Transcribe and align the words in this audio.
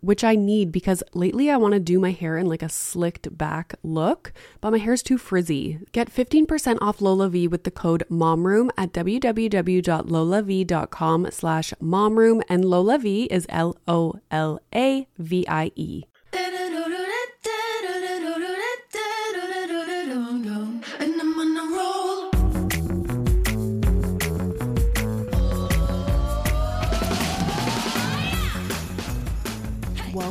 which 0.00 0.24
I 0.24 0.34
need 0.34 0.72
because 0.72 1.02
lately 1.14 1.50
I 1.50 1.56
want 1.56 1.74
to 1.74 1.80
do 1.80 1.98
my 1.98 2.12
hair 2.12 2.38
in 2.38 2.46
like 2.46 2.62
a 2.62 2.68
slicked 2.68 3.36
back 3.36 3.74
look, 3.82 4.32
but 4.60 4.70
my 4.70 4.78
hair's 4.78 5.02
too 5.02 5.18
frizzy. 5.18 5.80
Get 5.92 6.12
15% 6.12 6.78
off 6.80 6.98
LolaVie 6.98 7.50
with 7.50 7.64
the 7.64 7.70
code 7.70 8.04
MOMROOM 8.10 8.70
at 8.76 8.92
www.lolavie.com 8.92 11.30
slash 11.30 11.72
MOMROOM 11.80 12.42
and 12.48 12.64
LolaVie 12.64 13.26
is 13.30 13.46
L-O-L-A-V-I-E. 13.48 14.16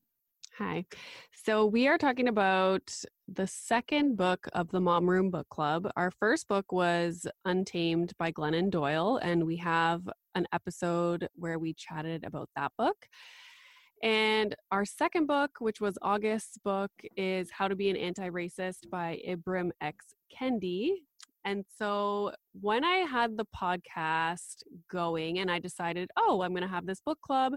Hi. 0.59 0.85
So, 1.33 1.65
we 1.65 1.89
are 1.89 1.97
talking 1.97 2.29
about 2.29 2.95
the 3.27 3.47
second 3.47 4.19
book 4.19 4.47
of 4.53 4.71
the 4.71 4.83
Mom 4.83 5.09
Room 5.09 5.31
Book 5.31 5.49
Club. 5.49 5.91
Our 5.97 6.11
first 6.11 6.47
book 6.47 6.73
was 6.73 7.27
Untamed 7.47 8.13
by 8.19 8.33
Glennon 8.33 8.69
Doyle, 8.69 9.19
and 9.23 9.47
we 9.47 9.57
have 9.57 10.03
an 10.35 10.47
episode 10.53 11.27
where 11.37 11.59
we 11.59 11.73
chatted 11.73 12.25
about 12.25 12.51
that 12.55 12.71
book. 12.77 13.07
And 14.03 14.55
our 14.71 14.85
second 14.85 15.27
book, 15.27 15.53
which 15.61 15.81
was 15.81 15.97
August's 16.03 16.59
book, 16.59 16.91
is 17.17 17.51
How 17.51 17.67
to 17.67 17.75
Be 17.75 17.89
an 17.89 17.97
Anti 17.97 18.29
Racist 18.29 18.91
by 18.91 19.23
Ibram 19.27 19.71
X. 19.81 20.05
Kendi. 20.39 20.97
And 21.45 21.65
so 21.79 22.33
when 22.61 22.85
I 22.85 22.99
had 22.99 23.37
the 23.37 23.47
podcast 23.47 24.63
going 24.91 25.39
and 25.39 25.51
I 25.51 25.59
decided, 25.59 26.11
oh, 26.17 26.43
I'm 26.43 26.53
going 26.53 26.63
to 26.63 26.69
have 26.69 26.87
this 26.87 27.01
book 27.01 27.19
club, 27.21 27.55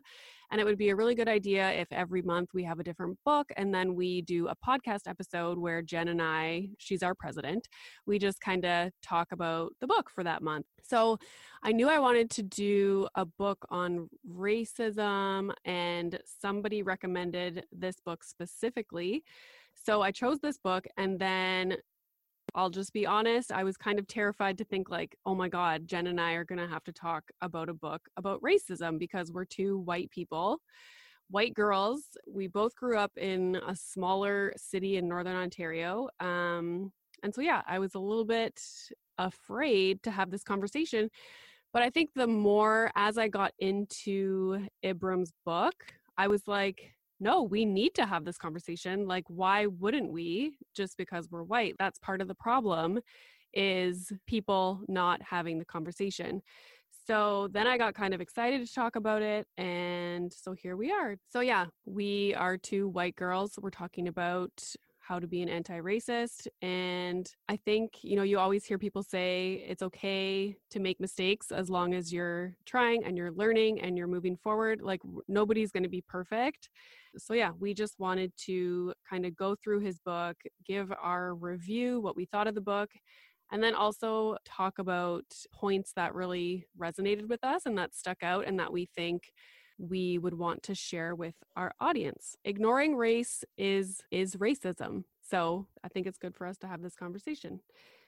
and 0.52 0.60
it 0.60 0.64
would 0.64 0.78
be 0.78 0.90
a 0.90 0.96
really 0.96 1.16
good 1.16 1.28
idea 1.28 1.72
if 1.72 1.88
every 1.92 2.22
month 2.22 2.50
we 2.54 2.64
have 2.64 2.80
a 2.80 2.84
different 2.84 3.18
book 3.26 3.52
and 3.58 3.74
then 3.74 3.96
we 3.96 4.22
do 4.22 4.48
a 4.48 4.56
podcast 4.56 5.08
episode 5.08 5.58
where 5.58 5.82
Jen 5.82 6.08
and 6.08 6.22
I, 6.22 6.70
she's 6.78 7.04
our 7.04 7.14
president, 7.16 7.68
we 8.06 8.20
just 8.20 8.40
kind 8.42 8.66
of 8.66 8.92
talk 9.02 9.32
about 9.32 9.74
the 9.82 9.88
book 9.88 10.10
for 10.10 10.24
that 10.24 10.42
month. 10.42 10.66
So 10.84 11.18
I 11.64 11.72
knew 11.72 11.90
I 11.90 12.00
wanted 12.00 12.30
to 12.32 12.44
do 12.44 13.08
a 13.16 13.26
book 13.26 13.66
on 13.70 14.10
racism, 14.30 15.52
and 15.66 16.20
somebody 16.42 16.84
recommended 16.84 17.66
this 17.72 17.96
book 18.06 18.24
specifically. 18.24 19.24
So 19.76 20.02
I 20.02 20.12
chose 20.12 20.40
this 20.40 20.58
book 20.58 20.86
and 20.98 21.20
then 21.20 21.76
I'll 22.56 22.70
just 22.70 22.94
be 22.94 23.06
honest, 23.06 23.52
I 23.52 23.66
was 23.66 23.76
kind 23.76 24.00
of 24.00 24.08
terrified 24.08 24.58
to 24.58 24.64
think 24.64 24.90
like, 24.90 25.16
oh 25.26 25.36
my 25.36 25.50
god, 25.50 25.88
Jen 25.88 26.08
and 26.08 26.20
I 26.22 26.34
are 26.34 26.46
going 26.46 26.60
to 26.60 26.68
have 26.68 26.86
to 26.86 26.94
talk 26.94 27.26
about 27.42 27.68
a 27.68 27.74
book 27.74 28.08
about 28.16 28.42
racism 28.42 28.98
because 28.98 29.32
we're 29.32 29.44
two 29.46 29.80
white 29.80 30.10
people, 30.10 30.62
white 31.30 31.54
girls. 31.54 32.04
We 32.26 32.48
both 32.48 32.74
grew 32.76 32.98
up 32.98 33.12
in 33.18 33.58
a 33.68 33.76
smaller 33.76 34.54
city 34.56 34.96
in 34.96 35.10
northern 35.10 35.36
Ontario. 35.36 36.08
Um 36.20 36.92
and 37.24 37.34
so 37.34 37.42
yeah, 37.42 37.62
I 37.68 37.80
was 37.80 37.96
a 37.96 38.00
little 38.00 38.26
bit 38.26 38.62
afraid 39.18 40.04
to 40.04 40.12
have 40.12 40.32
this 40.32 40.44
conversation. 40.44 41.10
But 41.74 41.84
I 41.84 41.90
think 41.90 42.12
the 42.16 42.28
more 42.28 42.92
as 42.96 43.18
I 43.18 43.28
got 43.28 43.52
into 43.60 44.68
Ibram's 44.84 45.34
book, 45.46 45.76
I 46.18 46.28
was 46.28 46.48
like, 46.48 46.95
no, 47.20 47.44
we 47.44 47.66
need 47.66 47.96
to 47.96 48.06
have 48.06 48.26
this 48.26 48.38
conversation. 48.38 49.08
Like, 49.08 49.26
why 49.28 49.68
wouldn't 49.68 50.12
we 50.12 50.58
just 50.76 50.98
because 50.98 51.30
we're 51.32 51.44
white? 51.44 51.76
That's 51.80 52.00
part 52.00 52.22
of 52.22 52.28
the 52.28 52.36
problem 52.36 53.00
is 53.54 54.12
people 54.28 54.82
not 54.88 55.22
having 55.22 55.60
the 55.60 55.66
conversation. 55.66 56.42
So 57.08 57.50
then 57.52 57.68
I 57.68 57.78
got 57.78 57.94
kind 57.94 58.14
of 58.14 58.22
excited 58.22 58.66
to 58.66 58.74
talk 58.74 58.96
about 58.96 59.22
it. 59.22 59.48
And 59.58 60.34
so 60.34 60.54
here 60.54 60.76
we 60.76 60.92
are. 60.92 61.16
So, 61.32 61.40
yeah, 61.40 61.68
we 61.86 62.34
are 62.36 62.58
two 62.58 62.88
white 62.90 63.16
girls. 63.16 63.60
We're 63.62 63.70
talking 63.70 64.08
about 64.08 64.52
how 65.08 65.20
to 65.20 65.28
be 65.28 65.42
an 65.42 65.50
anti-racist 65.50 66.48
and 66.62 67.32
i 67.48 67.56
think 67.56 67.94
you 68.02 68.16
know 68.16 68.24
you 68.24 68.40
always 68.40 68.66
hear 68.66 68.78
people 68.78 69.04
say 69.04 69.64
it's 69.68 69.84
okay 69.84 70.56
to 70.70 70.80
make 70.80 71.00
mistakes 71.00 71.52
as 71.52 71.70
long 71.70 71.94
as 71.94 72.12
you're 72.12 72.56
trying 72.66 73.04
and 73.04 73.16
you're 73.16 73.32
learning 73.32 73.80
and 73.82 73.98
you're 73.98 74.08
moving 74.08 74.36
forward 74.36 74.82
like 74.82 75.02
nobody's 75.28 75.72
going 75.72 75.84
to 75.84 75.90
be 75.90 76.02
perfect. 76.02 76.70
So 77.18 77.34
yeah 77.34 77.52
we 77.60 77.74
just 77.74 78.00
wanted 78.00 78.32
to 78.46 78.94
kind 79.10 79.26
of 79.26 79.36
go 79.36 79.56
through 79.56 79.80
his 79.82 80.00
book 80.00 80.38
give 80.66 80.92
our 81.02 81.36
review 81.36 82.02
what 82.02 82.16
we 82.16 82.26
thought 82.26 82.48
of 82.48 82.56
the 82.56 82.62
book 82.62 82.90
and 83.52 83.62
then 83.62 83.76
also 83.76 84.38
talk 84.44 84.80
about 84.80 85.26
points 85.54 85.94
that 85.96 86.16
really 86.16 86.66
resonated 86.78 87.28
with 87.30 87.44
us 87.44 87.66
and 87.66 87.78
that 87.78 87.96
stuck 87.96 88.24
out 88.24 88.46
and 88.48 88.60
that 88.60 88.74
we 88.74 88.90
think 88.96 89.32
we 89.78 90.18
would 90.18 90.34
want 90.34 90.64
to 90.64 90.76
share 90.76 91.16
with 91.16 91.36
our 91.56 91.74
audience. 91.80 92.36
Ignoring 92.46 92.96
race 92.96 93.44
is 93.58 94.02
is 94.12 94.36
racism. 94.36 95.04
So, 95.22 95.68
I 95.84 95.88
think 95.88 96.06
it's 96.08 96.20
good 96.20 96.36
for 96.36 96.46
us 96.46 96.58
to 96.60 96.68
have 96.68 96.82
this 96.82 96.96
conversation. 96.96 97.60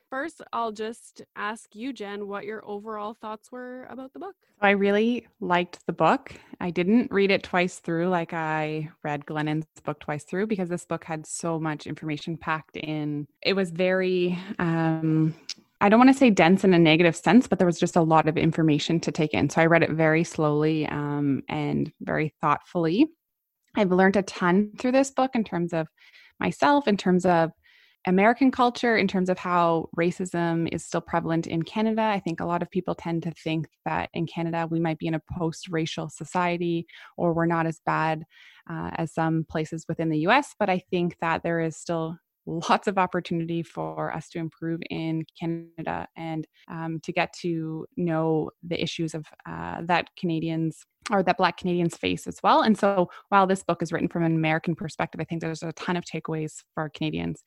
First, 0.09 0.41
I'll 0.53 0.71
just 0.71 1.21
ask 1.35 1.75
you, 1.75 1.91
Jen, 1.91 2.27
what 2.27 2.45
your 2.45 2.63
overall 2.65 3.13
thoughts 3.13 3.51
were 3.51 3.85
about 3.89 4.13
the 4.13 4.19
book. 4.19 4.35
I 4.61 4.71
really 4.71 5.27
liked 5.41 5.85
the 5.85 5.93
book. 5.93 6.33
I 6.61 6.71
didn't 6.71 7.11
read 7.11 7.29
it 7.29 7.43
twice 7.43 7.79
through 7.79 8.07
like 8.07 8.33
I 8.33 8.89
read 9.03 9.25
Glennon's 9.25 9.65
book 9.83 9.99
twice 9.99 10.23
through 10.23 10.47
because 10.47 10.69
this 10.69 10.85
book 10.85 11.03
had 11.03 11.27
so 11.27 11.59
much 11.59 11.85
information 11.85 12.37
packed 12.37 12.77
in. 12.77 13.27
It 13.41 13.53
was 13.53 13.69
very 13.69 14.39
um 14.59 15.35
I 15.79 15.89
don't 15.89 15.99
want 15.99 16.11
to 16.11 16.17
say 16.17 16.29
dense 16.29 16.63
in 16.63 16.73
a 16.73 16.79
negative 16.79 17.15
sense, 17.15 17.47
but 17.47 17.59
there 17.59 17.67
was 17.67 17.79
just 17.79 17.95
a 17.95 18.01
lot 18.01 18.27
of 18.27 18.37
information 18.37 18.99
to 19.01 19.11
take 19.11 19.33
in. 19.33 19.49
So 19.49 19.61
I 19.61 19.67
read 19.67 19.83
it 19.83 19.91
very 19.91 20.23
slowly 20.23 20.87
um, 20.87 21.43
and 21.49 21.91
very 22.01 22.33
thoughtfully. 22.41 23.07
I've 23.75 23.91
learned 23.91 24.15
a 24.15 24.23
ton 24.23 24.71
through 24.79 24.93
this 24.93 25.11
book 25.11 25.31
in 25.35 25.43
terms 25.43 25.73
of 25.73 25.87
myself, 26.39 26.87
in 26.87 26.97
terms 26.97 27.25
of 27.25 27.51
American 28.07 28.51
culture, 28.51 28.97
in 28.97 29.07
terms 29.07 29.29
of 29.29 29.37
how 29.37 29.89
racism 29.97 30.67
is 30.71 30.83
still 30.85 31.01
prevalent 31.01 31.45
in 31.45 31.61
Canada. 31.61 32.01
I 32.01 32.19
think 32.19 32.39
a 32.39 32.45
lot 32.45 32.61
of 32.61 32.71
people 32.71 32.95
tend 32.95 33.23
to 33.23 33.31
think 33.31 33.67
that 33.85 34.09
in 34.13 34.25
Canada 34.25 34.67
we 34.69 34.79
might 34.79 34.97
be 34.97 35.07
in 35.07 35.13
a 35.13 35.21
post 35.37 35.67
racial 35.67 36.09
society 36.09 36.87
or 37.17 37.33
we're 37.33 37.45
not 37.45 37.67
as 37.67 37.81
bad 37.85 38.23
uh, 38.69 38.91
as 38.95 39.13
some 39.13 39.45
places 39.49 39.85
within 39.87 40.09
the 40.09 40.19
US, 40.19 40.55
but 40.57 40.69
I 40.69 40.79
think 40.89 41.17
that 41.21 41.43
there 41.43 41.59
is 41.59 41.77
still 41.77 42.17
lots 42.47 42.87
of 42.87 42.97
opportunity 42.97 43.61
for 43.61 44.11
us 44.11 44.29
to 44.29 44.39
improve 44.39 44.79
in 44.89 45.25
Canada 45.39 46.07
and 46.15 46.47
um, 46.69 46.99
to 47.03 47.11
get 47.11 47.33
to 47.41 47.85
know 47.97 48.49
the 48.63 48.81
issues 48.81 49.13
of 49.13 49.25
uh, 49.47 49.81
that 49.83 50.07
Canadians 50.17 50.85
or 51.11 51.23
that 51.23 51.37
Black 51.37 51.57
Canadians 51.57 51.95
face 51.95 52.25
as 52.25 52.39
well. 52.43 52.61
And 52.61 52.77
so, 52.77 53.09
while 53.29 53.45
this 53.45 53.63
book 53.63 53.83
is 53.83 53.91
written 53.91 54.09
from 54.09 54.23
an 54.23 54.35
American 54.35 54.75
perspective, 54.75 55.21
I 55.21 55.25
think 55.25 55.41
there's 55.41 55.63
a 55.63 55.73
ton 55.73 55.97
of 55.97 56.05
takeaways 56.05 56.63
for 56.73 56.89
Canadians. 56.89 57.43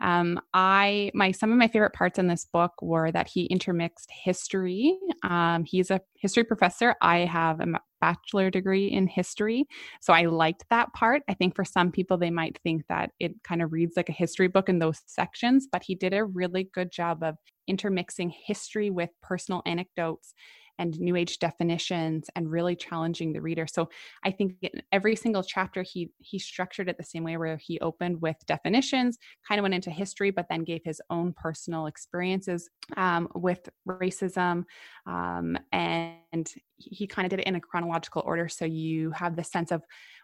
Um, 0.00 0.40
I 0.54 1.10
my 1.14 1.32
some 1.32 1.50
of 1.50 1.58
my 1.58 1.68
favorite 1.68 1.92
parts 1.92 2.18
in 2.18 2.28
this 2.28 2.44
book 2.44 2.72
were 2.80 3.10
that 3.12 3.28
he 3.28 3.44
intermixed 3.46 4.10
history. 4.10 4.98
Um, 5.22 5.64
he's 5.64 5.90
a 5.90 6.00
history 6.16 6.44
professor. 6.44 6.94
I 7.00 7.18
have 7.18 7.60
a 7.60 7.66
bachelor 8.00 8.50
degree 8.50 8.86
in 8.86 9.06
history, 9.08 9.66
so 10.00 10.12
I 10.12 10.26
liked 10.26 10.64
that 10.70 10.92
part. 10.92 11.22
I 11.28 11.34
think 11.34 11.56
for 11.56 11.64
some 11.64 11.90
people 11.90 12.16
they 12.16 12.30
might 12.30 12.58
think 12.62 12.84
that 12.88 13.10
it 13.18 13.32
kind 13.42 13.62
of 13.62 13.72
reads 13.72 13.96
like 13.96 14.08
a 14.08 14.12
history 14.12 14.48
book 14.48 14.68
in 14.68 14.78
those 14.78 15.00
sections, 15.06 15.66
but 15.70 15.82
he 15.82 15.94
did 15.94 16.14
a 16.14 16.24
really 16.24 16.68
good 16.72 16.92
job 16.92 17.22
of 17.22 17.36
intermixing 17.66 18.30
history 18.30 18.90
with 18.90 19.10
personal 19.22 19.62
anecdotes 19.66 20.34
and 20.78 20.98
new 21.00 21.16
age 21.16 21.38
definitions 21.38 22.28
and 22.36 22.50
really 22.50 22.76
challenging 22.76 23.32
the 23.32 23.40
reader. 23.40 23.66
So 23.66 23.88
i 24.24 24.30
think 24.30 24.54
in 24.62 24.82
every 24.92 25.16
single 25.16 25.42
chapter 25.42 25.82
he 25.82 26.10
he 26.18 26.38
structured 26.38 26.88
it 26.88 26.96
the 26.98 27.04
same 27.04 27.24
way 27.24 27.36
where 27.36 27.56
he 27.56 27.78
opened 27.80 28.20
with 28.20 28.36
definitions 28.46 29.18
kind 29.46 29.58
of 29.58 29.62
went 29.62 29.74
into 29.74 29.90
history 29.90 30.30
but 30.30 30.46
then 30.48 30.64
gave 30.64 30.82
his 30.84 31.00
own 31.10 31.32
personal 31.32 31.86
experiences 31.86 32.68
um, 32.96 33.28
with 33.34 33.68
racism 33.88 34.64
um, 35.06 35.56
and 35.72 36.52
he 36.76 37.06
kind 37.06 37.26
of 37.26 37.30
did 37.30 37.40
it 37.40 37.46
in 37.46 37.56
a 37.56 37.60
chronological 37.60 38.22
order 38.24 38.48
so 38.48 38.64
you 38.64 39.10
have 39.10 39.36
the 39.36 39.44
sense 39.44 39.70
of 39.70 39.82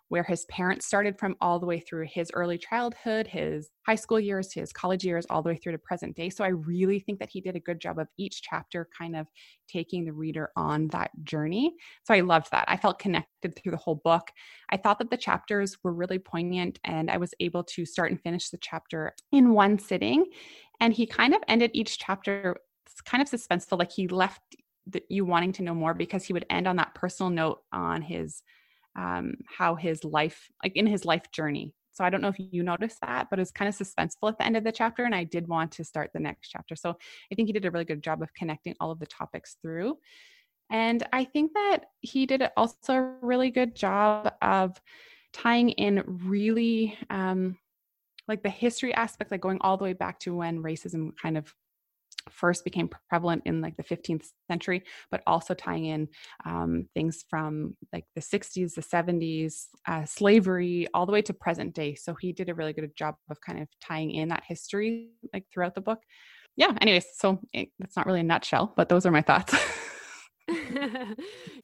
where 0.08 0.22
his 0.22 0.44
parents 0.46 0.86
started 0.86 1.18
from 1.18 1.34
all 1.40 1.58
the 1.58 1.66
way 1.66 1.80
through 1.80 2.06
his 2.06 2.30
early 2.34 2.58
childhood, 2.58 3.26
his 3.26 3.70
high 3.86 3.94
school 3.94 4.20
years, 4.20 4.52
his 4.52 4.72
college 4.72 5.04
years, 5.04 5.26
all 5.30 5.42
the 5.42 5.48
way 5.48 5.56
through 5.56 5.72
to 5.72 5.78
present 5.78 6.14
day. 6.14 6.28
So 6.28 6.44
I 6.44 6.48
really 6.48 7.00
think 7.00 7.18
that 7.18 7.30
he 7.30 7.40
did 7.40 7.56
a 7.56 7.60
good 7.60 7.80
job 7.80 7.98
of 7.98 8.08
each 8.18 8.42
chapter 8.42 8.88
kind 8.96 9.16
of 9.16 9.26
taking 9.68 10.04
the 10.04 10.12
reader 10.12 10.50
on 10.56 10.88
that 10.88 11.10
journey. 11.24 11.74
So 12.04 12.14
I 12.14 12.20
loved 12.20 12.50
that. 12.50 12.64
I 12.68 12.76
felt 12.76 12.98
connected 12.98 13.56
through 13.56 13.72
the 13.72 13.78
whole 13.78 14.00
book. 14.04 14.30
I 14.70 14.76
thought 14.76 14.98
that 14.98 15.10
the 15.10 15.16
chapters 15.16 15.78
were 15.82 15.92
really 15.92 16.18
poignant 16.18 16.78
and 16.84 17.10
I 17.10 17.16
was 17.16 17.34
able 17.40 17.64
to 17.64 17.86
start 17.86 18.10
and 18.10 18.20
finish 18.20 18.50
the 18.50 18.58
chapter 18.58 19.14
in 19.32 19.52
one 19.52 19.78
sitting. 19.78 20.26
And 20.80 20.92
he 20.92 21.06
kind 21.06 21.34
of 21.34 21.42
ended 21.48 21.70
each 21.72 21.98
chapter 21.98 22.56
kind 23.04 23.22
of 23.22 23.28
suspenseful, 23.28 23.78
like 23.78 23.90
he 23.90 24.06
left 24.06 24.40
you 25.08 25.24
wanting 25.24 25.52
to 25.52 25.62
know 25.62 25.74
more 25.74 25.94
because 25.94 26.24
he 26.24 26.32
would 26.32 26.46
end 26.50 26.68
on 26.68 26.76
that 26.76 26.94
personal 26.94 27.30
note 27.30 27.62
on 27.72 28.02
his 28.02 28.42
um, 28.96 29.34
how 29.46 29.74
his 29.74 30.04
life, 30.04 30.48
like 30.62 30.76
in 30.76 30.86
his 30.86 31.04
life 31.04 31.30
journey. 31.32 31.74
So 31.92 32.04
I 32.04 32.10
don't 32.10 32.20
know 32.20 32.28
if 32.28 32.38
you 32.38 32.62
noticed 32.64 32.98
that, 33.02 33.28
but 33.30 33.38
it's 33.38 33.52
kind 33.52 33.68
of 33.68 33.76
suspenseful 33.76 34.28
at 34.28 34.38
the 34.38 34.44
end 34.44 34.56
of 34.56 34.64
the 34.64 34.72
chapter. 34.72 35.04
And 35.04 35.14
I 35.14 35.24
did 35.24 35.46
want 35.46 35.70
to 35.72 35.84
start 35.84 36.10
the 36.12 36.20
next 36.20 36.48
chapter. 36.48 36.74
So 36.74 36.90
I 36.90 37.34
think 37.34 37.46
he 37.46 37.52
did 37.52 37.64
a 37.64 37.70
really 37.70 37.84
good 37.84 38.02
job 38.02 38.20
of 38.20 38.34
connecting 38.34 38.74
all 38.80 38.90
of 38.90 38.98
the 38.98 39.06
topics 39.06 39.56
through. 39.62 39.98
And 40.70 41.06
I 41.12 41.24
think 41.24 41.52
that 41.54 41.84
he 42.00 42.26
did 42.26 42.42
also 42.56 42.94
a 42.94 43.14
really 43.20 43.50
good 43.50 43.76
job 43.76 44.32
of 44.42 44.80
tying 45.32 45.70
in 45.70 46.02
really 46.06 46.98
um, 47.10 47.58
like 48.26 48.42
the 48.42 48.50
history 48.50 48.92
aspect, 48.94 49.30
like 49.30 49.40
going 49.40 49.58
all 49.60 49.76
the 49.76 49.84
way 49.84 49.92
back 49.92 50.18
to 50.20 50.34
when 50.34 50.62
racism 50.62 51.12
kind 51.20 51.36
of 51.36 51.54
first 52.30 52.64
became 52.64 52.88
prevalent 53.08 53.42
in 53.44 53.60
like 53.60 53.76
the 53.76 53.82
15th 53.82 54.28
century 54.50 54.82
but 55.10 55.22
also 55.26 55.54
tying 55.54 55.86
in 55.86 56.08
um, 56.44 56.86
things 56.94 57.24
from 57.28 57.76
like 57.92 58.04
the 58.14 58.20
60s 58.20 58.74
the 58.74 58.82
70s 58.82 59.66
uh, 59.86 60.04
slavery 60.04 60.86
all 60.94 61.06
the 61.06 61.12
way 61.12 61.22
to 61.22 61.32
present 61.32 61.74
day. 61.74 61.94
So 61.94 62.14
he 62.14 62.32
did 62.32 62.48
a 62.48 62.54
really 62.54 62.72
good 62.72 62.90
job 62.96 63.16
of 63.30 63.40
kind 63.40 63.60
of 63.60 63.68
tying 63.80 64.10
in 64.10 64.28
that 64.28 64.42
history 64.46 65.10
like 65.32 65.44
throughout 65.52 65.74
the 65.74 65.80
book. 65.80 66.00
Yeah 66.56 66.72
anyways 66.80 67.06
so 67.16 67.40
it, 67.52 67.68
it's 67.80 67.96
not 67.96 68.06
really 68.06 68.20
a 68.20 68.24
nutshell 68.24 68.72
but 68.76 68.88
those 68.88 69.06
are 69.06 69.10
my 69.10 69.22
thoughts 69.22 69.54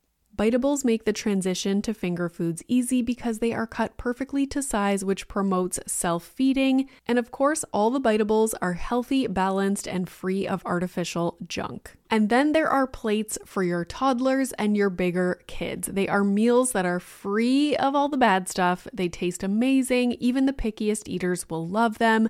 Biteables 0.41 0.83
make 0.83 1.05
the 1.05 1.13
transition 1.13 1.83
to 1.83 1.93
finger 1.93 2.27
foods 2.27 2.63
easy 2.67 3.03
because 3.03 3.37
they 3.37 3.53
are 3.53 3.67
cut 3.67 3.95
perfectly 3.95 4.47
to 4.47 4.63
size, 4.63 5.05
which 5.05 5.27
promotes 5.27 5.79
self 5.85 6.23
feeding. 6.23 6.89
And 7.05 7.19
of 7.19 7.29
course, 7.29 7.63
all 7.71 7.91
the 7.91 8.01
biteables 8.01 8.55
are 8.59 8.73
healthy, 8.73 9.27
balanced, 9.27 9.87
and 9.87 10.09
free 10.09 10.47
of 10.47 10.63
artificial 10.65 11.37
junk. 11.47 11.95
And 12.13 12.27
then 12.27 12.51
there 12.51 12.69
are 12.69 12.85
plates 12.85 13.37
for 13.45 13.63
your 13.63 13.85
toddlers 13.85 14.51
and 14.53 14.75
your 14.75 14.89
bigger 14.89 15.39
kids. 15.47 15.87
They 15.87 16.09
are 16.09 16.25
meals 16.25 16.73
that 16.73 16.85
are 16.85 16.99
free 16.99 17.73
of 17.77 17.95
all 17.95 18.09
the 18.09 18.17
bad 18.17 18.49
stuff. 18.49 18.85
They 18.91 19.07
taste 19.07 19.43
amazing. 19.43 20.17
Even 20.19 20.45
the 20.45 20.51
pickiest 20.51 21.07
eaters 21.07 21.49
will 21.49 21.65
love 21.65 21.99
them. 21.99 22.27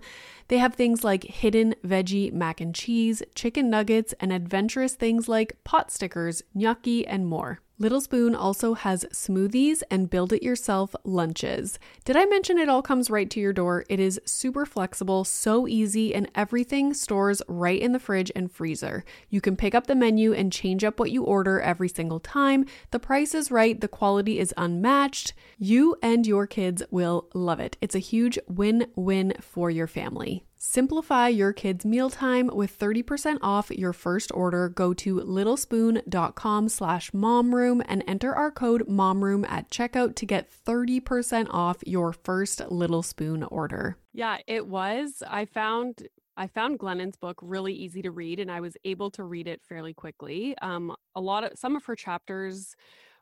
They 0.49 0.59
have 0.59 0.75
things 0.75 1.03
like 1.03 1.23
hidden 1.23 1.73
veggie 1.83 2.31
mac 2.31 2.61
and 2.61 2.75
cheese, 2.75 3.23
chicken 3.33 3.71
nuggets, 3.71 4.13
and 4.19 4.31
adventurous 4.31 4.93
things 4.93 5.27
like 5.27 5.57
pot 5.63 5.89
stickers, 5.89 6.43
gnocchi, 6.53 7.07
and 7.07 7.25
more. 7.25 7.59
Little 7.81 7.99
Spoon 7.99 8.35
also 8.35 8.75
has 8.75 9.05
smoothies 9.05 9.81
and 9.89 10.07
build 10.07 10.31
it 10.33 10.43
yourself 10.43 10.95
lunches. 11.03 11.79
Did 12.05 12.15
I 12.15 12.25
mention 12.25 12.59
it 12.59 12.69
all 12.69 12.83
comes 12.83 13.09
right 13.09 13.27
to 13.31 13.39
your 13.39 13.53
door? 13.53 13.85
It 13.89 13.99
is 13.99 14.21
super 14.23 14.67
flexible, 14.67 15.23
so 15.23 15.67
easy, 15.67 16.13
and 16.13 16.29
everything 16.35 16.93
stores 16.93 17.41
right 17.47 17.81
in 17.81 17.91
the 17.91 17.99
fridge 17.99 18.31
and 18.35 18.51
freezer. 18.51 19.03
You 19.31 19.41
can 19.41 19.55
pick 19.55 19.70
up 19.75 19.87
the 19.87 19.95
menu 19.95 20.33
and 20.33 20.51
change 20.51 20.83
up 20.83 20.99
what 20.99 21.11
you 21.11 21.23
order 21.23 21.59
every 21.59 21.89
single 21.89 22.19
time. 22.19 22.65
The 22.91 22.99
price 22.99 23.33
is 23.33 23.51
right, 23.51 23.79
the 23.79 23.87
quality 23.87 24.39
is 24.39 24.53
unmatched. 24.57 25.33
You 25.57 25.95
and 26.01 26.25
your 26.25 26.47
kids 26.47 26.83
will 26.91 27.29
love 27.33 27.59
it. 27.59 27.77
It's 27.81 27.95
a 27.95 27.99
huge 27.99 28.37
win 28.47 28.87
win 28.95 29.33
for 29.41 29.69
your 29.69 29.87
family. 29.87 30.45
Simplify 30.63 31.27
your 31.27 31.53
kids' 31.53 31.85
mealtime 31.85 32.47
with 32.53 32.77
30% 32.77 33.39
off 33.41 33.71
your 33.71 33.93
first 33.93 34.31
order. 34.31 34.69
Go 34.69 34.93
to 34.93 35.15
littlespoon.com 35.15 36.69
slash 36.69 37.09
momroom 37.09 37.83
and 37.87 38.03
enter 38.05 38.35
our 38.35 38.51
code 38.51 38.87
momroom 38.87 39.43
at 39.49 39.71
checkout 39.71 40.13
to 40.17 40.25
get 40.27 40.51
30% 40.51 41.47
off 41.49 41.77
your 41.87 42.13
first 42.13 42.61
Little 42.69 43.01
Spoon 43.01 43.41
order. 43.41 43.97
Yeah, 44.13 44.37
it 44.45 44.67
was. 44.67 45.23
I 45.27 45.45
found 45.45 46.07
I 46.37 46.47
found 46.47 46.79
Glennon's 46.79 47.17
book 47.17 47.37
really 47.41 47.73
easy 47.73 48.01
to 48.01 48.11
read 48.11 48.39
and 48.39 48.51
I 48.51 48.61
was 48.61 48.77
able 48.83 49.11
to 49.11 49.23
read 49.23 49.47
it 49.47 49.61
fairly 49.61 49.93
quickly. 49.93 50.55
Um, 50.61 50.95
a 51.15 51.21
lot 51.21 51.43
of 51.43 51.57
some 51.57 51.75
of 51.75 51.85
her 51.85 51.95
chapters 51.95 52.75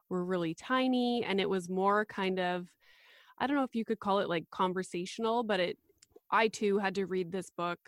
were 0.09 0.23
really 0.23 0.53
tiny 0.53 1.23
and 1.23 1.39
it 1.41 1.49
was 1.49 1.69
more 1.69 2.05
kind 2.05 2.39
of 2.39 2.67
I 3.39 3.47
don't 3.47 3.55
know 3.55 3.63
if 3.63 3.75
you 3.75 3.85
could 3.85 3.99
call 3.99 4.19
it 4.19 4.29
like 4.29 4.49
conversational, 4.51 5.43
but 5.43 5.59
it 5.59 5.77
I 6.31 6.49
too 6.49 6.77
had 6.77 6.95
to 6.95 7.05
read 7.05 7.31
this 7.31 7.49
book 7.49 7.79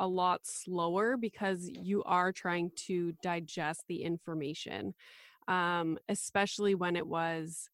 a 0.00 0.06
lot 0.06 0.46
slower 0.46 1.16
because 1.16 1.68
you 1.68 2.02
are 2.04 2.32
trying 2.32 2.70
to 2.86 3.12
digest 3.22 3.84
the 3.88 4.02
information, 4.02 4.94
um, 5.48 5.98
especially 6.08 6.74
when 6.74 6.96
it 6.96 7.06
was 7.06 7.70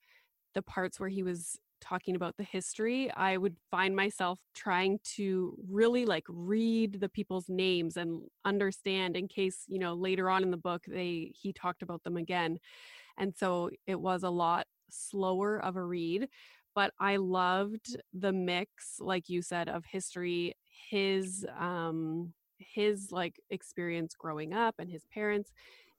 the 0.55 0.63
parts 0.63 1.01
where 1.01 1.09
he 1.09 1.23
was 1.23 1.59
talking 1.85 2.17
about 2.17 2.37
the 2.37 2.45
history 2.45 3.11
i 3.13 3.37
would 3.37 3.57
find 3.71 3.95
myself 3.95 4.39
trying 4.55 4.99
to 5.05 5.55
really 5.69 6.07
like 6.07 6.25
read 6.29 7.01
the 7.01 7.09
people's 7.09 7.49
names 7.49 7.97
and 7.97 8.23
understand 8.45 9.17
in 9.17 9.29
case 9.29 9.65
you 9.69 9.79
know 9.79 9.95
later 9.95 10.31
on 10.31 10.43
in 10.43 10.51
the 10.51 10.57
book 10.57 10.83
they 10.89 11.31
he 11.35 11.53
talked 11.53 11.83
about 11.83 12.03
them 12.03 12.17
again 12.17 12.59
and 13.19 13.35
so 13.37 13.71
it 13.87 14.01
was 14.01 14.23
a 14.23 14.31
lot 14.31 14.67
slower 14.91 15.63
of 15.63 15.77
a 15.77 15.83
read 15.83 16.29
but 16.75 16.93
I 16.99 17.17
loved 17.17 17.97
the 18.13 18.33
mix, 18.33 18.97
like 19.01 19.29
you 19.29 19.43
said, 19.43 19.69
of 19.69 19.85
history, 19.85 20.55
his 20.91 21.47
um 21.59 22.33
his 22.59 23.13
like 23.13 23.41
experience 23.51 24.15
growing 24.15 24.53
up 24.53 24.77
and 24.79 24.91
his 24.91 25.05
parents 25.13 25.53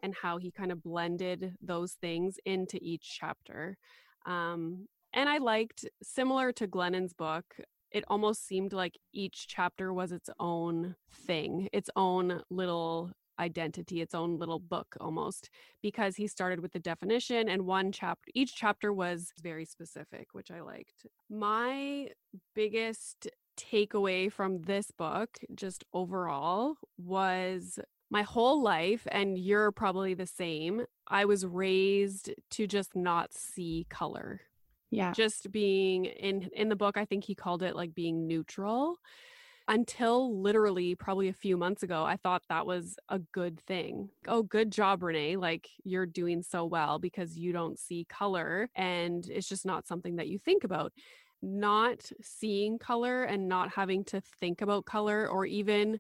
and 0.04 0.14
how 0.22 0.38
he 0.38 0.52
kind 0.52 0.72
of 0.72 0.84
blended 0.84 1.54
those 1.62 1.94
things 1.94 2.38
into 2.46 2.78
each 2.82 3.18
chapter. 3.20 3.78
Um 4.26 4.88
and 5.16 5.28
I 5.28 5.40
liked 5.40 5.86
similar 6.04 6.52
to 6.52 6.68
Glennon's 6.68 7.14
book, 7.14 7.56
it 7.92 8.04
almost 8.08 8.46
seemed 8.46 8.74
like 8.74 9.00
each 9.14 9.48
chapter 9.48 9.92
was 9.94 10.12
its 10.12 10.30
own 10.40 10.96
thing, 11.12 11.70
its 11.74 11.90
own 11.96 12.44
little 12.52 13.12
identity, 13.40 14.02
its 14.02 14.14
own 14.14 14.38
little 14.38 14.60
book 14.60 14.96
almost, 15.00 15.50
because 15.82 16.16
he 16.16 16.28
started 16.28 16.60
with 16.60 16.74
the 16.74 16.80
definition 16.80 17.50
and 17.50 17.66
one 17.66 17.92
chapter, 17.92 18.30
each 18.34 18.56
chapter 18.56 18.94
was 18.94 19.32
very 19.42 19.66
specific, 19.66 20.28
which 20.34 20.52
I 20.52 20.62
liked. 20.62 21.06
My 21.30 22.10
biggest 22.54 23.30
takeaway 23.58 24.32
from 24.32 24.64
this 24.64 24.92
book, 24.92 25.40
just 25.54 25.84
overall, 25.94 26.76
was 26.98 27.80
my 28.10 28.22
whole 28.22 28.62
life, 28.62 29.08
and 29.12 29.38
you're 29.38 29.72
probably 29.72 30.14
the 30.14 30.28
same. 30.28 30.86
I 31.08 31.26
was 31.26 31.46
raised 31.46 32.32
to 32.52 32.68
just 32.68 32.96
not 32.96 33.34
see 33.34 33.88
color. 33.90 34.42
Yeah. 34.96 35.14
Just 35.14 35.52
being 35.52 36.06
in 36.06 36.50
in 36.54 36.70
the 36.70 36.76
book, 36.76 36.98
I 36.98 37.06
think 37.06 37.24
he 37.24 37.36
called 37.36 37.64
it 37.64 37.76
like 37.76 37.94
being 37.94 38.28
neutral 38.28 39.00
until 39.68 40.42
literally 40.42 40.96
probably 40.96 41.28
a 41.28 41.34
few 41.34 41.58
months 41.58 41.82
ago, 41.82 42.04
I 42.04 42.18
thought 42.18 42.44
that 42.50 42.68
was 42.68 42.98
a 43.10 43.20
good 43.20 43.60
thing. 43.62 44.10
Oh, 44.28 44.44
good 44.44 44.72
job, 44.72 45.02
Renee. 45.02 45.38
Like 45.38 45.70
you're 45.84 46.06
doing 46.06 46.44
so 46.44 46.66
well 46.66 47.00
because 47.00 47.38
you 47.38 47.52
don't 47.52 47.80
see 47.80 48.06
color 48.08 48.70
and 48.76 49.28
it's 49.28 49.50
just 49.50 49.66
not 49.66 49.88
something 49.88 50.18
that 50.18 50.28
you 50.28 50.38
think 50.38 50.64
about. 50.64 50.94
Not 51.42 52.12
seeing 52.22 52.78
color 52.78 53.24
and 53.24 53.48
not 53.48 53.72
having 53.72 54.04
to 54.06 54.22
think 54.40 54.62
about 54.62 54.86
color 54.86 55.28
or 55.28 55.46
even 55.46 56.00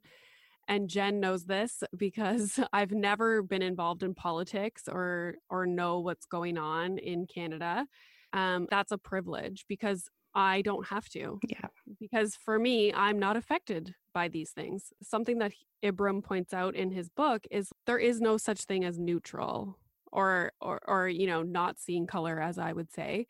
and 0.67 0.89
Jen 0.89 1.19
knows 1.19 1.45
this 1.45 1.83
because 1.97 2.59
I've 2.73 2.91
never 2.91 3.41
been 3.41 3.61
involved 3.61 4.03
in 4.03 4.13
politics 4.13 4.83
or 4.87 5.35
or 5.49 5.65
know 5.65 5.99
what's 5.99 6.25
going 6.25 6.57
on 6.57 6.97
in 6.99 7.25
Canada. 7.25 7.87
Um, 8.35 8.67
that's 8.69 8.91
a 8.91 8.97
privilege 8.97 9.65
because 9.67 10.09
I 10.33 10.61
don't 10.61 10.85
have 10.87 11.07
to. 11.09 11.39
Yeah. 11.47 11.67
Because 11.99 12.35
for 12.35 12.59
me, 12.59 12.93
I'm 12.93 13.17
not 13.17 13.37
affected 13.37 13.95
by 14.13 14.27
these 14.27 14.51
things. 14.51 14.91
Something 15.01 15.39
that 15.39 15.53
Ibram 15.83 16.23
points 16.23 16.53
out 16.53 16.75
in 16.75 16.91
his 16.91 17.09
book 17.09 17.47
is 17.49 17.69
there 17.85 17.97
is 17.97 18.19
no 18.19 18.37
such 18.37 18.65
thing 18.65 18.83
as 18.83 18.99
neutral 18.99 19.79
or 20.11 20.51
or 20.59 20.81
or 20.87 21.07
you 21.07 21.27
know, 21.27 21.41
not 21.41 21.79
seeing 21.79 22.05
color 22.05 22.41
as 22.41 22.57
I 22.57 22.73
would 22.73 22.91
say 22.91 23.27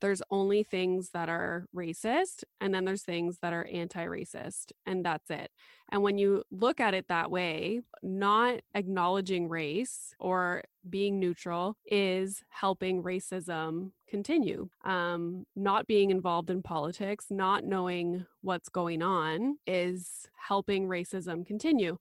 there's 0.00 0.22
only 0.30 0.62
things 0.62 1.10
that 1.10 1.28
are 1.28 1.66
racist 1.74 2.44
and 2.60 2.74
then 2.74 2.84
there's 2.84 3.02
things 3.02 3.38
that 3.42 3.52
are 3.52 3.66
anti-racist 3.72 4.72
and 4.86 5.04
that's 5.04 5.30
it. 5.30 5.50
And 5.92 6.02
when 6.02 6.18
you 6.18 6.44
look 6.50 6.80
at 6.80 6.94
it 6.94 7.08
that 7.08 7.30
way 7.30 7.80
not 8.02 8.60
acknowledging 8.74 9.48
race 9.48 10.14
or 10.18 10.62
being 10.88 11.18
neutral 11.18 11.76
is 11.84 12.42
helping 12.48 13.02
racism 13.02 13.90
continue. 14.08 14.68
Um, 14.84 15.44
not 15.54 15.86
being 15.86 16.10
involved 16.10 16.50
in 16.50 16.62
politics 16.62 17.26
not 17.30 17.64
knowing 17.64 18.26
what's 18.40 18.68
going 18.68 19.02
on 19.02 19.58
is 19.66 20.28
helping 20.36 20.88
racism 20.88 21.46
continue. 21.46 21.98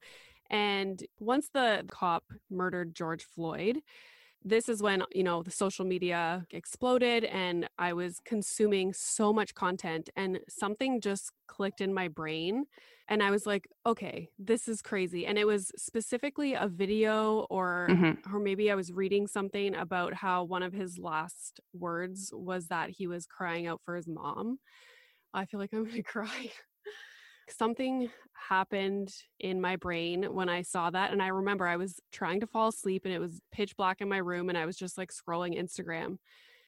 And 0.50 1.04
once 1.20 1.50
the 1.54 1.86
cop 1.92 2.24
murdered 2.50 2.96
george 2.96 3.24
floyd 3.24 3.82
this 4.44 4.70
is 4.70 4.82
when 4.82 5.04
you 5.12 5.24
know 5.24 5.44
the 5.44 5.52
social 5.52 5.86
media 5.86 6.46
exploded 6.52 7.26
and 7.26 7.68
i 7.78 7.92
was 7.94 8.20
consuming 8.26 8.94
so 8.94 9.34
much 9.34 9.54
content 9.54 10.10
and 10.16 10.40
something 10.48 11.02
just 11.02 11.32
clicked 11.48 11.82
in 11.82 11.94
my 11.94 12.08
brain 12.08 12.66
and 13.10 13.22
i 13.22 13.30
was 13.30 13.46
like 13.46 13.68
okay 13.86 14.30
this 14.38 14.68
is 14.68 14.82
crazy. 14.82 15.26
And 15.26 15.38
it 15.38 15.46
was 15.46 15.72
specifically 15.76 16.54
a 16.54 16.68
video 16.68 17.46
or 17.50 17.88
mm-hmm. 17.90 18.36
or 18.36 18.40
maybe 18.40 18.72
i 18.72 18.76
was 18.76 18.92
reading 18.92 19.28
something 19.28 19.76
about 19.76 20.14
how 20.14 20.44
one 20.44 20.64
of 20.64 20.74
his 20.74 20.98
last 20.98 21.60
words 21.74 22.32
was 22.34 22.68
that 22.68 22.90
he 22.90 23.08
was 23.08 23.26
crying 23.26 23.68
out 23.68 23.82
for 23.84 23.96
his 23.96 24.08
mom. 24.08 24.60
I 25.34 25.46
feel 25.46 25.60
like 25.60 25.72
i'm 25.74 25.84
going 25.84 25.96
to 26.04 26.04
cry 26.04 26.52
something 27.52 28.10
happened 28.34 29.14
in 29.40 29.62
my 29.62 29.76
brain 29.76 30.24
when 30.34 30.50
I 30.50 30.62
saw 30.62 30.90
that. 30.90 31.12
And 31.12 31.22
I 31.22 31.28
remember 31.28 31.68
I 31.68 31.78
was 31.78 32.00
trying 32.12 32.40
to 32.40 32.48
fall 32.48 32.70
asleep 32.70 33.04
and 33.06 33.14
it 33.14 33.20
was 33.20 33.42
pitch 33.52 33.76
black 33.76 34.02
in 34.02 34.10
my 34.10 34.18
room 34.18 34.50
and 34.50 34.58
I 34.58 34.66
was 34.66 34.78
just 34.78 34.98
like 34.98 35.12
scrolling 35.12 35.60
Instagram. 35.60 36.18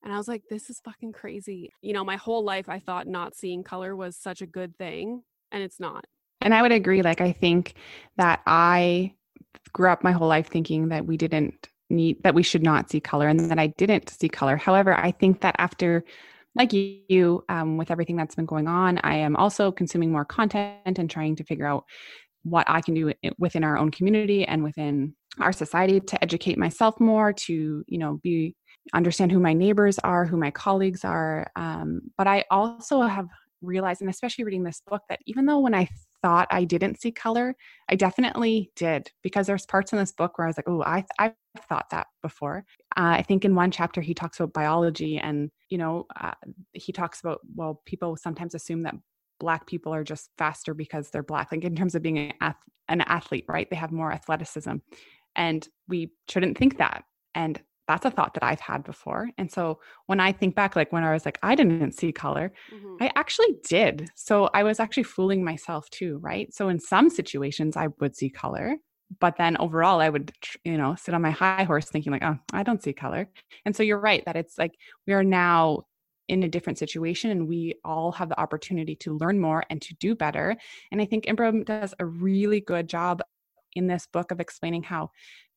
And 0.04 0.12
I 0.12 0.18
was 0.18 0.28
like, 0.28 0.44
this 0.50 0.70
is 0.70 0.80
fucking 0.84 1.14
crazy. 1.14 1.72
You 1.82 1.94
know, 1.94 2.04
my 2.04 2.16
whole 2.16 2.44
life 2.44 2.70
I 2.70 2.80
thought 2.80 3.08
not 3.08 3.36
seeing 3.36 3.64
color 3.64 3.96
was 3.96 4.18
such 4.18 4.42
a 4.42 4.48
good 4.48 4.76
thing, 4.78 5.22
and 5.52 5.62
it's 5.62 5.80
not. 5.80 6.06
And 6.42 6.56
I 6.56 6.64
would 6.64 6.72
agree. 6.72 7.04
Like, 7.04 7.22
I 7.22 7.32
think 7.34 7.76
that 8.18 8.42
I 8.48 9.14
grew 9.74 9.92
up 9.92 10.04
my 10.04 10.12
whole 10.12 10.28
life 10.28 10.48
thinking 10.48 10.90
that 10.90 11.06
we 11.06 11.18
didn't 11.18 11.70
need, 11.92 12.24
that 12.24 12.34
we 12.34 12.42
should 12.42 12.64
not 12.64 12.90
see 12.90 13.00
color 13.00 13.28
and 13.28 13.40
that 13.40 13.60
I 13.60 13.68
didn't 13.68 14.10
see 14.10 14.28
color. 14.28 14.58
However, 14.58 14.98
I 14.98 15.12
think 15.12 15.42
that 15.42 15.56
after 15.60 16.04
like 16.56 16.74
you, 16.74 17.44
um, 17.50 17.78
with 17.78 17.92
everything 17.92 18.18
that's 18.18 18.36
been 18.36 18.46
going 18.46 18.68
on, 18.68 19.00
I 19.04 19.16
am 19.18 19.36
also 19.36 19.72
consuming 19.72 20.12
more 20.12 20.26
content 20.26 20.98
and 21.00 21.10
trying 21.10 21.36
to 21.38 21.44
figure 21.44 21.66
out 21.66 21.86
what 22.44 22.70
I 22.70 22.82
can 22.82 22.94
do 22.94 23.14
within 23.38 23.64
our 23.64 23.78
own 23.78 23.92
community 23.92 24.46
and 24.46 24.64
within 24.64 25.16
our 25.40 25.54
society 25.54 26.00
to 26.00 26.24
educate 26.24 26.58
myself 26.58 27.00
more, 27.00 27.34
to 27.34 27.84
you 27.88 27.98
know, 27.98 28.20
be 28.24 28.56
understand 28.94 29.32
who 29.32 29.40
my 29.40 29.54
neighbors 29.54 30.00
are, 30.00 30.26
who 30.26 30.38
my 30.38 30.52
colleagues 30.52 31.06
are. 31.06 31.52
Um, 31.56 32.02
but 32.18 32.28
I 32.28 32.46
also 32.50 33.02
have 33.02 33.28
realized, 33.62 34.02
and 34.02 34.10
especially 34.10 34.44
reading 34.44 34.64
this 34.64 34.82
book, 34.88 35.04
that 35.10 35.20
even 35.28 35.46
though 35.46 35.60
when 35.60 35.76
I 35.76 35.88
thought 36.22 36.48
I 36.52 36.64
didn't 36.66 37.00
see 37.00 37.12
color, 37.12 37.56
I 37.90 37.96
definitely 37.96 38.72
did 38.76 39.12
because 39.22 39.48
there's 39.48 39.66
parts 39.66 39.94
in 39.94 40.00
this 40.00 40.12
book 40.12 40.38
where 40.38 40.48
I 40.48 40.50
was 40.50 40.58
like, 40.58 40.68
oh, 40.68 40.82
I 40.84 41.06
I've 41.20 41.34
thought 41.60 41.90
that 41.92 42.08
before. 42.22 42.66
Uh, 42.98 43.16
I 43.18 43.24
think 43.24 43.46
in 43.46 43.56
one 43.56 43.72
chapter 43.72 44.02
he 44.02 44.14
talks 44.14 44.40
about 44.40 44.54
biology, 44.54 45.18
and 45.18 45.52
you 45.70 45.78
know, 45.78 46.06
uh, 46.20 46.34
he 46.74 46.92
talks 46.92 47.20
about 47.22 47.40
well, 47.56 47.82
people 47.86 48.16
sometimes 48.18 48.56
assume 48.56 48.84
that 48.84 48.96
black 49.40 49.66
people 49.66 49.94
are 49.94 50.04
just 50.04 50.30
faster 50.38 50.74
because 50.74 51.10
they're 51.10 51.24
black, 51.24 51.52
like 51.52 51.64
in 51.64 51.76
terms 51.76 51.96
of 51.96 52.04
being 52.04 52.18
an, 52.20 52.34
ath- 52.42 52.56
an 52.88 53.02
athlete, 53.02 53.46
right? 53.50 53.68
They 53.70 53.76
have 53.76 53.92
more 53.92 54.12
athleticism. 54.12 54.76
And 55.36 55.68
we 55.88 56.12
shouldn't 56.30 56.58
think 56.58 56.78
that. 56.78 57.06
And 57.34 57.60
that's 57.88 58.06
a 58.06 58.12
thought 58.12 58.36
that 58.36 58.44
I've 58.44 58.60
had 58.60 58.84
before. 58.84 59.30
And 59.40 59.52
so 59.52 59.80
when 60.06 60.20
I 60.20 60.32
think 60.32 60.56
back, 60.56 60.76
like 60.76 60.94
when 60.94 61.04
I 61.04 61.12
was 61.12 61.26
like, 61.26 61.40
I 61.42 61.56
didn't 61.56 61.94
see 61.94 62.12
color, 62.12 62.54
mm-hmm. 62.74 62.98
I 63.02 63.12
actually 63.16 63.56
did. 63.68 64.10
So 64.16 64.50
I 64.54 64.64
was 64.64 64.80
actually 64.80 65.04
fooling 65.04 65.44
myself 65.44 65.90
too, 65.90 66.20
right? 66.22 66.54
So 66.54 66.70
in 66.70 66.80
some 66.80 67.10
situations, 67.10 67.76
I 67.76 67.88
would 68.00 68.16
see 68.16 68.30
color. 68.30 68.76
But 69.20 69.38
then 69.38 69.58
overall, 69.58 70.00
I 70.00 70.10
would, 70.10 70.32
you 70.64 70.78
know, 70.78 70.96
sit 70.96 71.14
on 71.14 71.22
my 71.22 71.32
high 71.32 71.64
horse 71.64 71.90
thinking, 71.90 72.12
like, 72.12 72.24
oh, 72.24 72.38
I 72.54 72.64
don't 72.64 72.82
see 72.82 72.94
color. 72.94 73.28
And 73.66 73.76
so 73.76 73.84
you're 73.84 74.00
right 74.00 74.24
that 74.26 74.36
it's 74.36 74.58
like 74.58 74.76
we 75.06 75.14
are 75.14 75.24
now 75.24 75.84
in 76.28 76.44
a 76.44 76.50
different 76.50 76.80
situation 76.80 77.30
and 77.30 77.48
we 77.48 77.76
all 77.84 78.12
have 78.14 78.30
the 78.30 78.40
opportunity 78.40 78.96
to 78.96 79.18
learn 79.18 79.40
more 79.40 79.66
and 79.70 79.82
to 79.82 79.94
do 79.96 80.16
better. 80.16 80.56
And 80.92 81.02
I 81.02 81.06
think 81.06 81.26
Ibram 81.26 81.66
does 81.66 81.94
a 82.00 82.06
really 82.06 82.62
good 82.62 82.88
job 82.88 83.22
in 83.76 83.88
this 83.88 84.08
book 84.12 84.32
of 84.32 84.40
explaining 84.40 84.84
how 84.84 85.10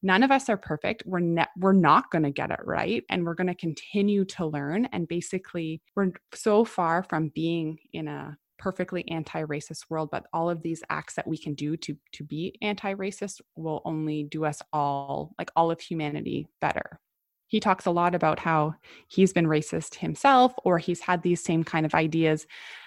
none 0.03 0.23
of 0.23 0.31
us 0.31 0.49
are 0.49 0.57
perfect 0.57 1.03
we're 1.07 1.19
ne- 1.19 1.47
we're 1.59 1.73
not 1.73 2.11
going 2.11 2.23
to 2.23 2.31
get 2.31 2.51
it 2.51 2.61
right 2.63 3.03
and 3.09 3.25
we're 3.25 3.35
going 3.35 3.49
to 3.49 3.55
continue 3.55 4.25
to 4.25 4.47
learn 4.47 4.85
and 4.93 5.09
basically 5.09 5.81
we're 5.97 6.13
so 6.33 6.65
far 6.65 7.03
from 7.03 7.33
being 7.35 7.79
in 7.93 8.07
a 8.07 8.37
perfectly 8.59 9.09
anti-racist 9.11 9.85
world 9.89 10.09
but 10.11 10.27
all 10.33 10.49
of 10.49 10.63
these 10.63 10.83
acts 10.91 11.15
that 11.15 11.27
we 11.27 11.37
can 11.37 11.55
do 11.55 11.77
to 11.77 11.97
to 12.13 12.25
be 12.25 12.57
anti-racist 12.63 13.41
will 13.57 13.83
only 13.85 14.25
do 14.25 14.45
us 14.45 14.63
all 14.73 15.35
like 15.39 15.51
all 15.57 15.71
of 15.71 15.81
humanity 15.81 16.47
better. 16.61 16.99
He 17.47 17.61
talks 17.61 17.87
a 17.87 17.91
lot 17.91 18.15
about 18.15 18.41
how 18.41 18.75
he's 19.09 19.33
been 19.33 19.47
racist 19.47 19.97
himself 19.97 20.55
or 20.65 20.79
he's 20.79 21.01
had 21.01 21.23
these 21.23 21.45
same 21.45 21.63
kind 21.63 21.87
of 21.87 21.95
ideas 21.95 22.47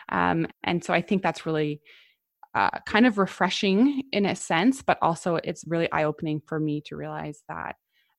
um, 0.09 0.47
and 0.63 0.83
so 0.83 0.93
i 0.93 1.01
think 1.01 1.21
that's 1.21 1.45
really 1.45 1.81
uh, 2.57 2.79
kind 2.87 3.05
of 3.05 3.19
refreshing 3.19 4.01
in 4.11 4.25
a 4.25 4.35
sense, 4.35 4.81
but 4.81 4.97
also 4.99 5.35
it's 5.35 5.63
really 5.67 5.91
eye 5.91 6.05
opening 6.05 6.41
for 6.47 6.59
me 6.59 6.81
to 6.81 6.95
realize 6.95 7.43
that 7.47 7.75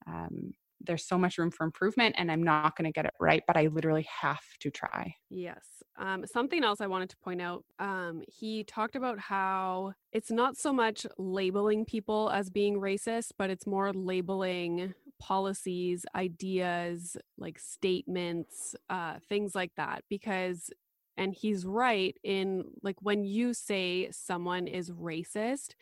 um, 0.07 0.53
there's 0.81 1.07
so 1.07 1.19
much 1.19 1.39
room 1.39 1.51
for 1.51 1.65
improvement 1.65 2.15
and 2.19 2.31
I'm 2.31 2.43
not 2.43 2.77
going 2.77 2.87
to 2.87 2.93
get 2.93 3.05
it 3.05 3.15
right, 3.21 3.43
but 3.47 3.57
I 3.57 3.67
literally 3.67 4.07
have 4.21 4.43
to 4.61 4.71
try. 4.71 5.15
Yes. 5.31 5.65
Um, 5.97 6.25
something 6.27 6.63
else 6.63 6.81
I 6.81 6.87
wanted 6.87 7.11
to 7.11 7.17
point 7.17 7.43
out 7.43 7.65
um, 7.79 8.23
he 8.29 8.65
talked 8.65 8.97
about 8.97 9.19
how 9.19 9.95
it's 10.13 10.31
not 10.31 10.57
so 10.57 10.73
much 10.73 11.07
labeling 11.19 11.85
people 11.85 12.31
as 12.31 12.51
being 12.51 12.81
racist, 12.81 13.33
but 13.37 13.51
it's 13.51 13.67
more 13.67 13.93
labeling 13.93 14.95
policies, 15.19 16.07
ideas, 16.15 17.17
like 17.37 17.59
statements, 17.59 18.77
uh, 18.89 19.19
things 19.29 19.55
like 19.55 19.73
that. 19.77 20.05
Because 20.09 20.71
and 21.17 21.35
he's 21.35 21.67
right 21.67 22.17
in 22.23 22.65
like 22.83 22.97
when 23.03 23.25
you 23.25 23.53
say 23.53 24.09
someone 24.13 24.69
is 24.69 24.91
racist 24.91 25.75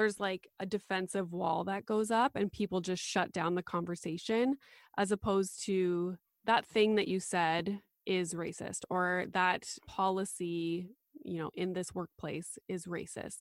there's 0.00 0.18
like 0.18 0.48
a 0.58 0.64
defensive 0.64 1.30
wall 1.30 1.64
that 1.64 1.84
goes 1.84 2.10
up 2.10 2.32
and 2.34 2.50
people 2.50 2.80
just 2.80 3.02
shut 3.02 3.32
down 3.32 3.54
the 3.54 3.62
conversation 3.62 4.56
as 4.96 5.12
opposed 5.12 5.62
to 5.62 6.16
that 6.46 6.64
thing 6.64 6.94
that 6.94 7.06
you 7.06 7.20
said 7.20 7.80
is 8.06 8.32
racist 8.32 8.80
or 8.88 9.26
that 9.34 9.68
policy 9.86 10.88
you 11.22 11.36
know 11.36 11.50
in 11.52 11.74
this 11.74 11.94
workplace 11.94 12.58
is 12.66 12.86
racist. 12.86 13.40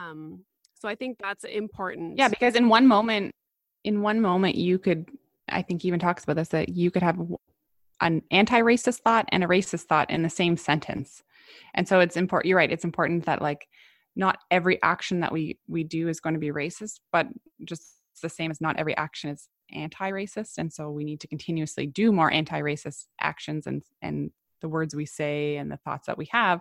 Um 0.00 0.46
so 0.72 0.88
i 0.88 0.94
think 0.94 1.18
that's 1.20 1.44
important. 1.44 2.16
Yeah 2.16 2.28
because 2.28 2.54
in 2.54 2.70
one 2.70 2.86
moment 2.86 3.32
in 3.84 4.00
one 4.00 4.18
moment 4.22 4.54
you 4.54 4.78
could 4.78 5.10
i 5.50 5.60
think 5.60 5.84
even 5.84 6.00
talks 6.00 6.24
about 6.24 6.36
this 6.36 6.48
that 6.48 6.70
you 6.70 6.90
could 6.90 7.02
have 7.02 7.18
an 8.00 8.22
anti-racist 8.30 9.00
thought 9.00 9.26
and 9.28 9.44
a 9.44 9.46
racist 9.46 9.82
thought 9.82 10.10
in 10.10 10.22
the 10.22 10.30
same 10.30 10.56
sentence. 10.56 11.22
And 11.74 11.86
so 11.86 12.00
it's 12.00 12.16
important 12.16 12.48
you're 12.48 12.56
right 12.56 12.72
it's 12.72 12.84
important 12.84 13.26
that 13.26 13.42
like 13.42 13.68
not 14.14 14.38
every 14.50 14.82
action 14.82 15.20
that 15.20 15.32
we 15.32 15.58
we 15.68 15.84
do 15.84 16.08
is 16.08 16.20
going 16.20 16.34
to 16.34 16.40
be 16.40 16.50
racist 16.50 17.00
but 17.10 17.26
just 17.64 17.82
the 18.22 18.28
same 18.28 18.50
as 18.50 18.60
not 18.60 18.78
every 18.78 18.96
action 18.96 19.30
is 19.30 19.48
anti-racist 19.72 20.58
and 20.58 20.72
so 20.72 20.90
we 20.90 21.04
need 21.04 21.20
to 21.20 21.26
continuously 21.26 21.86
do 21.86 22.12
more 22.12 22.30
anti-racist 22.30 23.06
actions 23.20 23.66
and 23.66 23.82
and 24.02 24.30
the 24.60 24.68
words 24.68 24.94
we 24.94 25.06
say 25.06 25.56
and 25.56 25.70
the 25.72 25.78
thoughts 25.78 26.06
that 26.06 26.18
we 26.18 26.26
have 26.30 26.60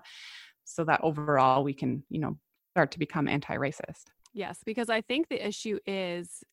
so 0.64 0.84
that 0.84 1.02
overall 1.04 1.64
we 1.64 1.74
can 1.74 2.04
you 2.10 2.20
know 2.20 2.38
start 2.72 2.92
to 2.92 3.00
become 3.00 3.28
anti-racist 3.28 4.06
yes 4.34 4.60
because 4.66 4.90
i 4.90 5.02
think 5.02 5.28
the 5.28 5.46
issue 5.46 5.78
is 5.86 6.44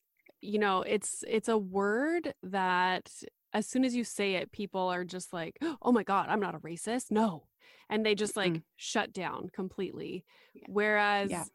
you 0.41 0.59
know 0.59 0.81
it's 0.81 1.23
it's 1.27 1.47
a 1.47 1.57
word 1.57 2.33
that 2.43 3.09
as 3.53 3.67
soon 3.67 3.83
as 3.83 3.95
you 3.95 4.03
say 4.03 4.35
it, 4.35 4.51
people 4.51 4.81
are 4.81 5.03
just 5.03 5.33
like, 5.33 5.57
oh 5.81 5.91
my 5.91 6.03
God, 6.03 6.27
I'm 6.29 6.39
not 6.39 6.55
a 6.55 6.59
racist. 6.59 7.05
No. 7.09 7.43
And 7.89 8.05
they 8.05 8.15
just 8.15 8.35
like 8.35 8.53
mm-hmm. 8.53 8.63
shut 8.75 9.13
down 9.13 9.49
completely. 9.53 10.23
Yeah. 10.53 10.63
Whereas 10.67 11.31
yeah. 11.31 11.45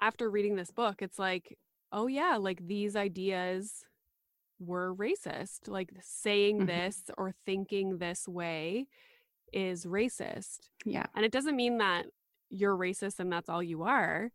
after 0.00 0.30
reading 0.30 0.56
this 0.56 0.70
book, 0.70 1.00
it's 1.00 1.18
like, 1.18 1.58
oh 1.92 2.06
yeah, 2.06 2.36
like 2.36 2.66
these 2.66 2.96
ideas 2.96 3.84
were 4.60 4.94
racist. 4.94 5.68
Like 5.68 5.90
saying 6.02 6.58
mm-hmm. 6.58 6.66
this 6.66 7.02
or 7.16 7.32
thinking 7.46 7.98
this 7.98 8.28
way 8.28 8.86
is 9.52 9.86
racist. 9.86 10.68
Yeah. 10.84 11.06
And 11.14 11.24
it 11.24 11.32
doesn't 11.32 11.56
mean 11.56 11.78
that 11.78 12.06
you're 12.50 12.76
racist 12.76 13.18
and 13.18 13.32
that's 13.32 13.48
all 13.48 13.62
you 13.62 13.82
are. 13.82 14.30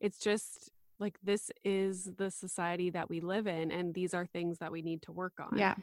It's 0.00 0.18
just 0.18 0.70
like 0.98 1.18
this 1.22 1.50
is 1.64 2.10
the 2.16 2.30
society 2.30 2.90
that 2.90 3.10
we 3.10 3.20
live 3.20 3.46
in 3.46 3.70
and 3.70 3.94
these 3.94 4.14
are 4.14 4.26
things 4.26 4.58
that 4.58 4.72
we 4.72 4.82
need 4.82 5.02
to 5.02 5.12
work 5.12 5.34
on. 5.38 5.58
Yeah. 5.58 5.74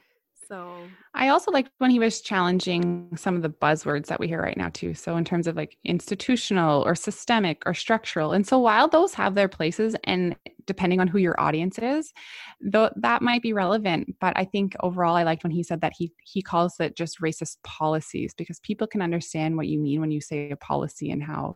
So 0.52 0.90
I 1.14 1.30
also 1.30 1.50
liked 1.50 1.72
when 1.78 1.92
he 1.92 2.00
was 2.00 2.20
challenging 2.20 3.16
some 3.16 3.38
of 3.38 3.42
the 3.42 3.50
buzzwords 3.50 4.08
that 4.08 4.20
we 4.20 4.28
hear 4.28 4.42
right 4.42 4.58
now 4.58 4.68
too. 4.68 4.94
So 4.94 5.16
in 5.16 5.24
terms 5.24 5.48
of 5.48 5.56
like 5.56 5.78
institutional 5.86 6.84
or 6.86 6.94
systemic 6.94 7.64
or 7.66 7.74
structural. 7.74 8.34
And 8.34 8.46
so 8.46 8.60
while 8.60 8.90
those 8.90 9.14
have 9.14 9.34
their 9.34 9.48
places 9.48 9.96
and 10.04 10.36
depending 10.66 11.00
on 11.00 11.08
who 11.08 11.20
your 11.20 11.40
audience 11.40 11.80
is, 11.80 12.12
though 12.60 12.90
that 12.98 13.22
might 13.22 13.42
be 13.42 13.54
relevant. 13.54 14.14
But 14.20 14.34
I 14.36 14.44
think 14.44 14.76
overall 14.82 15.16
I 15.16 15.24
liked 15.24 15.44
when 15.44 15.54
he 15.54 15.64
said 15.64 15.80
that 15.82 15.94
he 15.98 16.12
he 16.26 16.42
calls 16.42 16.76
it 16.82 16.98
just 16.98 17.22
racist 17.22 17.56
policies 17.64 18.34
because 18.34 18.60
people 18.60 18.88
can 18.88 19.02
understand 19.02 19.56
what 19.56 19.68
you 19.68 19.80
mean 19.80 20.02
when 20.02 20.12
you 20.12 20.20
say 20.20 20.52
a 20.52 20.58
policy 20.58 21.12
and 21.12 21.24
how 21.24 21.56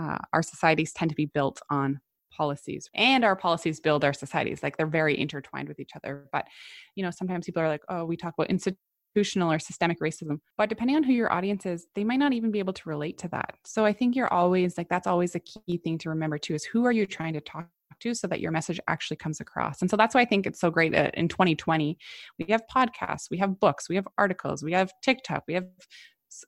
uh, 0.00 0.18
our 0.32 0.44
societies 0.44 0.92
tend 0.92 1.08
to 1.10 1.16
be 1.16 1.26
built 1.26 1.60
on 1.70 2.00
policies 2.36 2.90
and 2.94 3.24
our 3.24 3.36
policies 3.36 3.80
build 3.80 4.04
our 4.04 4.12
societies 4.12 4.62
like 4.62 4.76
they're 4.76 4.86
very 4.86 5.18
intertwined 5.18 5.68
with 5.68 5.80
each 5.80 5.92
other 5.96 6.28
but 6.32 6.46
you 6.94 7.02
know 7.02 7.10
sometimes 7.10 7.46
people 7.46 7.62
are 7.62 7.68
like 7.68 7.82
oh 7.88 8.04
we 8.04 8.16
talk 8.16 8.34
about 8.36 8.50
institutional 8.50 9.50
or 9.50 9.58
systemic 9.58 9.98
racism 10.00 10.38
but 10.58 10.68
depending 10.68 10.96
on 10.96 11.02
who 11.02 11.12
your 11.12 11.32
audience 11.32 11.64
is 11.64 11.86
they 11.94 12.04
might 12.04 12.18
not 12.18 12.32
even 12.32 12.50
be 12.50 12.58
able 12.58 12.72
to 12.72 12.88
relate 12.88 13.16
to 13.18 13.28
that. 13.28 13.54
So 13.64 13.84
i 13.84 13.92
think 13.92 14.14
you're 14.14 14.32
always 14.32 14.76
like 14.76 14.88
that's 14.88 15.06
always 15.06 15.34
a 15.34 15.40
key 15.40 15.78
thing 15.78 15.98
to 15.98 16.10
remember 16.10 16.38
too 16.38 16.54
is 16.54 16.64
who 16.64 16.84
are 16.84 16.92
you 16.92 17.06
trying 17.06 17.32
to 17.34 17.40
talk 17.40 17.68
to 18.00 18.14
so 18.14 18.26
that 18.26 18.40
your 18.40 18.52
message 18.52 18.78
actually 18.88 19.16
comes 19.16 19.40
across? 19.40 19.80
And 19.80 19.90
so 19.90 19.96
that's 19.96 20.14
why 20.14 20.20
i 20.20 20.24
think 20.26 20.46
it's 20.46 20.60
so 20.60 20.70
great 20.70 20.92
that 20.92 21.14
in 21.14 21.28
2020 21.28 21.96
we 22.38 22.46
have 22.50 22.62
podcasts 22.74 23.30
we 23.30 23.38
have 23.38 23.58
books 23.58 23.88
we 23.88 23.96
have 23.96 24.08
articles 24.18 24.62
we 24.62 24.72
have 24.72 24.92
tiktok 25.02 25.44
we 25.48 25.54
have 25.54 25.66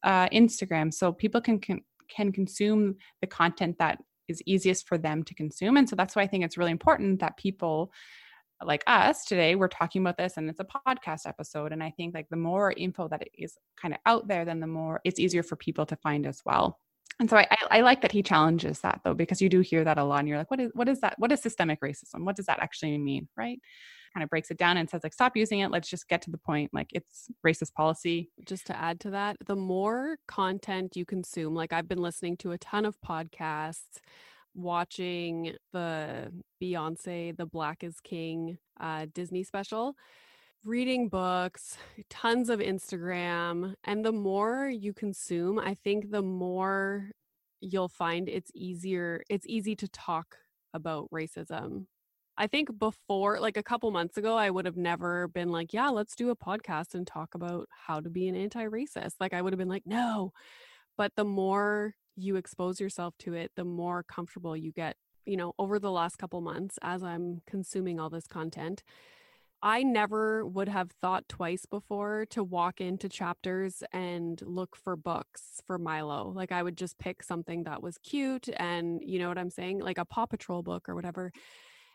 uh, 0.03 0.29
instagram 0.29 0.93
so 0.93 1.13
people 1.13 1.41
can, 1.41 1.59
can 1.59 1.81
can 2.09 2.33
consume 2.33 2.97
the 3.21 3.27
content 3.27 3.77
that 3.79 3.99
is 4.29 4.43
easiest 4.47 4.87
for 4.87 4.99
them 4.99 5.23
to 5.25 5.35
consume. 5.35 5.77
And 5.77 5.89
so 5.89 5.97
that's 5.97 6.15
why 6.15 6.23
I 6.23 6.27
think 6.27 6.45
it's 6.45 6.59
really 6.59 6.71
important 6.71 7.21
that 7.21 7.37
people 7.37 7.93
like 8.65 8.83
us 8.89 9.25
today 9.25 9.55
we're 9.55 9.69
talking 9.69 10.03
about 10.03 10.17
this 10.17 10.37
and 10.37 10.51
it's 10.51 10.61
a 10.61 10.65
podcast 10.65 11.27
episode. 11.27 11.73
And 11.73 11.83
i 11.83 11.91
think 11.91 12.15
like 12.15 12.29
the 12.29 12.37
more 12.37 12.73
info 12.73 13.07
that 13.09 13.23
is 13.35 13.57
kind 13.81 13.95
of 13.95 14.01
out 14.05 14.27
there 14.27 14.45
then 14.45 14.61
the 14.61 14.67
more 14.67 15.01
it's 15.05 15.21
easier 15.21 15.43
for 15.43 15.57
people 15.57 15.87
to 15.87 15.97
find 15.97 16.27
as 16.27 16.43
well. 16.45 16.79
And 17.21 17.29
so 17.29 17.37
I, 17.37 17.49
I, 17.71 17.81
like 17.81 18.03
that 18.03 18.13
he 18.13 18.23
challenges 18.23 18.81
that 18.81 19.01
though 19.05 19.15
because 19.15 19.43
you 19.43 19.49
do 19.49 19.61
hear 19.61 19.83
that 19.83 19.99
a 19.99 20.05
lot 20.05 20.21
and 20.21 20.29
you're 20.29 20.39
like 20.39 20.51
what 20.51 20.61
is 20.61 20.71
what 20.75 20.89
is 20.89 21.01
that 21.01 21.15
what 21.19 21.33
is 21.33 21.41
systemic 21.41 21.81
racism? 21.81 22.25
What 22.25 22.37
does 22.37 22.47
that 22.47 22.61
actually 22.61 22.99
mean? 22.99 23.29
Right 23.37 23.61
kind 24.15 24.25
of 24.25 24.31
breaks 24.31 24.51
it 24.51 24.59
down 24.59 24.77
and 24.77 24.89
says 24.89 25.03
like 25.03 25.15
stop 25.15 25.37
using 25.37 25.61
it. 25.61 25.71
Let's 25.71 25.89
just 25.89 26.09
get 26.09 26.23
to 26.23 26.31
the 26.31 26.39
point. 26.39 26.73
Like 26.73 26.91
it's 26.93 27.29
racist 27.45 27.75
policy. 27.75 28.31
Just 28.45 28.67
to 28.67 28.77
add 28.79 29.01
to 29.01 29.11
that 29.11 29.37
the 29.47 29.57
more 29.57 30.19
content 30.27 30.97
you 30.97 31.05
consume 31.05 31.55
like 31.55 31.73
i've 31.73 31.89
been 31.89 32.03
listening 32.03 32.37
to 32.37 32.53
a 32.53 32.59
ton 32.59 32.85
of 32.85 32.97
podcasts 33.01 33.99
watching 34.55 35.53
the 35.73 36.33
beyonce 36.63 37.37
the 37.37 37.47
black 37.47 37.83
is 37.83 38.01
king 38.01 38.59
uh, 38.81 39.07
disney 39.15 39.43
special 39.43 39.95
reading 40.65 41.09
books 41.09 41.77
tons 42.11 42.49
of 42.49 42.61
instagram 42.61 43.75
and 43.85 44.05
the 44.05 44.13
more 44.13 44.69
you 44.69 44.93
consume 44.93 45.59
i 45.59 45.75
think 45.75 46.11
the 46.11 46.23
more 46.23 47.11
you'll 47.61 47.89
find 47.89 48.29
it's 48.29 48.51
easier 48.55 49.23
it's 49.29 49.47
easy 49.47 49.75
to 49.75 49.89
talk 49.89 50.37
about 50.75 51.09
racism 51.11 51.87
I 52.41 52.47
think 52.47 52.79
before, 52.79 53.41
like 53.41 53.57
a 53.57 53.65
couple 53.65 53.91
months 53.91 54.17
ago, 54.17 54.37
I 54.37 54.49
would 54.49 54.65
have 54.65 54.77
never 54.77 55.27
been 55.27 55.49
like, 55.51 55.73
yeah, 55.73 55.89
let's 55.89 56.15
do 56.15 56.31
a 56.31 56.37
podcast 56.37 56.95
and 56.95 57.05
talk 57.05 57.35
about 57.35 57.69
how 57.87 57.99
to 57.99 58.09
be 58.09 58.29
an 58.29 58.37
anti 58.37 58.65
racist. 58.65 59.15
Like, 59.19 59.35
I 59.35 59.43
would 59.43 59.53
have 59.53 59.59
been 59.59 59.69
like, 59.69 59.87
no. 59.87 60.33
But 60.97 61.13
the 61.17 61.25
more 61.25 61.95
you 62.17 62.37
expose 62.37 62.79
yourself 62.79 63.15
to 63.21 63.35
it, 63.35 63.51
the 63.57 63.65
more 63.65 64.05
comfortable 64.05 64.57
you 64.57 64.71
get, 64.71 64.97
you 65.27 65.37
know, 65.37 65.53
over 65.59 65.81
the 65.81 65.91
last 65.91 66.17
couple 66.17 66.41
months 66.41 66.79
as 66.81 67.03
I'm 67.03 67.43
consuming 67.45 67.99
all 67.99 68.09
this 68.09 68.29
content. 68.29 68.85
I 69.61 69.83
never 69.83 70.47
would 70.47 70.69
have 70.69 70.93
thought 71.03 71.29
twice 71.29 71.67
before 71.67 72.27
to 72.31 72.45
walk 72.45 72.81
into 72.81 73.09
chapters 73.09 73.83
and 73.93 74.41
look 74.47 74.77
for 74.77 74.95
books 74.95 75.61
for 75.67 75.79
Milo. 75.79 76.31
Like 76.31 76.53
I 76.53 76.63
would 76.63 76.77
just 76.79 76.99
pick 76.99 77.25
something 77.25 77.65
that 77.65 77.83
was 77.83 77.99
cute 77.99 78.49
and 78.57 79.01
you 79.05 79.19
know 79.19 79.29
what 79.29 79.39
I'm 79.39 79.51
saying, 79.51 79.81
like 79.81 79.99
a 79.99 80.05
Paw 80.05 80.27
Patrol 80.27 80.63
book 80.63 80.89
or 80.89 80.95
whatever 80.95 81.33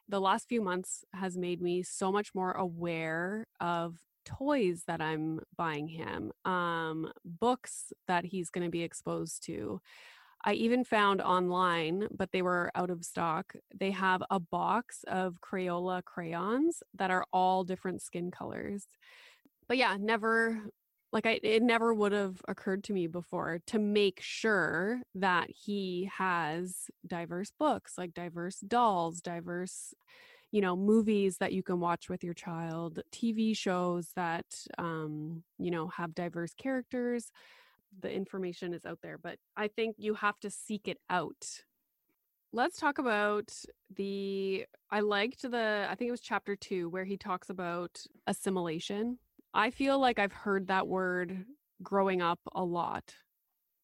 the 0.09 0.21
last 0.21 0.47
few 0.47 0.61
months 0.61 1.03
has 1.13 1.37
made 1.37 1.61
me 1.61 1.83
so 1.83 2.11
much 2.11 2.33
more 2.35 2.51
aware 2.51 3.45
of 3.59 3.97
toys 4.25 4.83
that 4.87 5.01
I'm 5.01 5.39
buying 5.57 5.87
him, 5.87 6.31
um, 6.45 7.11
books 7.25 7.91
that 8.07 8.25
he's 8.25 8.49
going 8.49 8.65
to 8.65 8.71
be 8.71 8.83
exposed 8.83 9.43
to. 9.45 9.81
I 10.45 10.53
even 10.53 10.83
found 10.83 11.21
online, 11.21 12.07
but 12.11 12.31
they 12.31 12.41
were 12.41 12.69
out 12.75 12.89
of 12.89 13.05
stock. 13.05 13.53
They 13.73 13.91
have 13.91 14.21
a 14.29 14.39
box 14.39 15.05
of 15.07 15.39
Crayola 15.41 16.03
crayons 16.03 16.83
that 16.95 17.11
are 17.11 17.25
all 17.31 17.63
different 17.63 18.01
skin 18.01 18.29
colors. 18.29 18.85
But 19.69 19.77
yeah, 19.77 19.95
never 19.97 20.63
like 21.13 21.25
I 21.27 21.39
it 21.43 21.63
never 21.63 21.93
would 21.93 22.11
have 22.13 22.41
occurred 22.49 22.83
to 22.85 22.93
me 22.93 23.07
before 23.07 23.59
to 23.67 23.79
make 23.79 24.19
sure 24.21 25.01
that 25.15 25.49
he 25.51 26.09
has 26.17 26.89
diverse 27.07 27.51
books, 27.57 27.97
like 27.97 28.13
diverse 28.13 28.59
dolls, 28.59 29.21
diverse 29.21 29.93
you 30.51 30.61
know 30.61 30.75
movies 30.77 31.37
that 31.39 31.53
you 31.53 31.63
can 31.63 31.79
watch 31.79 32.09
with 32.09 32.23
your 32.23 32.35
child 32.35 33.01
tv 33.11 33.57
shows 33.57 34.09
that 34.15 34.45
um 34.77 35.43
you 35.59 35.71
know 35.71 35.87
have 35.87 36.15
diverse 36.15 36.53
characters 36.53 37.31
the 38.01 38.11
information 38.11 38.73
is 38.73 38.85
out 38.85 38.99
there, 39.01 39.17
but 39.17 39.37
I 39.55 39.67
think 39.67 39.95
you 39.99 40.15
have 40.15 40.39
to 40.41 40.49
seek 40.49 40.87
it 40.87 40.99
out. 41.09 41.63
Let's 42.51 42.79
talk 42.79 42.99
about 42.99 43.51
the. 43.95 44.65
I 44.91 44.99
liked 44.99 45.41
the, 45.41 45.87
I 45.89 45.95
think 45.95 46.09
it 46.09 46.11
was 46.11 46.21
chapter 46.21 46.55
two, 46.55 46.89
where 46.89 47.05
he 47.05 47.17
talks 47.17 47.49
about 47.49 48.01
assimilation. 48.27 49.17
I 49.53 49.69
feel 49.69 49.99
like 49.99 50.19
I've 50.19 50.33
heard 50.33 50.67
that 50.67 50.87
word 50.87 51.45
growing 51.81 52.21
up 52.21 52.39
a 52.53 52.63
lot, 52.63 53.13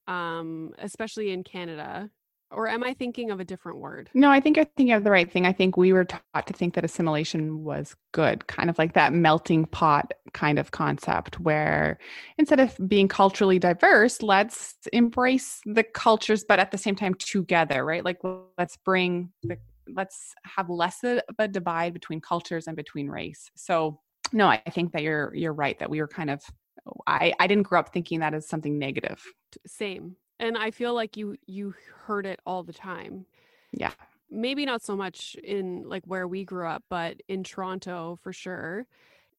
um, 0.07 0.73
especially 0.79 1.31
in 1.31 1.43
Canada. 1.43 2.09
Or 2.51 2.67
am 2.67 2.83
I 2.83 2.95
thinking 2.95 3.29
of 3.29 3.39
a 3.39 3.45
different 3.45 3.77
word? 3.77 4.09
No, 4.15 4.31
I 4.31 4.39
think 4.39 4.55
you're 4.55 4.65
thinking 4.65 4.93
of 4.93 5.03
the 5.03 5.11
right 5.11 5.31
thing. 5.31 5.45
I 5.45 5.53
think 5.53 5.77
we 5.77 5.93
were 5.93 6.05
taught 6.05 6.47
to 6.47 6.53
think 6.53 6.73
that 6.73 6.83
assimilation 6.83 7.63
was 7.63 7.95
good, 8.11 8.47
kind 8.47 8.71
of 8.71 8.79
like 8.79 8.93
that 8.93 9.13
melting 9.13 9.65
pot 9.67 10.13
kind 10.33 10.57
of 10.57 10.71
concept, 10.71 11.39
where 11.39 11.99
instead 12.39 12.59
of 12.59 12.75
being 12.87 13.07
culturally 13.07 13.59
diverse, 13.59 14.23
let's 14.23 14.77
embrace 14.91 15.61
the 15.63 15.83
cultures, 15.83 16.43
but 16.43 16.57
at 16.57 16.71
the 16.71 16.77
same 16.79 16.95
time 16.95 17.13
together, 17.13 17.85
right? 17.85 18.03
Like 18.03 18.17
let's 18.57 18.77
bring 18.77 19.31
the 19.43 19.57
let's 19.95 20.33
have 20.43 20.69
less 20.71 21.03
of 21.03 21.21
a 21.37 21.47
divide 21.47 21.93
between 21.93 22.19
cultures 22.19 22.65
and 22.65 22.75
between 22.75 23.09
race. 23.09 23.51
So 23.55 23.99
no, 24.33 24.47
I 24.47 24.61
think 24.71 24.93
that 24.93 25.03
you're 25.03 25.33
you're 25.35 25.53
right 25.53 25.77
that 25.79 25.89
we 25.89 25.99
were 26.01 26.07
kind 26.07 26.29
of 26.29 26.41
oh, 26.87 26.97
I, 27.07 27.33
I 27.39 27.47
didn't 27.47 27.63
grow 27.63 27.79
up 27.79 27.93
thinking 27.93 28.19
that 28.19 28.33
as 28.33 28.47
something 28.47 28.77
negative. 28.77 29.23
Same 29.65 30.15
and 30.39 30.57
i 30.57 30.71
feel 30.71 30.93
like 30.93 31.17
you 31.17 31.35
you 31.45 31.73
heard 32.05 32.25
it 32.25 32.39
all 32.45 32.63
the 32.63 32.73
time. 32.73 33.25
Yeah. 33.71 33.91
Maybe 34.31 34.65
not 34.65 34.81
so 34.81 34.95
much 34.95 35.35
in 35.43 35.83
like 35.87 36.03
where 36.05 36.27
we 36.27 36.45
grew 36.45 36.67
up 36.67 36.83
but 36.89 37.19
in 37.27 37.43
toronto 37.43 38.19
for 38.21 38.31
sure 38.31 38.85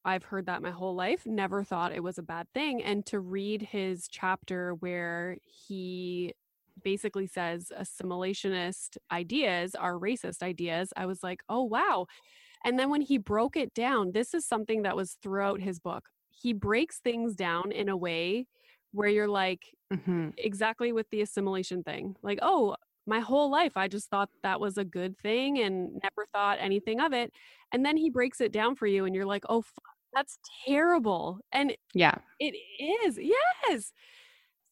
i've 0.05 0.24
heard 0.24 0.46
that 0.46 0.62
my 0.62 0.70
whole 0.70 0.96
life 0.96 1.24
never 1.26 1.62
thought 1.62 1.92
it 1.92 2.03
was 2.03 2.18
a 2.18 2.22
bad 2.22 2.48
thing 2.53 2.83
and 2.83 3.07
to 3.07 3.20
read 3.20 3.62
his 3.62 4.09
chapter 4.09 4.74
where 4.74 5.37
he 5.44 6.35
basically 6.83 7.29
says 7.29 7.70
assimilationist 7.79 8.96
ideas 9.12 9.76
are 9.76 9.94
racist 9.94 10.42
ideas 10.42 10.92
i 10.96 11.07
was 11.07 11.22
like 11.22 11.42
oh 11.48 11.62
wow 11.62 12.07
and 12.64 12.78
then 12.78 12.90
when 12.90 13.00
he 13.00 13.18
broke 13.18 13.56
it 13.56 13.72
down 13.74 14.12
this 14.12 14.34
is 14.34 14.44
something 14.44 14.82
that 14.82 14.96
was 14.96 15.16
throughout 15.22 15.60
his 15.60 15.78
book 15.78 16.08
he 16.30 16.52
breaks 16.52 16.98
things 16.98 17.34
down 17.34 17.72
in 17.72 17.88
a 17.88 17.96
way 17.96 18.46
where 18.92 19.08
you're 19.08 19.28
like 19.28 19.74
mm-hmm. 19.92 20.28
exactly 20.38 20.92
with 20.92 21.08
the 21.10 21.20
assimilation 21.20 21.82
thing 21.82 22.16
like 22.22 22.38
oh 22.42 22.74
my 23.06 23.20
whole 23.20 23.50
life 23.50 23.76
i 23.76 23.88
just 23.88 24.08
thought 24.10 24.28
that 24.42 24.60
was 24.60 24.78
a 24.78 24.84
good 24.84 25.18
thing 25.18 25.58
and 25.58 25.92
never 26.02 26.26
thought 26.32 26.58
anything 26.60 27.00
of 27.00 27.12
it. 27.12 27.32
And 27.72 27.84
then 27.84 27.96
he 27.96 28.10
breaks 28.10 28.40
it 28.40 28.52
down 28.52 28.74
for 28.76 28.86
you 28.86 29.04
and 29.04 29.14
you're 29.14 29.26
like 29.26 29.44
oh 29.48 29.64
that's 30.12 30.38
terrible. 30.66 31.38
And 31.52 31.76
yeah. 31.94 32.16
it 32.38 32.54
is 33.04 33.18
yes. 33.18 33.92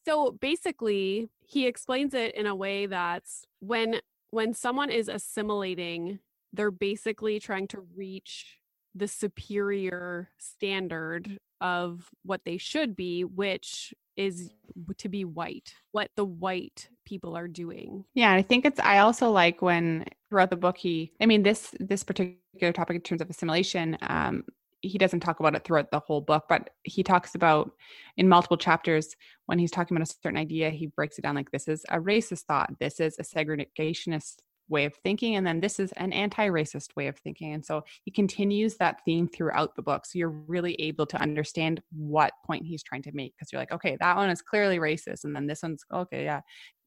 So 0.04 0.32
basically 0.32 1.28
he 1.46 1.66
explains 1.66 2.14
it 2.14 2.34
in 2.34 2.46
a 2.46 2.54
way 2.54 2.86
that's 2.86 3.44
when 3.60 4.00
when 4.30 4.52
someone 4.52 4.90
is 4.90 5.08
assimilating 5.08 6.18
they're 6.52 6.70
basically 6.70 7.40
trying 7.40 7.68
to 7.68 7.80
reach 7.94 8.58
the 8.94 9.08
superior 9.08 10.28
standard 10.38 11.38
of 11.60 12.08
what 12.24 12.40
they 12.44 12.56
should 12.56 12.96
be 12.96 13.24
which 13.24 13.92
is 14.16 14.50
to 14.98 15.08
be 15.08 15.24
white, 15.24 15.74
what 15.92 16.10
the 16.16 16.24
white 16.24 16.88
people 17.06 17.36
are 17.36 17.46
doing. 17.46 18.04
Yeah, 18.14 18.32
I 18.32 18.42
think 18.42 18.66
it's 18.66 18.80
I 18.80 18.98
also 18.98 19.30
like 19.30 19.62
when 19.62 20.04
throughout 20.28 20.50
the 20.50 20.56
book 20.56 20.76
he 20.76 21.12
I 21.20 21.26
mean 21.26 21.42
this 21.44 21.74
this 21.78 22.02
particular 22.02 22.72
topic 22.72 22.96
in 22.96 23.02
terms 23.02 23.22
of 23.22 23.30
assimilation 23.30 23.96
um 24.02 24.44
he 24.80 24.98
doesn't 24.98 25.20
talk 25.20 25.40
about 25.40 25.56
it 25.56 25.64
throughout 25.64 25.90
the 25.90 25.98
whole 25.98 26.20
book, 26.20 26.44
but 26.48 26.70
he 26.84 27.02
talks 27.02 27.34
about 27.34 27.72
in 28.16 28.28
multiple 28.28 28.56
chapters 28.56 29.16
when 29.46 29.58
he's 29.58 29.72
talking 29.72 29.96
about 29.96 30.08
a 30.08 30.14
certain 30.22 30.38
idea, 30.38 30.70
he 30.70 30.86
breaks 30.86 31.18
it 31.18 31.22
down 31.22 31.34
like 31.34 31.50
this 31.50 31.66
is 31.66 31.84
a 31.88 31.98
racist 31.98 32.42
thought, 32.42 32.70
this 32.78 33.00
is 33.00 33.18
a 33.18 33.22
segregationist 33.22 34.36
way 34.68 34.84
of 34.84 34.94
thinking 34.96 35.36
and 35.36 35.46
then 35.46 35.60
this 35.60 35.80
is 35.80 35.92
an 35.92 36.12
anti-racist 36.12 36.94
way 36.96 37.06
of 37.06 37.16
thinking 37.18 37.52
and 37.52 37.64
so 37.64 37.82
he 38.02 38.10
continues 38.10 38.76
that 38.76 39.00
theme 39.04 39.28
throughout 39.28 39.74
the 39.76 39.82
book 39.82 40.04
so 40.04 40.18
you're 40.18 40.28
really 40.28 40.74
able 40.74 41.06
to 41.06 41.16
understand 41.20 41.80
what 41.90 42.32
point 42.46 42.64
he's 42.66 42.82
trying 42.82 43.02
to 43.02 43.12
make 43.12 43.34
because 43.34 43.52
you're 43.52 43.60
like 43.60 43.72
okay 43.72 43.96
that 44.00 44.16
one 44.16 44.30
is 44.30 44.42
clearly 44.42 44.78
racist 44.78 45.24
and 45.24 45.34
then 45.34 45.46
this 45.46 45.62
one's 45.62 45.84
okay 45.92 46.24
yeah 46.24 46.40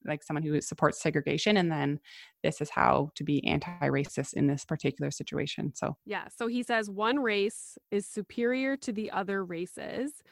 like 0.05 0.23
someone 0.23 0.41
who 0.41 0.59
supports 0.61 1.01
segregation 1.01 1.57
and 1.57 1.71
then 1.71 1.99
this 2.41 2.59
is 2.59 2.71
how 2.71 3.11
to 3.13 3.23
be 3.23 3.45
anti-racist 3.45 4.33
in 4.33 4.47
this 4.47 4.65
particular 4.65 5.11
situation 5.11 5.71
so 5.75 5.95
yeah 6.05 6.25
so 6.35 6.47
he 6.47 6.63
says 6.63 6.89
one 6.89 7.19
race 7.19 7.77
is 7.91 8.07
superior 8.07 8.75
to 8.75 8.91
the 8.91 9.11
other 9.11 9.45
races 9.45 10.23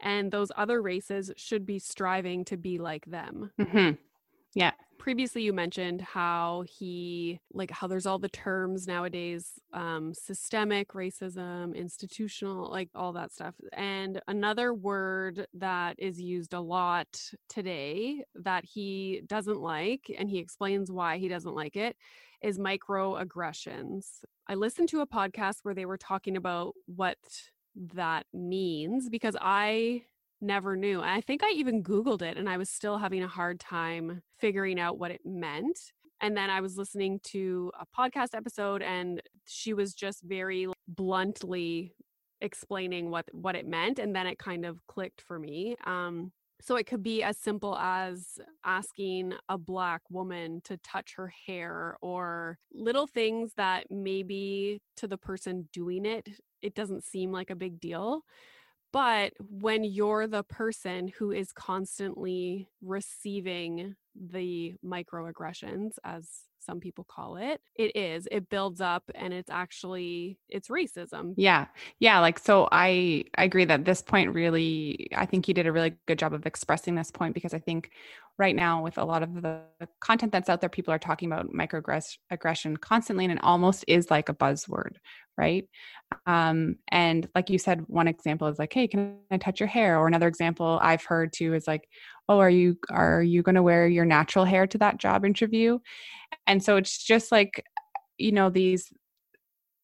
and 0.00 0.32
those 0.32 0.50
other 0.56 0.82
races 0.82 1.30
should 1.36 1.64
be 1.64 1.78
striving 1.78 2.44
to 2.44 2.56
be 2.56 2.78
like 2.78 3.04
them 3.06 3.52
mm-hmm. 3.60 3.92
Yeah. 4.54 4.72
Previously, 5.02 5.42
you 5.42 5.52
mentioned 5.52 6.00
how 6.00 6.62
he, 6.68 7.40
like, 7.52 7.72
how 7.72 7.88
there's 7.88 8.06
all 8.06 8.20
the 8.20 8.28
terms 8.28 8.86
nowadays 8.86 9.54
um, 9.72 10.14
systemic 10.14 10.92
racism, 10.92 11.74
institutional, 11.74 12.70
like 12.70 12.88
all 12.94 13.12
that 13.14 13.32
stuff. 13.32 13.56
And 13.72 14.20
another 14.28 14.72
word 14.72 15.44
that 15.54 15.96
is 15.98 16.20
used 16.20 16.54
a 16.54 16.60
lot 16.60 17.20
today 17.48 18.22
that 18.36 18.64
he 18.64 19.22
doesn't 19.26 19.60
like, 19.60 20.08
and 20.16 20.30
he 20.30 20.38
explains 20.38 20.88
why 20.88 21.18
he 21.18 21.26
doesn't 21.26 21.56
like 21.56 21.74
it, 21.74 21.96
is 22.40 22.60
microaggressions. 22.60 24.04
I 24.46 24.54
listened 24.54 24.88
to 24.90 25.00
a 25.00 25.06
podcast 25.08 25.64
where 25.64 25.74
they 25.74 25.84
were 25.84 25.98
talking 25.98 26.36
about 26.36 26.74
what 26.86 27.18
that 27.74 28.26
means 28.32 29.08
because 29.08 29.34
I 29.40 30.02
never 30.42 30.76
knew. 30.76 31.00
And 31.00 31.10
I 31.10 31.20
think 31.20 31.42
I 31.42 31.50
even 31.50 31.82
Googled 31.82 32.22
it 32.22 32.36
and 32.36 32.48
I 32.48 32.56
was 32.56 32.68
still 32.68 32.98
having 32.98 33.22
a 33.22 33.28
hard 33.28 33.60
time 33.60 34.22
figuring 34.38 34.78
out 34.78 34.98
what 34.98 35.10
it 35.10 35.20
meant. 35.24 35.78
And 36.20 36.36
then 36.36 36.50
I 36.50 36.60
was 36.60 36.76
listening 36.76 37.20
to 37.24 37.72
a 37.80 37.86
podcast 37.86 38.34
episode 38.34 38.82
and 38.82 39.22
she 39.46 39.74
was 39.74 39.94
just 39.94 40.22
very 40.22 40.66
bluntly 40.86 41.94
explaining 42.40 43.10
what 43.10 43.24
what 43.32 43.54
it 43.54 43.66
meant 43.66 44.00
and 44.00 44.14
then 44.14 44.26
it 44.26 44.38
kind 44.38 44.64
of 44.64 44.84
clicked 44.86 45.22
for 45.22 45.38
me. 45.38 45.76
Um 45.84 46.32
so 46.60 46.76
it 46.76 46.86
could 46.86 47.02
be 47.02 47.24
as 47.24 47.38
simple 47.38 47.76
as 47.76 48.38
asking 48.64 49.32
a 49.48 49.58
black 49.58 50.02
woman 50.10 50.60
to 50.62 50.76
touch 50.76 51.14
her 51.16 51.32
hair 51.46 51.96
or 52.00 52.56
little 52.72 53.08
things 53.08 53.52
that 53.56 53.90
maybe 53.90 54.80
to 54.96 55.08
the 55.08 55.18
person 55.18 55.68
doing 55.72 56.06
it 56.06 56.28
it 56.62 56.74
doesn't 56.74 57.02
seem 57.02 57.32
like 57.32 57.50
a 57.50 57.56
big 57.56 57.80
deal 57.80 58.22
but 58.92 59.32
when 59.38 59.84
you're 59.84 60.26
the 60.26 60.42
person 60.42 61.08
who 61.18 61.32
is 61.32 61.52
constantly 61.52 62.68
receiving 62.82 63.96
the 64.14 64.74
microaggressions, 64.84 65.92
as 66.04 66.28
some 66.64 66.80
people 66.80 67.04
call 67.04 67.36
it 67.36 67.60
it 67.74 67.96
is 67.96 68.28
it 68.30 68.48
builds 68.48 68.80
up 68.80 69.02
and 69.14 69.34
it's 69.34 69.50
actually 69.50 70.38
it's 70.48 70.68
racism. 70.68 71.34
Yeah. 71.36 71.66
Yeah 71.98 72.20
like 72.20 72.38
so 72.38 72.68
i 72.70 73.24
i 73.36 73.44
agree 73.44 73.64
that 73.64 73.84
this 73.84 74.00
point 74.00 74.32
really 74.32 75.08
i 75.16 75.26
think 75.26 75.48
you 75.48 75.54
did 75.54 75.66
a 75.66 75.72
really 75.72 75.94
good 76.06 76.18
job 76.18 76.32
of 76.32 76.46
expressing 76.46 76.94
this 76.94 77.10
point 77.10 77.34
because 77.34 77.52
i 77.52 77.58
think 77.58 77.90
right 78.38 78.56
now 78.56 78.82
with 78.82 78.96
a 78.96 79.04
lot 79.04 79.22
of 79.22 79.42
the 79.42 79.60
content 80.00 80.32
that's 80.32 80.48
out 80.48 80.60
there 80.60 80.70
people 80.70 80.94
are 80.94 80.98
talking 80.98 81.30
about 81.30 81.52
microaggression 81.52 82.80
constantly 82.80 83.24
and 83.24 83.32
it 83.32 83.42
almost 83.42 83.84
is 83.88 84.10
like 84.10 84.28
a 84.28 84.34
buzzword 84.34 84.96
right? 85.38 85.68
Um 86.26 86.76
and 86.90 87.28
like 87.34 87.50
you 87.50 87.58
said 87.58 87.84
one 87.88 88.08
example 88.08 88.48
is 88.48 88.58
like 88.58 88.72
hey 88.72 88.86
can 88.86 89.16
i 89.30 89.36
touch 89.38 89.60
your 89.60 89.68
hair? 89.68 89.98
Or 89.98 90.06
another 90.06 90.28
example 90.28 90.78
i've 90.82 91.04
heard 91.04 91.32
too 91.32 91.54
is 91.54 91.66
like 91.66 91.88
oh 92.28 92.38
are 92.38 92.50
you 92.50 92.76
are 92.90 93.22
you 93.22 93.42
going 93.42 93.54
to 93.56 93.62
wear 93.62 93.86
your 93.88 94.04
natural 94.04 94.44
hair 94.44 94.66
to 94.68 94.78
that 94.78 94.98
job 94.98 95.24
interview? 95.24 95.78
And 96.46 96.62
so 96.62 96.76
it's 96.76 97.02
just 97.02 97.32
like 97.32 97.64
you 98.18 98.32
know 98.32 98.50
these 98.50 98.92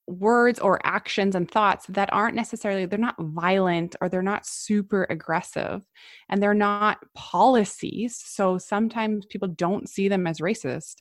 words 0.08 0.58
or 0.58 0.80
actions 0.84 1.34
and 1.34 1.50
thoughts 1.50 1.84
that 1.88 2.08
aren't 2.12 2.34
necessarily 2.34 2.86
they're 2.86 2.98
not 2.98 3.14
violent 3.18 3.94
or 4.00 4.08
they're 4.08 4.22
not 4.22 4.46
super 4.46 5.06
aggressive 5.10 5.82
and 6.30 6.42
they're 6.42 6.54
not 6.54 6.96
policies 7.14 8.18
so 8.24 8.56
sometimes 8.56 9.26
people 9.26 9.48
don't 9.48 9.86
see 9.88 10.08
them 10.08 10.26
as 10.26 10.38
racist 10.38 10.96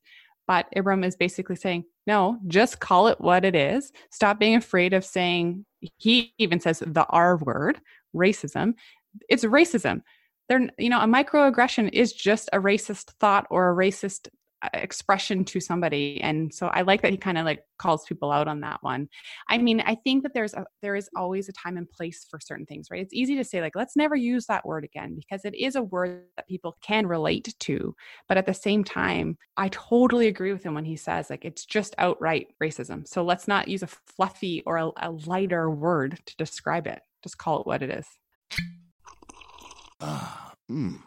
But 0.48 0.68
Ibram 0.76 1.06
is 1.06 1.16
basically 1.16 1.58
saying, 1.58 1.84
no, 2.06 2.40
just 2.48 2.80
call 2.80 3.08
it 3.08 3.20
what 3.20 3.44
it 3.44 3.56
is. 3.56 3.92
Stop 4.12 4.40
being 4.40 4.56
afraid 4.56 4.94
of 4.94 5.04
saying, 5.04 5.66
he 5.98 6.34
even 6.38 6.60
says 6.60 6.80
the 6.80 7.06
R 7.10 7.38
word, 7.38 7.80
racism. 8.16 8.74
It's 9.30 9.44
racism. 9.44 10.02
There, 10.48 10.70
you 10.78 10.90
know, 10.90 11.02
a 11.02 11.06
microaggression 11.06 11.90
is 11.92 12.14
just 12.14 12.50
a 12.54 12.60
racist 12.60 13.12
thought 13.20 13.46
or 13.50 13.70
a 13.70 13.76
racist 13.76 14.30
expression 14.74 15.46
to 15.46 15.60
somebody 15.60 16.20
and 16.22 16.52
so 16.52 16.68
i 16.68 16.82
like 16.82 17.04
that 17.04 17.12
he 17.12 17.18
kind 17.18 17.38
of 17.38 17.46
like 17.46 17.62
calls 17.78 18.06
people 18.06 18.32
out 18.32 18.48
on 18.48 18.62
that 18.62 18.82
one. 18.82 19.08
I 19.50 19.60
mean 19.60 19.82
i 19.82 19.94
think 19.94 20.24
that 20.24 20.34
there's 20.34 20.56
a 20.56 20.66
there 20.82 20.96
is 20.96 21.10
always 21.16 21.48
a 21.48 21.54
time 21.54 21.78
and 21.78 21.90
place 21.90 22.26
for 22.30 22.40
certain 22.40 22.66
things 22.66 22.88
right? 22.90 23.02
It's 23.02 23.14
easy 23.14 23.36
to 23.36 23.44
say 23.44 23.62
like 23.62 23.76
let's 23.76 23.96
never 23.96 24.16
use 24.16 24.48
that 24.48 24.66
word 24.66 24.84
again 24.84 25.16
because 25.16 25.46
it 25.46 25.54
is 25.54 25.76
a 25.76 25.84
word 25.84 26.24
that 26.38 26.48
people 26.48 26.76
can 26.82 27.06
relate 27.06 27.54
to 27.60 27.96
but 28.28 28.38
at 28.38 28.48
the 28.48 28.54
same 28.54 28.84
time 28.84 29.38
i 29.58 29.70
totally 29.70 30.28
agree 30.28 30.52
with 30.52 30.64
him 30.64 30.74
when 30.74 30.86
he 30.86 30.96
says 30.96 31.30
like 31.30 31.46
it's 31.46 31.66
just 31.66 31.94
outright 32.00 32.48
racism 32.62 33.08
so 33.08 33.24
let's 33.24 33.48
not 33.48 33.68
use 33.68 33.84
a 33.84 33.88
fluffy 33.88 34.64
or 34.66 34.78
a, 34.78 34.90
a 34.98 35.12
lighter 35.12 35.70
word 35.70 36.20
to 36.26 36.36
describe 36.38 36.88
it. 36.88 37.02
Just 37.24 37.38
call 37.38 37.62
it 37.62 37.68
what 37.68 37.84
it 37.84 37.90
is. 37.90 38.08
Mm 40.70 41.07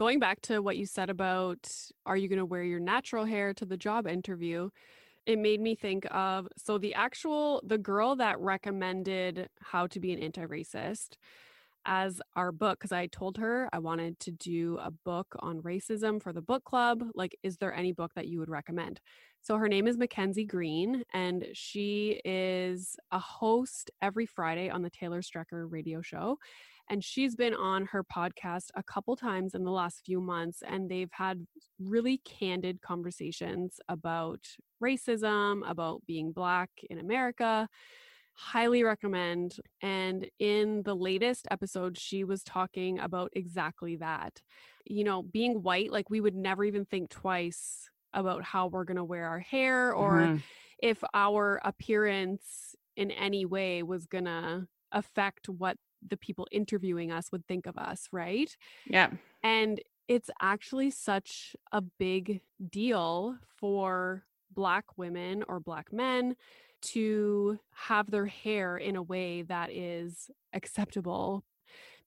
going 0.00 0.18
back 0.18 0.40
to 0.40 0.62
what 0.62 0.78
you 0.78 0.86
said 0.86 1.10
about 1.10 1.68
are 2.06 2.16
you 2.16 2.26
going 2.26 2.38
to 2.38 2.46
wear 2.46 2.64
your 2.64 2.80
natural 2.80 3.26
hair? 3.26 3.52
to 3.52 3.66
the 3.66 3.76
job 3.76 4.06
interview 4.06 4.70
it 5.26 5.38
made 5.38 5.60
me 5.60 5.74
think 5.74 6.06
of 6.10 6.48
so 6.56 6.78
the 6.78 6.94
actual 6.94 7.60
the 7.66 7.76
girl 7.76 8.16
that 8.16 8.40
recommended 8.40 9.46
how 9.60 9.86
to 9.86 10.00
be 10.00 10.10
an 10.10 10.18
anti-racist 10.18 11.18
as 11.84 12.22
our 12.34 12.50
book 12.50 12.78
because 12.78 12.92
i 12.92 13.06
told 13.08 13.36
her 13.36 13.68
i 13.74 13.78
wanted 13.78 14.18
to 14.18 14.30
do 14.30 14.78
a 14.82 14.90
book 14.90 15.36
on 15.40 15.60
racism 15.60 16.22
for 16.22 16.32
the 16.32 16.40
book 16.40 16.64
club 16.64 17.04
like 17.14 17.36
is 17.42 17.58
there 17.58 17.74
any 17.74 17.92
book 17.92 18.12
that 18.14 18.26
you 18.26 18.38
would 18.38 18.48
recommend? 18.48 19.00
So 19.42 19.56
her 19.56 19.68
name 19.68 19.86
is 19.86 19.98
mackenzie 19.98 20.44
green 20.46 21.02
and 21.12 21.46
she 21.52 22.20
is 22.24 22.96
a 23.10 23.18
host 23.18 23.90
every 24.00 24.24
friday 24.24 24.70
on 24.70 24.80
the 24.80 24.90
taylor 24.90 25.20
strecker 25.20 25.70
radio 25.70 26.00
show 26.00 26.38
and 26.90 27.04
she's 27.04 27.36
been 27.36 27.54
on 27.54 27.86
her 27.86 28.02
podcast 28.02 28.66
a 28.74 28.82
couple 28.82 29.14
times 29.14 29.54
in 29.54 29.62
the 29.62 29.70
last 29.70 30.02
few 30.04 30.20
months, 30.20 30.62
and 30.66 30.90
they've 30.90 31.12
had 31.12 31.46
really 31.78 32.20
candid 32.24 32.82
conversations 32.82 33.78
about 33.88 34.40
racism, 34.82 35.60
about 35.70 36.04
being 36.06 36.32
Black 36.32 36.68
in 36.90 36.98
America. 36.98 37.68
Highly 38.34 38.82
recommend. 38.82 39.56
And 39.80 40.26
in 40.40 40.82
the 40.82 40.96
latest 40.96 41.46
episode, 41.50 41.96
she 41.96 42.24
was 42.24 42.42
talking 42.42 42.98
about 42.98 43.30
exactly 43.34 43.96
that. 43.96 44.40
You 44.84 45.04
know, 45.04 45.22
being 45.22 45.62
white, 45.62 45.92
like 45.92 46.10
we 46.10 46.20
would 46.20 46.34
never 46.34 46.64
even 46.64 46.86
think 46.86 47.10
twice 47.10 47.88
about 48.12 48.42
how 48.42 48.66
we're 48.66 48.84
going 48.84 48.96
to 48.96 49.04
wear 49.04 49.28
our 49.28 49.38
hair 49.38 49.92
or 49.94 50.14
mm-hmm. 50.14 50.36
if 50.82 51.04
our 51.14 51.60
appearance 51.64 52.74
in 52.96 53.12
any 53.12 53.44
way 53.44 53.84
was 53.84 54.06
going 54.06 54.24
to 54.24 54.66
affect 54.90 55.48
what 55.48 55.76
the 56.06 56.16
people 56.16 56.46
interviewing 56.50 57.12
us 57.12 57.30
would 57.32 57.46
think 57.46 57.66
of 57.66 57.76
us, 57.76 58.08
right? 58.12 58.56
Yeah. 58.86 59.10
And 59.42 59.80
it's 60.08 60.30
actually 60.40 60.90
such 60.90 61.54
a 61.72 61.80
big 61.80 62.40
deal 62.70 63.36
for 63.56 64.24
Black 64.52 64.98
women 64.98 65.44
or 65.48 65.60
Black 65.60 65.92
men 65.92 66.36
to 66.82 67.58
have 67.72 68.10
their 68.10 68.26
hair 68.26 68.76
in 68.76 68.96
a 68.96 69.02
way 69.02 69.42
that 69.42 69.70
is 69.70 70.30
acceptable 70.52 71.44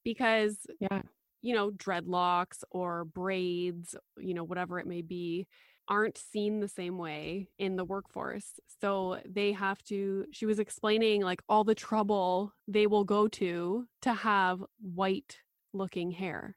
because, 0.03 0.58
yeah. 0.79 1.03
you 1.41 1.53
know, 1.53 1.71
dreadlocks 1.71 2.63
or 2.71 3.06
braids, 3.06 3.95
you 4.17 4.34
know, 4.34 4.43
whatever 4.43 4.79
it 4.79 4.88
may 4.88 5.01
be, 5.01 5.47
aren't 5.88 6.17
seen 6.17 6.60
the 6.60 6.67
same 6.67 6.98
way 6.98 7.50
in 7.58 7.76
the 7.76 7.86
workforce. 7.86 8.60
So 8.82 9.19
they 9.26 9.52
have 9.54 9.82
to, 9.86 10.26
she 10.32 10.46
was 10.46 10.60
explaining 10.60 11.22
like 11.22 11.41
all 11.48 11.63
the 11.63 11.76
trouble 11.76 12.54
they 12.67 12.88
will 12.88 13.04
go 13.04 13.28
to 13.30 13.86
to 14.02 14.13
have 14.13 14.63
white 14.82 15.38
looking 15.74 16.12
hair. 16.12 16.56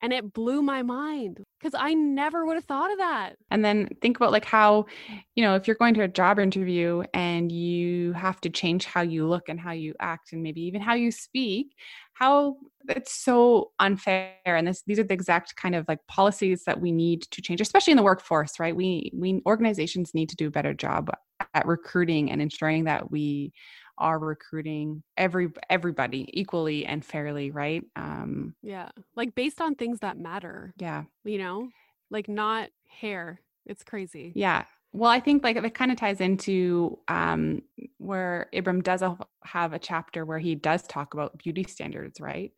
And 0.00 0.12
it 0.12 0.32
blew 0.32 0.62
my 0.62 0.82
mind 0.82 1.44
because 1.58 1.74
I 1.78 1.94
never 1.94 2.46
would 2.46 2.54
have 2.54 2.64
thought 2.64 2.92
of 2.92 2.98
that. 2.98 3.36
And 3.50 3.64
then 3.64 3.88
think 4.00 4.16
about 4.16 4.32
like 4.32 4.44
how, 4.44 4.86
you 5.34 5.42
know, 5.42 5.54
if 5.54 5.66
you're 5.66 5.76
going 5.76 5.94
to 5.94 6.02
a 6.02 6.08
job 6.08 6.38
interview 6.38 7.02
and 7.14 7.50
you 7.50 8.12
have 8.12 8.40
to 8.42 8.50
change 8.50 8.84
how 8.84 9.02
you 9.02 9.26
look 9.26 9.48
and 9.48 9.58
how 9.58 9.72
you 9.72 9.94
act 10.00 10.32
and 10.32 10.42
maybe 10.42 10.60
even 10.62 10.80
how 10.80 10.94
you 10.94 11.10
speak, 11.10 11.74
how 12.12 12.56
it's 12.88 13.12
so 13.12 13.72
unfair. 13.80 14.32
And 14.44 14.66
this 14.66 14.82
these 14.86 14.98
are 14.98 15.04
the 15.04 15.14
exact 15.14 15.56
kind 15.56 15.74
of 15.74 15.86
like 15.88 16.06
policies 16.06 16.64
that 16.64 16.80
we 16.80 16.92
need 16.92 17.22
to 17.22 17.42
change, 17.42 17.60
especially 17.60 17.92
in 17.92 17.96
the 17.96 18.02
workforce, 18.02 18.58
right? 18.58 18.74
We 18.74 19.10
we 19.14 19.42
organizations 19.46 20.14
need 20.14 20.28
to 20.30 20.36
do 20.36 20.48
a 20.48 20.52
better 20.52 20.74
job 20.74 21.10
at 21.54 21.66
recruiting 21.66 22.30
and 22.30 22.40
ensuring 22.42 22.84
that 22.84 23.10
we 23.10 23.52
are 23.98 24.18
recruiting 24.18 25.02
every 25.16 25.48
everybody 25.68 26.28
equally 26.32 26.86
and 26.86 27.04
fairly, 27.04 27.50
right? 27.50 27.84
Um 27.96 28.54
yeah. 28.62 28.88
Like 29.16 29.34
based 29.34 29.60
on 29.60 29.74
things 29.74 30.00
that 30.00 30.18
matter. 30.18 30.72
Yeah. 30.78 31.04
You 31.24 31.38
know, 31.38 31.68
like 32.10 32.28
not 32.28 32.70
hair. 32.88 33.40
It's 33.66 33.84
crazy. 33.84 34.32
Yeah. 34.34 34.64
Well, 34.92 35.10
I 35.10 35.20
think 35.20 35.44
like 35.44 35.56
it 35.56 35.74
kind 35.74 35.92
of 35.92 35.98
ties 35.98 36.20
into 36.20 36.98
um, 37.08 37.62
where 37.98 38.48
Ibram 38.54 38.82
does 38.82 39.02
have 39.44 39.72
a 39.72 39.78
chapter 39.78 40.24
where 40.24 40.38
he 40.38 40.54
does 40.54 40.82
talk 40.82 41.12
about 41.12 41.38
beauty 41.38 41.64
standards, 41.64 42.20
right? 42.20 42.52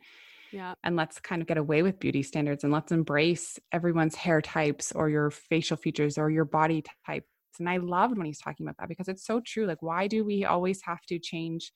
Yeah. 0.53 0.75
And 0.85 0.97
let's 0.97 1.19
kind 1.19 1.43
of 1.43 1.49
get 1.49 1.59
away 1.59 1.83
with 1.83 1.99
beauty 1.99 2.23
standards 2.23 2.65
and 2.65 2.73
let's 2.73 2.93
embrace 2.93 3.59
everyone's 3.73 4.15
hair 4.15 4.41
types 4.41 4.93
or 4.93 5.09
your 5.09 5.31
facial 5.31 5.77
features 5.77 6.19
or 6.19 6.31
your 6.31 6.45
body 6.45 6.85
type 7.07 7.25
and 7.59 7.69
I 7.69 7.79
loved 7.79 8.17
when 8.17 8.27
he's 8.27 8.41
talking 8.41 8.67
about 8.67 8.77
that 8.79 8.89
because 8.89 9.09
it's 9.09 9.25
so 9.25 9.41
true. 9.41 9.67
Like, 9.67 9.83
why 9.83 10.07
do 10.07 10.25
we 10.25 10.45
always 10.45 10.83
have 10.83 11.05
to 11.07 11.19
change 11.19 11.73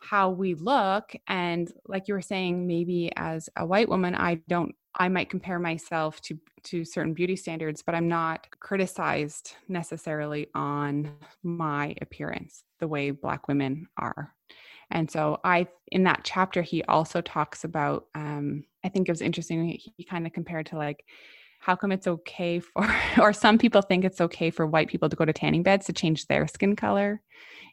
how 0.00 0.30
we 0.30 0.54
look? 0.54 1.14
And 1.26 1.70
like 1.86 2.08
you 2.08 2.14
were 2.14 2.22
saying, 2.22 2.66
maybe 2.66 3.10
as 3.16 3.48
a 3.56 3.66
white 3.66 3.88
woman, 3.88 4.14
I 4.14 4.36
don't 4.48 4.74
I 4.98 5.08
might 5.08 5.30
compare 5.30 5.58
myself 5.58 6.20
to 6.22 6.38
to 6.64 6.84
certain 6.84 7.14
beauty 7.14 7.36
standards, 7.36 7.82
but 7.82 7.94
I'm 7.94 8.08
not 8.08 8.48
criticized 8.60 9.54
necessarily 9.68 10.48
on 10.54 11.12
my 11.42 11.94
appearance 12.00 12.64
the 12.80 12.88
way 12.88 13.10
black 13.10 13.46
women 13.46 13.86
are. 13.96 14.32
And 14.90 15.10
so 15.10 15.40
I 15.44 15.68
in 15.92 16.04
that 16.04 16.22
chapter 16.24 16.62
he 16.62 16.82
also 16.84 17.20
talks 17.20 17.64
about 17.64 18.06
um 18.14 18.64
I 18.84 18.88
think 18.88 19.08
it 19.08 19.12
was 19.12 19.22
interesting 19.22 19.64
he, 19.66 19.92
he 19.96 20.04
kind 20.04 20.26
of 20.26 20.32
compared 20.32 20.66
to 20.66 20.76
like 20.76 21.04
how 21.60 21.74
come 21.74 21.92
it's 21.92 22.06
okay 22.06 22.60
for 22.60 22.86
or 23.20 23.32
some 23.32 23.58
people 23.58 23.82
think 23.82 24.04
it's 24.04 24.20
okay 24.20 24.50
for 24.50 24.66
white 24.66 24.88
people 24.88 25.08
to 25.08 25.16
go 25.16 25.24
to 25.24 25.32
tanning 25.32 25.62
beds 25.62 25.86
to 25.86 25.92
change 25.92 26.26
their 26.26 26.46
skin 26.46 26.76
color 26.76 27.20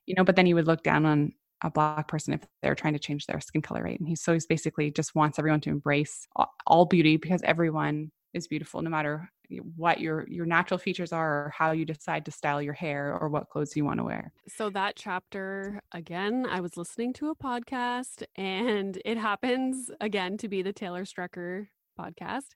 you 0.06 0.16
know 0.16 0.24
but 0.24 0.36
then 0.36 0.46
he 0.46 0.54
would 0.54 0.68
look 0.68 0.84
down 0.84 1.06
on 1.06 1.34
a 1.64 1.72
black 1.72 2.08
person 2.08 2.34
if 2.34 2.42
they're 2.62 2.76
trying 2.76 2.94
to 2.94 3.00
change 3.00 3.26
their 3.26 3.40
skin 3.40 3.62
color 3.62 3.84
right 3.84 4.00
and 4.00 4.08
he 4.08 4.16
so 4.16 4.34
he's 4.34 4.46
basically 4.46 4.92
just 4.92 5.16
wants 5.16 5.40
everyone 5.40 5.62
to 5.62 5.70
embrace 5.70 6.28
all 6.68 6.86
beauty 6.86 7.18
because 7.18 7.42
everyone 7.44 8.12
is 8.34 8.48
beautiful 8.48 8.82
no 8.82 8.90
matter 8.90 9.30
what 9.76 10.00
your 10.00 10.26
your 10.28 10.46
natural 10.46 10.78
features 10.78 11.12
are 11.12 11.46
or 11.46 11.54
how 11.56 11.72
you 11.72 11.86
decide 11.86 12.26
to 12.26 12.32
style 12.32 12.62
your 12.62 12.74
hair 12.74 13.18
or 13.20 13.30
what 13.30 13.50
clothes 13.50 13.76
you 13.76 13.86
want 13.86 14.00
to 14.00 14.04
wear. 14.04 14.32
So 14.48 14.70
that 14.72 14.96
chapter 14.96 15.82
again, 15.92 16.46
I 16.50 16.62
was 16.62 16.78
listening 16.78 17.14
to 17.14 17.30
a 17.30 17.36
podcast 17.36 18.24
and 18.36 19.00
it 19.06 19.18
happens 19.18 19.92
again 20.02 20.38
to 20.38 20.48
be 20.48 20.62
the 20.62 20.74
Taylor 20.74 21.06
Strecker 21.06 21.68
podcast. 22.00 22.56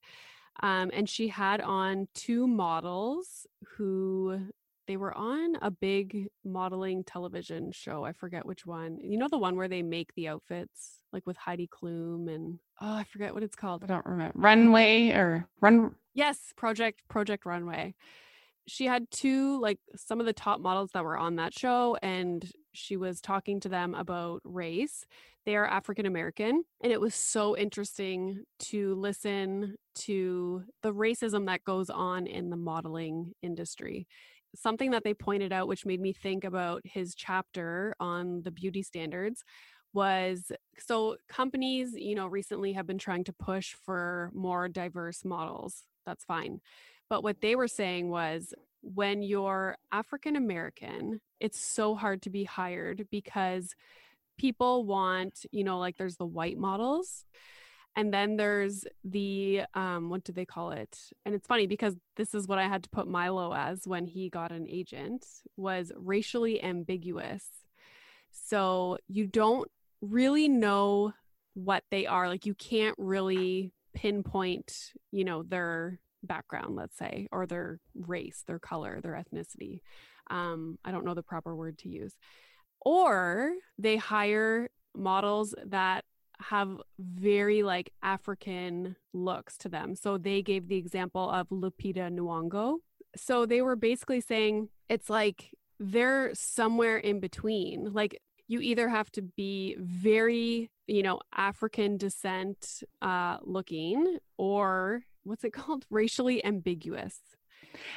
Um, 0.61 0.89
and 0.93 1.07
she 1.07 1.27
had 1.27 1.61
on 1.61 2.07
two 2.13 2.47
models 2.47 3.45
who 3.77 4.39
they 4.87 4.97
were 4.97 5.15
on 5.15 5.57
a 5.61 5.69
big 5.69 6.27
modeling 6.43 7.03
television 7.03 7.71
show. 7.71 8.05
I 8.05 8.13
forget 8.13 8.45
which 8.45 8.65
one. 8.65 8.97
You 9.01 9.17
know 9.17 9.27
the 9.29 9.37
one 9.37 9.55
where 9.55 9.67
they 9.67 9.83
make 9.83 10.13
the 10.15 10.29
outfits 10.29 11.01
like 11.11 11.27
with 11.27 11.37
Heidi 11.37 11.67
Klum 11.67 12.33
and 12.33 12.59
oh, 12.81 12.95
I 12.95 13.03
forget 13.03 13.33
what 13.33 13.43
it's 13.43 13.55
called. 13.55 13.83
I 13.83 13.87
don't 13.87 14.05
remember. 14.05 14.33
Runway 14.35 15.09
or 15.09 15.47
Run 15.61 15.95
Yes, 16.13 16.39
Project 16.55 17.01
Project 17.09 17.45
Runway. 17.45 17.95
She 18.67 18.85
had 18.85 19.09
two 19.11 19.61
like 19.61 19.79
some 19.95 20.19
of 20.19 20.25
the 20.25 20.33
top 20.33 20.59
models 20.59 20.91
that 20.93 21.03
were 21.03 21.17
on 21.17 21.35
that 21.35 21.53
show 21.53 21.97
and 22.01 22.49
she 22.77 22.97
was 22.97 23.19
talking 23.21 23.59
to 23.61 23.69
them 23.69 23.95
about 23.95 24.41
race. 24.43 25.05
They 25.45 25.55
are 25.55 25.65
African 25.65 26.05
American. 26.05 26.63
And 26.81 26.91
it 26.91 27.01
was 27.01 27.15
so 27.15 27.57
interesting 27.57 28.43
to 28.59 28.95
listen 28.95 29.75
to 29.95 30.63
the 30.83 30.93
racism 30.93 31.45
that 31.47 31.63
goes 31.63 31.89
on 31.89 32.27
in 32.27 32.49
the 32.49 32.57
modeling 32.57 33.33
industry. 33.41 34.07
something 34.55 34.91
that 34.91 35.03
they 35.03 35.13
pointed 35.13 35.51
out, 35.53 35.67
which 35.67 35.85
made 35.85 36.01
me 36.01 36.13
think 36.13 36.43
about 36.43 36.81
his 36.83 37.15
chapter 37.15 37.93
on 37.99 38.41
the 38.43 38.51
beauty 38.51 38.81
standards, 38.83 39.43
was 39.93 40.51
so 40.79 41.17
companies, 41.29 41.93
you 41.95 42.15
know, 42.15 42.27
recently 42.27 42.73
have 42.73 42.87
been 42.87 42.97
trying 42.97 43.23
to 43.25 43.33
push 43.33 43.73
for 43.85 44.31
more 44.33 44.67
diverse 44.67 45.23
models. 45.25 45.83
That's 46.05 46.23
fine. 46.23 46.59
But 47.09 47.23
what 47.23 47.41
they 47.41 47.55
were 47.55 47.67
saying 47.69 48.09
was 48.09 48.53
when 48.81 49.21
you're 49.21 49.77
African 49.91 50.35
American, 50.35 51.21
it's 51.39 51.59
so 51.59 51.95
hard 51.95 52.21
to 52.23 52.29
be 52.29 52.43
hired 52.43 53.07
because 53.11 53.75
people 54.37 54.85
want, 54.85 55.45
you 55.51 55.63
know, 55.63 55.79
like 55.79 55.97
there's 55.97 56.17
the 56.17 56.25
white 56.25 56.57
models 56.57 57.25
and 57.95 58.13
then 58.13 58.37
there's 58.37 58.85
the 59.03 59.63
um 59.73 60.09
what 60.09 60.23
do 60.23 60.31
they 60.31 60.45
call 60.45 60.71
it? 60.71 60.97
And 61.25 61.33
it's 61.33 61.47
funny 61.47 61.67
because 61.67 61.95
this 62.15 62.33
is 62.33 62.47
what 62.47 62.59
i 62.59 62.67
had 62.67 62.83
to 62.83 62.89
put 62.89 63.07
milo 63.07 63.53
as 63.53 63.87
when 63.87 64.05
he 64.05 64.29
got 64.29 64.51
an 64.51 64.67
agent 64.69 65.25
was 65.57 65.91
racially 65.95 66.63
ambiguous. 66.63 67.45
So 68.31 68.99
you 69.07 69.25
don't 69.25 69.69
really 70.01 70.47
know 70.47 71.13
what 71.55 71.83
they 71.89 72.05
are 72.05 72.27
like 72.27 72.45
you 72.45 72.53
can't 72.53 72.93
really 72.99 73.73
pinpoint 73.95 74.93
you 75.11 75.25
know 75.25 75.41
their 75.41 75.99
background 76.23 76.75
let's 76.75 76.97
say 76.97 77.27
or 77.31 77.45
their 77.45 77.79
race 77.95 78.43
their 78.47 78.59
color 78.59 78.99
their 79.01 79.13
ethnicity 79.13 79.81
um 80.29 80.77
i 80.83 80.91
don't 80.91 81.05
know 81.05 81.13
the 81.13 81.23
proper 81.23 81.55
word 81.55 81.77
to 81.77 81.89
use 81.89 82.15
or 82.81 83.51
they 83.77 83.97
hire 83.97 84.69
models 84.95 85.53
that 85.65 86.05
have 86.39 86.77
very 86.99 87.63
like 87.63 87.91
African 88.03 88.95
looks 89.13 89.57
to 89.59 89.69
them. 89.69 89.95
So 89.95 90.17
they 90.17 90.41
gave 90.41 90.67
the 90.67 90.77
example 90.77 91.29
of 91.29 91.49
Lupita 91.49 92.11
Nyong'o. 92.11 92.77
So 93.15 93.45
they 93.45 93.61
were 93.61 93.75
basically 93.75 94.21
saying 94.21 94.69
it's 94.89 95.09
like 95.09 95.51
they're 95.79 96.31
somewhere 96.33 96.97
in 96.97 97.19
between. 97.19 97.91
Like 97.93 98.21
you 98.47 98.59
either 98.61 98.87
have 98.87 99.11
to 99.13 99.21
be 99.21 99.75
very, 99.79 100.69
you 100.85 101.03
know, 101.03 101.19
African 101.35 101.97
descent 101.97 102.83
uh, 103.01 103.37
looking 103.41 104.19
or 104.37 105.01
what's 105.27 105.43
it 105.43 105.53
called? 105.53 105.85
Racially 105.89 106.43
ambiguous. 106.43 107.19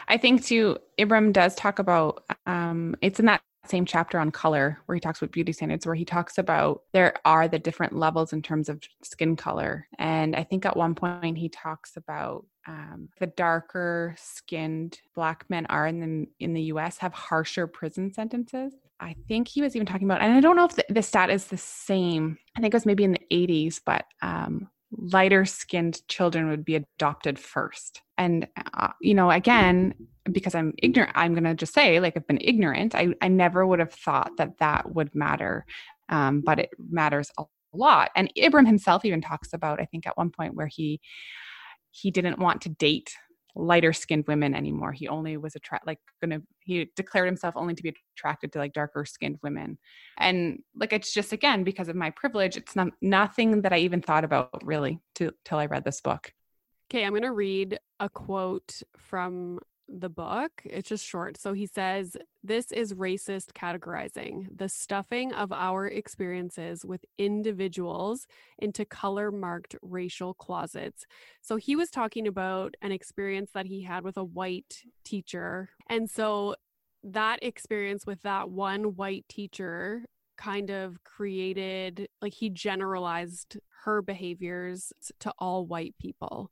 I 0.08 0.16
think 0.16 0.44
too, 0.44 0.78
Ibram 0.98 1.32
does 1.32 1.54
talk 1.54 1.78
about 1.78 2.24
um, 2.46 2.96
it's 3.00 3.20
in 3.20 3.26
that 3.26 3.42
same 3.66 3.84
chapter 3.84 4.18
on 4.18 4.30
color 4.30 4.78
where 4.86 4.96
he 4.96 5.00
talks 5.00 5.20
about 5.20 5.32
beauty 5.32 5.52
standards 5.52 5.86
where 5.86 5.94
he 5.94 6.04
talks 6.04 6.38
about 6.38 6.82
there 6.92 7.14
are 7.24 7.46
the 7.46 7.58
different 7.58 7.94
levels 7.94 8.32
in 8.32 8.40
terms 8.40 8.68
of 8.68 8.82
skin 9.02 9.36
color 9.36 9.86
and 9.98 10.34
i 10.34 10.42
think 10.42 10.64
at 10.64 10.76
one 10.76 10.94
point 10.94 11.36
he 11.36 11.48
talks 11.48 11.96
about 11.96 12.46
um, 12.66 13.08
the 13.18 13.26
darker 13.26 14.14
skinned 14.18 14.98
black 15.14 15.44
men 15.48 15.66
are 15.66 15.86
in 15.86 16.00
the 16.00 16.26
in 16.44 16.54
the 16.54 16.62
us 16.62 16.96
have 16.98 17.12
harsher 17.12 17.66
prison 17.66 18.12
sentences 18.12 18.72
i 18.98 19.14
think 19.28 19.46
he 19.46 19.60
was 19.60 19.76
even 19.76 19.86
talking 19.86 20.06
about 20.06 20.22
and 20.22 20.32
i 20.32 20.40
don't 20.40 20.56
know 20.56 20.64
if 20.64 20.76
the, 20.76 20.84
the 20.88 21.02
stat 21.02 21.28
is 21.28 21.46
the 21.46 21.58
same 21.58 22.38
i 22.56 22.60
think 22.60 22.72
it 22.72 22.76
was 22.76 22.86
maybe 22.86 23.04
in 23.04 23.12
the 23.12 23.26
80s 23.30 23.80
but 23.84 24.06
um, 24.22 24.70
lighter 24.92 25.44
skinned 25.44 26.06
children 26.08 26.48
would 26.48 26.64
be 26.64 26.76
adopted 26.76 27.38
first. 27.38 28.02
And, 28.18 28.48
uh, 28.74 28.88
you 29.00 29.14
know, 29.14 29.30
again, 29.30 29.94
because 30.30 30.54
I'm 30.54 30.74
ignorant, 30.82 31.12
I'm 31.14 31.32
going 31.32 31.44
to 31.44 31.54
just 31.54 31.74
say, 31.74 32.00
like, 32.00 32.16
I've 32.16 32.26
been 32.26 32.40
ignorant. 32.40 32.94
I, 32.94 33.14
I 33.22 33.28
never 33.28 33.66
would 33.66 33.78
have 33.78 33.92
thought 33.92 34.32
that 34.38 34.58
that 34.58 34.94
would 34.94 35.14
matter, 35.14 35.64
um, 36.08 36.42
but 36.44 36.58
it 36.58 36.70
matters 36.90 37.30
a 37.38 37.44
lot. 37.72 38.10
And 38.16 38.32
Ibram 38.36 38.66
himself 38.66 39.04
even 39.04 39.20
talks 39.20 39.52
about, 39.52 39.80
I 39.80 39.84
think, 39.84 40.06
at 40.06 40.16
one 40.16 40.30
point 40.30 40.54
where 40.54 40.66
he 40.66 41.00
he 41.92 42.10
didn't 42.10 42.38
want 42.38 42.60
to 42.62 42.68
date 42.68 43.14
lighter 43.54 43.92
skinned 43.92 44.26
women 44.26 44.54
anymore. 44.54 44.92
He 44.92 45.08
only 45.08 45.36
was 45.36 45.56
attract 45.56 45.86
like 45.86 45.98
gonna 46.20 46.40
he 46.60 46.90
declared 46.96 47.26
himself 47.26 47.54
only 47.56 47.74
to 47.74 47.82
be 47.82 47.94
attracted 48.16 48.52
to 48.52 48.58
like 48.58 48.72
darker 48.72 49.04
skinned 49.04 49.38
women. 49.42 49.78
And 50.18 50.62
like 50.74 50.92
it's 50.92 51.12
just 51.12 51.32
again 51.32 51.64
because 51.64 51.88
of 51.88 51.96
my 51.96 52.10
privilege, 52.10 52.56
it's 52.56 52.76
not 52.76 52.88
nothing 53.00 53.62
that 53.62 53.72
I 53.72 53.78
even 53.78 54.02
thought 54.02 54.24
about 54.24 54.62
really 54.64 55.00
to, 55.16 55.32
till 55.44 55.58
I 55.58 55.66
read 55.66 55.84
this 55.84 56.00
book. 56.00 56.32
Okay, 56.90 57.04
I'm 57.04 57.14
gonna 57.14 57.32
read 57.32 57.78
a 57.98 58.08
quote 58.08 58.82
from 58.96 59.60
the 59.90 60.08
book. 60.08 60.50
It's 60.64 60.88
just 60.88 61.04
short. 61.04 61.38
So 61.38 61.52
he 61.52 61.66
says, 61.66 62.16
This 62.42 62.70
is 62.72 62.94
racist 62.94 63.52
categorizing, 63.52 64.46
the 64.56 64.68
stuffing 64.68 65.32
of 65.32 65.52
our 65.52 65.86
experiences 65.86 66.84
with 66.84 67.04
individuals 67.18 68.26
into 68.58 68.84
color 68.84 69.30
marked 69.30 69.74
racial 69.82 70.34
closets. 70.34 71.04
So 71.42 71.56
he 71.56 71.76
was 71.76 71.90
talking 71.90 72.26
about 72.26 72.74
an 72.82 72.92
experience 72.92 73.50
that 73.54 73.66
he 73.66 73.82
had 73.82 74.04
with 74.04 74.16
a 74.16 74.24
white 74.24 74.82
teacher. 75.04 75.70
And 75.88 76.08
so 76.08 76.54
that 77.02 77.42
experience 77.42 78.06
with 78.06 78.22
that 78.22 78.50
one 78.50 78.94
white 78.94 79.24
teacher 79.28 80.04
kind 80.36 80.70
of 80.70 81.02
created, 81.04 82.08
like, 82.22 82.32
he 82.32 82.48
generalized 82.48 83.58
her 83.84 84.02
behaviors 84.02 84.92
to 85.20 85.32
all 85.38 85.66
white 85.66 85.94
people. 85.98 86.50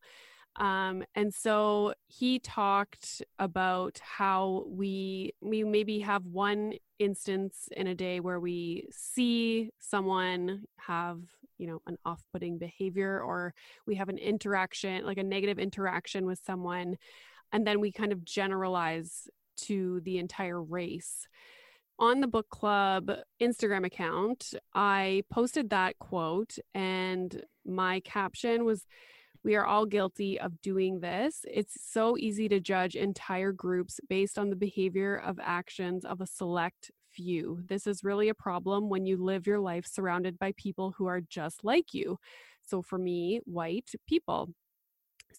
Um, 0.59 1.05
and 1.15 1.33
so 1.33 1.95
he 2.07 2.41
talked 2.41 3.23
about 3.39 4.01
how 4.03 4.65
we 4.67 5.33
we 5.41 5.65
maybe 5.65 6.01
have 6.01 6.25
one 6.27 6.75
instance 6.99 7.69
in 7.77 7.87
a 7.87 7.95
day 7.95 8.19
where 8.19 8.41
we 8.41 8.89
see 8.91 9.71
someone 9.79 10.65
have 10.77 11.21
you 11.59 11.69
know 11.69 11.81
an 11.87 11.97
off-putting 12.05 12.59
behavior 12.59 13.21
or 13.21 13.55
we 13.87 13.95
have 13.95 14.09
an 14.09 14.19
interaction 14.19 15.07
like 15.07 15.19
a 15.19 15.23
negative 15.23 15.61
interaction 15.61 16.27
with 16.27 16.41
someone 16.45 16.97
and 17.53 17.67
then 17.67 17.81
we 17.81 17.93
kind 17.93 18.13
of 18.13 18.25
generalize 18.25 19.29
to 19.57 20.01
the 20.01 20.19
entire 20.19 20.63
race. 20.63 21.27
On 21.99 22.21
the 22.21 22.29
book 22.29 22.49
club 22.49 23.11
Instagram 23.41 23.85
account, 23.85 24.55
I 24.73 25.25
posted 25.31 25.71
that 25.71 25.99
quote, 25.99 26.57
and 26.73 27.43
my 27.67 28.01
caption 28.01 28.65
was 28.65 28.87
we 29.49 29.57
are 29.57 29.65
all 29.65 29.87
guilty 29.87 30.39
of 30.39 30.61
doing 30.61 31.01
this. 31.01 31.47
It's 31.51 31.91
so 31.91 32.19
easy 32.19 32.51
to 32.51 32.61
judge 32.61 32.97
entire 32.97 33.51
groups 33.51 33.99
based 34.07 34.39
on 34.39 34.51
the 34.51 34.57
behavior 34.57 35.17
of 35.25 35.39
actions 35.43 36.05
of 36.05 36.21
a 36.21 36.27
select 36.27 36.91
few. 37.15 37.59
This 37.67 37.87
is 37.87 38.05
really 38.05 38.29
a 38.29 38.35
problem 38.35 38.91
when 38.91 39.07
you 39.07 39.17
live 39.17 39.47
your 39.47 39.59
life 39.59 39.87
surrounded 39.87 40.39
by 40.39 40.53
people 40.59 40.93
who 40.99 41.07
are 41.07 41.23
just 41.23 41.65
like 41.65 41.95
you. 41.95 42.19
So, 42.61 42.83
for 42.83 42.99
me, 42.99 43.41
white 43.47 43.91
people. 44.07 44.51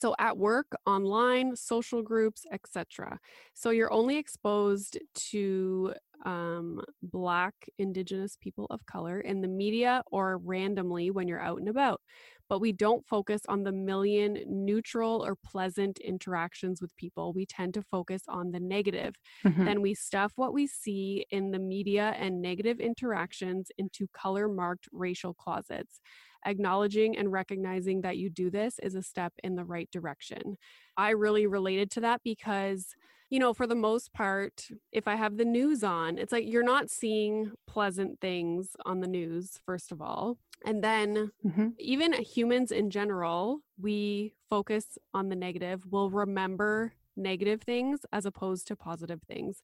So 0.02 0.16
at 0.18 0.38
work, 0.38 0.68
online, 0.88 1.56
social 1.56 2.02
groups, 2.02 2.46
etc. 2.52 3.20
So 3.54 3.70
you're 3.70 3.92
only 3.92 4.18
exposed 4.18 4.98
to 5.32 5.94
um, 6.26 6.82
Black, 7.04 7.54
Indigenous 7.78 8.38
people 8.40 8.66
of 8.70 8.86
color 8.86 9.20
in 9.20 9.42
the 9.42 9.48
media 9.48 10.04
or 10.12 10.38
randomly 10.38 11.12
when 11.12 11.28
you're 11.28 11.42
out 11.42 11.60
and 11.60 11.70
about 11.70 12.02
but 12.50 12.60
we 12.60 12.72
don't 12.72 13.06
focus 13.06 13.42
on 13.48 13.64
the 13.64 13.72
million 13.72 14.44
neutral 14.48 15.24
or 15.26 15.36
pleasant 15.36 16.00
interactions 16.00 16.82
with 16.82 16.96
people. 16.98 17.32
We 17.32 17.46
tend 17.46 17.76
to 17.76 17.84
focus 17.84 18.24
on 18.28 18.52
the 18.52 18.60
negative. 18.60 19.16
Mm-hmm. 19.46 19.66
Then 19.66 19.82
we 19.82 19.94
stuff 19.94 20.34
what 20.36 20.54
we 20.54 20.66
see 20.66 21.26
in 21.30 21.52
the 21.52 21.60
media 21.60 22.16
and 22.18 22.42
negative 22.42 22.80
interactions 22.80 23.72
into 23.78 24.08
color 24.14 24.50
marked 24.50 24.88
racial 24.92 25.36
closets. 25.36 26.02
Acknowledging 26.46 27.18
and 27.18 27.32
recognizing 27.32 28.02
that 28.02 28.18
you 28.18 28.30
do 28.30 28.50
this 28.50 28.80
is 28.80 28.96
a 28.96 29.04
step 29.04 29.34
in 29.44 29.56
the 29.56 29.66
right 29.66 29.90
direction. 29.92 30.58
I 30.98 31.12
really 31.12 31.46
related 31.48 31.92
to 31.92 32.02
that 32.02 32.22
because 32.24 32.96
you 33.30 33.38
know, 33.38 33.54
for 33.54 33.68
the 33.68 33.76
most 33.76 34.12
part, 34.12 34.68
if 34.92 35.08
I 35.08 35.16
have 35.16 35.38
the 35.38 35.46
news 35.46 35.84
on, 35.84 36.18
it's 36.18 36.32
like 36.32 36.46
you're 36.48 36.64
not 36.64 36.90
seeing 36.90 37.52
pleasant 37.68 38.20
things 38.20 38.70
on 38.86 39.02
the 39.02 39.08
news, 39.08 39.60
first 39.68 39.92
of 39.92 40.02
all. 40.02 40.40
And 40.66 40.84
then, 40.84 41.32
mm-hmm. 41.46 41.70
even 41.80 42.14
humans 42.14 42.72
in 42.72 42.90
general, 42.90 43.60
we 43.80 44.34
focus 44.50 44.98
on 45.14 45.30
the 45.30 45.36
negative. 45.36 45.84
We'll 45.90 46.10
remember 46.10 46.94
negative 47.16 47.62
things 47.62 48.02
as 48.12 48.26
opposed 48.26 48.68
to 48.68 48.76
positive 48.76 49.22
things. 49.28 49.62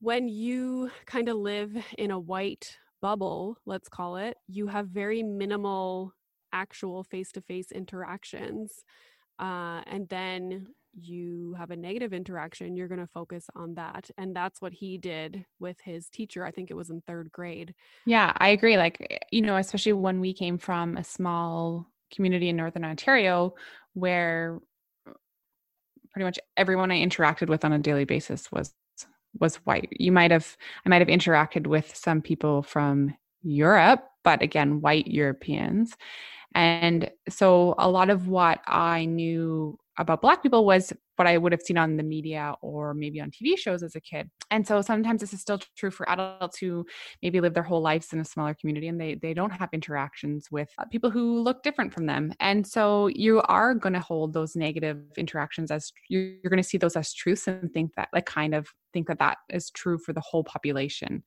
When 0.00 0.28
you 0.28 0.90
kind 1.06 1.28
of 1.28 1.36
live 1.36 1.76
in 1.96 2.10
a 2.10 2.18
white 2.18 2.76
bubble, 3.00 3.58
let's 3.66 3.88
call 3.88 4.16
it, 4.16 4.36
you 4.48 4.66
have 4.68 4.88
very 4.88 5.22
minimal 5.22 6.12
actual 6.52 7.04
face 7.04 7.32
to 7.32 7.40
face 7.40 7.70
interactions. 7.72 8.84
Uh, 9.38 9.82
and 9.86 10.08
then 10.08 10.66
you 10.94 11.54
have 11.58 11.70
a 11.70 11.76
negative 11.76 12.12
interaction, 12.12 12.76
you're 12.76 12.88
going 12.88 13.00
to 13.00 13.06
focus 13.06 13.46
on 13.54 13.74
that. 13.74 14.10
And 14.18 14.34
that's 14.36 14.60
what 14.60 14.72
he 14.72 14.98
did 14.98 15.44
with 15.58 15.78
his 15.80 16.08
teacher. 16.08 16.44
I 16.44 16.50
think 16.50 16.70
it 16.70 16.76
was 16.76 16.90
in 16.90 17.00
third 17.02 17.32
grade. 17.32 17.74
Yeah, 18.06 18.32
I 18.36 18.48
agree. 18.48 18.76
Like, 18.76 19.26
you 19.30 19.42
know, 19.42 19.56
especially 19.56 19.94
when 19.94 20.20
we 20.20 20.34
came 20.34 20.58
from 20.58 20.96
a 20.96 21.04
small 21.04 21.86
community 22.14 22.48
in 22.48 22.56
Northern 22.56 22.84
Ontario 22.84 23.54
where 23.94 24.60
pretty 26.12 26.24
much 26.24 26.38
everyone 26.56 26.90
I 26.90 26.98
interacted 26.98 27.48
with 27.48 27.64
on 27.64 27.72
a 27.72 27.78
daily 27.78 28.04
basis 28.04 28.52
was 28.52 28.74
was 29.40 29.56
white. 29.56 29.88
You 29.92 30.12
might 30.12 30.30
have 30.30 30.56
I 30.84 30.90
might 30.90 31.00
have 31.00 31.08
interacted 31.08 31.66
with 31.66 31.96
some 31.96 32.20
people 32.20 32.62
from 32.62 33.14
Europe, 33.42 34.04
but 34.24 34.42
again, 34.42 34.82
white 34.82 35.06
Europeans. 35.06 35.96
And 36.54 37.10
so 37.30 37.74
a 37.78 37.88
lot 37.88 38.10
of 38.10 38.28
what 38.28 38.60
I 38.66 39.06
knew 39.06 39.78
about 39.98 40.22
black 40.22 40.42
people 40.42 40.64
was 40.64 40.92
what 41.16 41.28
I 41.28 41.36
would 41.36 41.52
have 41.52 41.62
seen 41.62 41.76
on 41.76 41.96
the 41.96 42.02
media 42.02 42.54
or 42.62 42.94
maybe 42.94 43.20
on 43.20 43.30
TV 43.30 43.58
shows 43.58 43.82
as 43.82 43.94
a 43.94 44.00
kid. 44.00 44.30
And 44.50 44.66
so 44.66 44.80
sometimes 44.80 45.20
this 45.20 45.34
is 45.34 45.40
still 45.40 45.60
true 45.76 45.90
for 45.90 46.08
adults 46.08 46.58
who 46.58 46.86
maybe 47.22 47.40
live 47.40 47.54
their 47.54 47.62
whole 47.62 47.82
lives 47.82 48.12
in 48.12 48.20
a 48.20 48.24
smaller 48.24 48.54
community 48.54 48.88
and 48.88 49.00
they 49.00 49.16
they 49.16 49.34
don't 49.34 49.50
have 49.50 49.68
interactions 49.72 50.48
with 50.50 50.70
uh, 50.78 50.84
people 50.86 51.10
who 51.10 51.40
look 51.40 51.62
different 51.62 51.92
from 51.92 52.06
them. 52.06 52.32
And 52.40 52.66
so 52.66 53.08
you 53.08 53.42
are 53.42 53.74
going 53.74 53.92
to 53.92 54.00
hold 54.00 54.32
those 54.32 54.56
negative 54.56 54.98
interactions 55.16 55.70
as 55.70 55.92
you're 56.08 56.40
going 56.44 56.56
to 56.56 56.62
see 56.62 56.78
those 56.78 56.96
as 56.96 57.12
truths 57.12 57.46
and 57.46 57.70
think 57.72 57.92
that 57.96 58.08
like 58.12 58.26
kind 58.26 58.54
of 58.54 58.68
think 58.92 59.08
that 59.08 59.18
that 59.18 59.38
is 59.50 59.70
true 59.70 59.98
for 59.98 60.12
the 60.12 60.22
whole 60.22 60.44
population. 60.44 61.22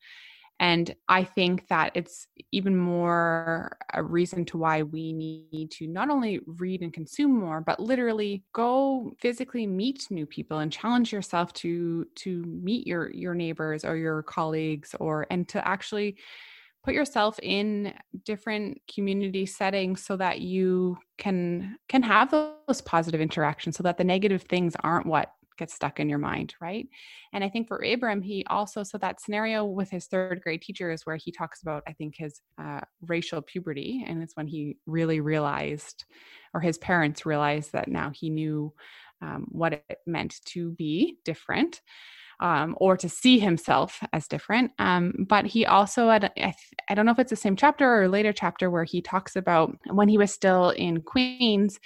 And 0.58 0.94
I 1.08 1.24
think 1.24 1.68
that 1.68 1.92
it's 1.94 2.28
even 2.50 2.76
more 2.76 3.76
a 3.92 4.02
reason 4.02 4.46
to 4.46 4.58
why 4.58 4.82
we 4.82 5.12
need 5.12 5.70
to 5.72 5.86
not 5.86 6.08
only 6.08 6.40
read 6.46 6.80
and 6.80 6.92
consume 6.92 7.38
more, 7.38 7.60
but 7.60 7.78
literally 7.78 8.42
go 8.54 9.12
physically 9.20 9.66
meet 9.66 10.06
new 10.10 10.24
people 10.24 10.60
and 10.60 10.72
challenge 10.72 11.12
yourself 11.12 11.52
to 11.54 12.06
to 12.16 12.42
meet 12.44 12.86
your 12.86 13.10
your 13.12 13.34
neighbors 13.34 13.84
or 13.84 13.96
your 13.96 14.22
colleagues 14.22 14.94
or 14.98 15.26
and 15.30 15.46
to 15.48 15.66
actually 15.66 16.16
put 16.86 16.94
yourself 16.94 17.38
in 17.42 17.92
different 18.24 18.80
community 18.92 19.44
settings 19.44 20.02
so 20.04 20.16
that 20.16 20.40
you 20.40 20.96
can 21.18 21.76
can 21.88 22.02
have 22.02 22.30
those 22.30 22.80
positive 22.80 23.20
interactions 23.20 23.76
so 23.76 23.82
that 23.82 23.98
the 23.98 24.04
negative 24.04 24.42
things 24.42 24.74
aren't 24.84 25.04
what 25.04 25.32
gets 25.56 25.74
stuck 25.74 26.00
in 26.00 26.08
your 26.08 26.18
mind, 26.18 26.54
right? 26.60 26.86
And 27.32 27.42
I 27.42 27.48
think 27.48 27.68
for 27.68 27.80
Ibram, 27.80 28.22
he 28.24 28.44
also, 28.48 28.82
so 28.82 28.98
that 28.98 29.20
scenario 29.20 29.64
with 29.64 29.90
his 29.90 30.06
third 30.06 30.40
grade 30.42 30.62
teacher 30.62 30.90
is 30.90 31.04
where 31.04 31.16
he 31.16 31.32
talks 31.32 31.62
about, 31.62 31.82
I 31.86 31.92
think, 31.92 32.14
his 32.16 32.40
uh, 32.60 32.80
racial 33.02 33.42
puberty. 33.42 34.04
And 34.06 34.22
it's 34.22 34.36
when 34.36 34.46
he 34.46 34.76
really 34.86 35.20
realized, 35.20 36.04
or 36.54 36.60
his 36.60 36.78
parents 36.78 37.26
realized 37.26 37.72
that 37.72 37.88
now 37.88 38.10
he 38.14 38.30
knew 38.30 38.72
um, 39.22 39.46
what 39.48 39.72
it 39.72 39.98
meant 40.06 40.44
to 40.46 40.72
be 40.72 41.18
different 41.24 41.80
um, 42.40 42.76
or 42.78 42.96
to 42.96 43.08
see 43.08 43.38
himself 43.38 44.00
as 44.12 44.28
different. 44.28 44.72
Um, 44.78 45.26
but 45.28 45.46
he 45.46 45.64
also, 45.66 46.08
had, 46.08 46.32
I, 46.36 46.54
I 46.88 46.94
don't 46.94 47.06
know 47.06 47.12
if 47.12 47.18
it's 47.18 47.30
the 47.30 47.36
same 47.36 47.56
chapter 47.56 48.02
or 48.02 48.08
later 48.08 48.32
chapter 48.32 48.70
where 48.70 48.84
he 48.84 49.00
talks 49.00 49.36
about 49.36 49.76
when 49.86 50.08
he 50.08 50.18
was 50.18 50.32
still 50.32 50.70
in 50.70 51.02
Queens 51.02 51.78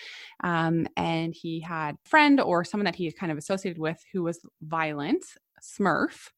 um, 0.43 0.87
and 0.97 1.35
he 1.35 1.61
had 1.61 1.95
a 1.95 2.09
friend 2.09 2.41
or 2.41 2.65
someone 2.65 2.87
that 2.87 2.97
he 2.97 3.11
kind 3.13 3.33
of 3.33 3.39
associated 3.39 3.79
with 3.79 4.03
who 4.13 4.23
was 4.23 4.41
violent, 4.63 5.25
Smurf. 5.63 6.31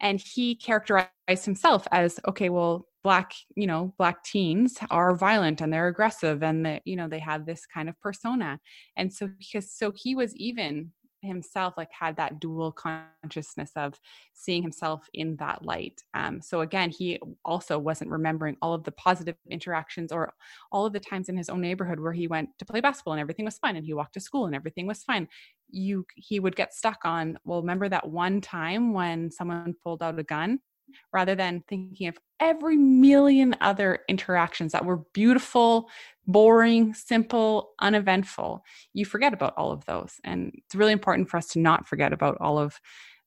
And 0.00 0.20
he 0.20 0.56
characterized 0.56 1.44
himself 1.44 1.86
as 1.90 2.20
okay, 2.28 2.50
well, 2.50 2.86
black 3.04 3.34
you 3.54 3.66
know 3.66 3.94
black 3.98 4.24
teens 4.24 4.78
are 4.90 5.14
violent 5.14 5.60
and 5.60 5.70
they're 5.70 5.88
aggressive 5.88 6.42
and 6.42 6.64
that 6.64 6.80
you 6.86 6.96
know 6.96 7.06
they 7.06 7.18
have 7.18 7.44
this 7.44 7.66
kind 7.66 7.88
of 7.88 8.00
persona 8.00 8.58
and 8.96 9.12
so 9.12 9.28
because 9.38 9.70
so 9.70 9.92
he 9.94 10.14
was 10.16 10.34
even 10.36 10.90
himself 11.24 11.74
like 11.76 11.90
had 11.92 12.16
that 12.16 12.40
dual 12.40 12.72
consciousness 12.72 13.70
of 13.76 13.98
seeing 14.32 14.62
himself 14.62 15.08
in 15.14 15.36
that 15.36 15.64
light 15.64 16.02
um, 16.14 16.40
so 16.40 16.60
again 16.60 16.90
he 16.90 17.18
also 17.44 17.78
wasn't 17.78 18.10
remembering 18.10 18.56
all 18.62 18.74
of 18.74 18.84
the 18.84 18.92
positive 18.92 19.36
interactions 19.50 20.12
or 20.12 20.32
all 20.72 20.86
of 20.86 20.92
the 20.92 21.00
times 21.00 21.28
in 21.28 21.36
his 21.36 21.48
own 21.48 21.60
neighborhood 21.60 22.00
where 22.00 22.12
he 22.12 22.26
went 22.26 22.48
to 22.58 22.64
play 22.64 22.80
basketball 22.80 23.14
and 23.14 23.20
everything 23.20 23.44
was 23.44 23.58
fine 23.58 23.76
and 23.76 23.86
he 23.86 23.94
walked 23.94 24.14
to 24.14 24.20
school 24.20 24.46
and 24.46 24.54
everything 24.54 24.86
was 24.86 25.02
fine. 25.04 25.28
You 25.70 26.06
he 26.16 26.40
would 26.40 26.56
get 26.56 26.74
stuck 26.74 27.00
on 27.04 27.38
well 27.44 27.60
remember 27.60 27.88
that 27.88 28.08
one 28.08 28.40
time 28.40 28.92
when 28.92 29.30
someone 29.30 29.74
pulled 29.82 30.02
out 30.02 30.18
a 30.18 30.22
gun 30.22 30.60
rather 31.12 31.34
than 31.34 31.62
thinking 31.68 32.08
of 32.08 32.18
every 32.40 32.76
million 32.76 33.54
other 33.60 34.00
interactions 34.08 34.72
that 34.72 34.84
were 34.84 35.02
beautiful, 35.12 35.88
boring, 36.26 36.94
simple, 36.94 37.72
uneventful. 37.80 38.64
You 38.92 39.04
forget 39.04 39.32
about 39.32 39.54
all 39.56 39.72
of 39.72 39.84
those. 39.86 40.14
And 40.24 40.52
it's 40.54 40.74
really 40.74 40.92
important 40.92 41.28
for 41.28 41.36
us 41.36 41.48
to 41.48 41.58
not 41.58 41.86
forget 41.86 42.12
about 42.12 42.36
all 42.40 42.58
of 42.58 42.80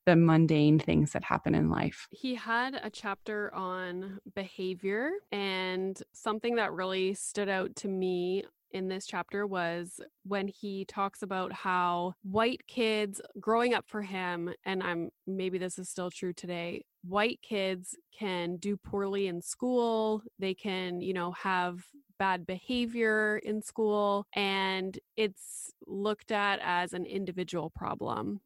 the 0.05 0.15
mundane 0.15 0.79
things 0.79 1.11
that 1.11 1.23
happen 1.23 1.53
in 1.53 1.69
life. 1.69 2.07
He 2.11 2.33
had 2.33 2.79
a 2.81 2.89
chapter 2.89 3.53
on 3.53 4.19
behavior, 4.35 5.11
and 5.33 6.01
something 6.13 6.55
that 6.55 6.71
really 6.71 7.13
stood 7.13 7.49
out 7.49 7.75
to 7.77 7.89
me 7.89 8.45
in 8.71 8.87
this 8.87 9.05
chapter 9.05 9.45
was 9.47 9.99
when 10.23 10.47
he 10.47 10.85
talks 10.85 11.21
about 11.21 11.51
how 11.51 12.13
white 12.23 12.61
kids 12.67 13.21
growing 13.39 13.73
up 13.73 13.85
for 13.87 14.01
him 14.01 14.53
and 14.65 14.83
I'm 14.83 15.09
maybe 15.25 15.57
this 15.57 15.79
is 15.79 15.89
still 15.89 16.11
true 16.11 16.33
today 16.33 16.83
white 17.03 17.39
kids 17.41 17.95
can 18.17 18.57
do 18.57 18.77
poorly 18.77 19.27
in 19.27 19.41
school 19.41 20.21
they 20.39 20.53
can 20.53 21.01
you 21.01 21.13
know 21.13 21.31
have 21.31 21.85
bad 22.19 22.45
behavior 22.45 23.39
in 23.43 23.61
school 23.61 24.25
and 24.33 24.97
it's 25.15 25.71
looked 25.85 26.31
at 26.31 26.59
as 26.63 26.93
an 26.93 27.05
individual 27.05 27.69
problem 27.69 28.41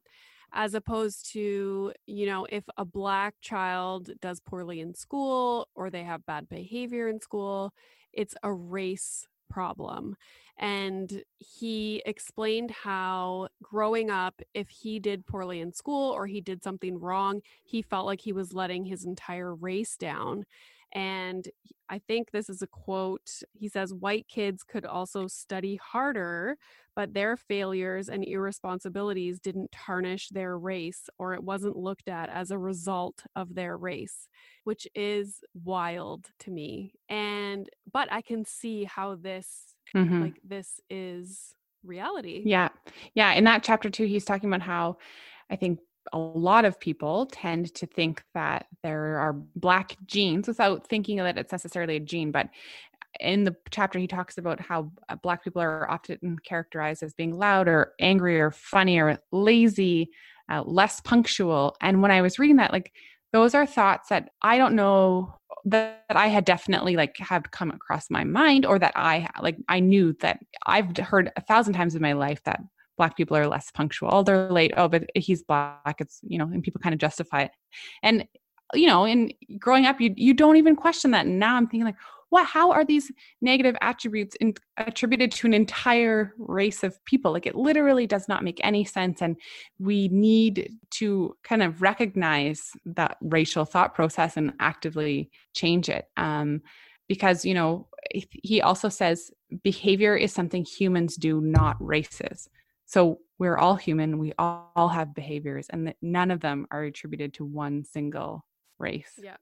as 0.52 0.74
opposed 0.74 1.32
to, 1.32 1.92
you 2.06 2.26
know, 2.26 2.46
if 2.50 2.64
a 2.76 2.84
black 2.84 3.34
child 3.40 4.10
does 4.20 4.40
poorly 4.40 4.80
in 4.80 4.94
school 4.94 5.68
or 5.74 5.88
they 5.88 6.04
have 6.04 6.26
bad 6.26 6.48
behavior 6.48 7.08
in 7.08 7.20
school, 7.20 7.72
it's 8.12 8.34
a 8.42 8.52
race 8.52 9.26
problem. 9.52 10.16
And 10.58 11.22
he 11.38 12.02
explained 12.06 12.70
how 12.70 13.48
growing 13.62 14.10
up, 14.10 14.40
if 14.54 14.68
he 14.68 14.98
did 15.00 15.26
poorly 15.26 15.60
in 15.60 15.72
school 15.72 16.10
or 16.10 16.26
he 16.26 16.40
did 16.40 16.62
something 16.62 16.98
wrong, 16.98 17.42
he 17.64 17.82
felt 17.82 18.06
like 18.06 18.20
he 18.20 18.32
was 18.32 18.52
letting 18.52 18.84
his 18.84 19.04
entire 19.04 19.54
race 19.54 19.96
down. 19.96 20.44
And 20.94 21.48
I 21.88 21.98
think 21.98 22.30
this 22.30 22.48
is 22.48 22.62
a 22.62 22.66
quote. 22.66 23.30
He 23.52 23.68
says, 23.68 23.94
White 23.94 24.26
kids 24.28 24.62
could 24.62 24.84
also 24.84 25.26
study 25.26 25.78
harder, 25.82 26.56
but 26.94 27.14
their 27.14 27.36
failures 27.36 28.08
and 28.08 28.24
irresponsibilities 28.24 29.40
didn't 29.40 29.72
tarnish 29.72 30.28
their 30.28 30.58
race, 30.58 31.08
or 31.18 31.34
it 31.34 31.42
wasn't 31.42 31.76
looked 31.76 32.08
at 32.08 32.28
as 32.28 32.50
a 32.50 32.58
result 32.58 33.24
of 33.36 33.54
their 33.54 33.76
race, 33.76 34.28
which 34.64 34.86
is 34.94 35.40
wild 35.64 36.26
to 36.40 36.50
me. 36.50 36.92
And, 37.08 37.68
but 37.92 38.12
I 38.12 38.20
can 38.20 38.44
see 38.44 38.84
how 38.84 39.14
this, 39.14 39.74
mm-hmm. 39.96 40.22
like, 40.22 40.40
this 40.44 40.80
is 40.90 41.54
reality. 41.84 42.42
Yeah. 42.44 42.68
Yeah. 43.14 43.32
In 43.32 43.44
that 43.44 43.62
chapter, 43.62 43.90
too, 43.90 44.04
he's 44.04 44.24
talking 44.24 44.48
about 44.48 44.62
how 44.62 44.98
I 45.50 45.56
think 45.56 45.80
a 46.12 46.18
lot 46.18 46.64
of 46.64 46.78
people 46.80 47.26
tend 47.26 47.72
to 47.74 47.86
think 47.86 48.22
that 48.34 48.66
there 48.82 49.18
are 49.18 49.32
black 49.32 49.96
genes 50.06 50.48
without 50.48 50.86
thinking 50.86 51.18
that 51.18 51.38
it's 51.38 51.52
necessarily 51.52 51.96
a 51.96 52.00
gene 52.00 52.30
but 52.30 52.48
in 53.20 53.44
the 53.44 53.54
chapter 53.70 53.98
he 53.98 54.06
talks 54.06 54.38
about 54.38 54.60
how 54.60 54.90
uh, 55.08 55.16
black 55.16 55.44
people 55.44 55.60
are 55.60 55.90
often 55.90 56.36
characterized 56.44 57.02
as 57.02 57.14
being 57.14 57.36
loud 57.36 57.68
or 57.68 57.92
angry 58.00 58.40
or 58.40 58.50
funny 58.50 58.98
or 58.98 59.18
lazy 59.30 60.08
uh, 60.50 60.62
less 60.62 61.00
punctual 61.00 61.76
and 61.80 62.02
when 62.02 62.10
i 62.10 62.22
was 62.22 62.38
reading 62.38 62.56
that 62.56 62.72
like 62.72 62.92
those 63.32 63.54
are 63.54 63.66
thoughts 63.66 64.08
that 64.08 64.30
i 64.42 64.58
don't 64.58 64.74
know 64.74 65.34
that 65.64 66.02
i 66.10 66.28
had 66.28 66.44
definitely 66.44 66.96
like 66.96 67.16
have 67.18 67.50
come 67.50 67.70
across 67.70 68.10
my 68.10 68.24
mind 68.24 68.66
or 68.66 68.78
that 68.78 68.92
i 68.96 69.28
like 69.40 69.56
i 69.68 69.78
knew 69.78 70.12
that 70.14 70.40
i've 70.66 70.96
heard 70.96 71.30
a 71.36 71.40
thousand 71.42 71.74
times 71.74 71.94
in 71.94 72.02
my 72.02 72.12
life 72.12 72.42
that 72.44 72.60
black 73.02 73.16
people 73.16 73.36
are 73.36 73.48
less 73.48 73.68
punctual. 73.72 74.22
They're 74.22 74.48
late. 74.48 74.72
Oh, 74.76 74.86
but 74.86 75.06
he's 75.16 75.42
black. 75.42 75.96
It's, 75.98 76.20
you 76.22 76.38
know, 76.38 76.44
and 76.44 76.62
people 76.62 76.80
kind 76.80 76.94
of 76.94 77.00
justify 77.00 77.42
it. 77.42 77.50
And, 78.00 78.28
you 78.74 78.86
know, 78.86 79.04
in 79.04 79.32
growing 79.58 79.86
up, 79.86 80.00
you 80.00 80.14
you 80.16 80.34
don't 80.34 80.56
even 80.56 80.76
question 80.76 81.10
that. 81.10 81.26
And 81.26 81.40
now 81.40 81.56
I'm 81.56 81.66
thinking 81.66 81.84
like, 81.84 81.96
what 82.28 82.46
how 82.46 82.70
are 82.70 82.84
these 82.84 83.10
negative 83.40 83.74
attributes 83.80 84.36
in, 84.36 84.54
attributed 84.76 85.32
to 85.32 85.48
an 85.48 85.52
entire 85.52 86.32
race 86.38 86.84
of 86.84 87.04
people? 87.06 87.32
Like 87.32 87.44
it 87.44 87.56
literally 87.56 88.06
does 88.06 88.28
not 88.28 88.44
make 88.44 88.60
any 88.62 88.84
sense. 88.84 89.20
And 89.20 89.36
we 89.80 90.06
need 90.08 90.70
to 90.92 91.36
kind 91.42 91.64
of 91.64 91.82
recognize 91.82 92.70
that 92.86 93.16
racial 93.20 93.64
thought 93.64 93.96
process 93.96 94.36
and 94.36 94.52
actively 94.60 95.28
change 95.54 95.88
it. 95.88 96.06
Um, 96.16 96.62
because 97.08 97.44
you 97.44 97.52
know 97.52 97.88
he 98.14 98.62
also 98.62 98.88
says 98.88 99.32
behavior 99.62 100.16
is 100.16 100.32
something 100.32 100.64
humans 100.64 101.16
do 101.16 101.40
not 101.40 101.76
races 101.84 102.48
so 102.92 103.20
we're 103.38 103.56
all 103.56 103.76
human, 103.76 104.18
we 104.18 104.34
all 104.36 104.90
have 104.92 105.14
behaviors, 105.14 105.66
and 105.70 105.94
none 106.02 106.30
of 106.30 106.40
them 106.40 106.66
are 106.70 106.82
attributed 106.82 107.32
to 107.34 107.44
one 107.44 107.84
single 107.84 108.44
race. 108.78 109.14
Yeah. 109.16 109.36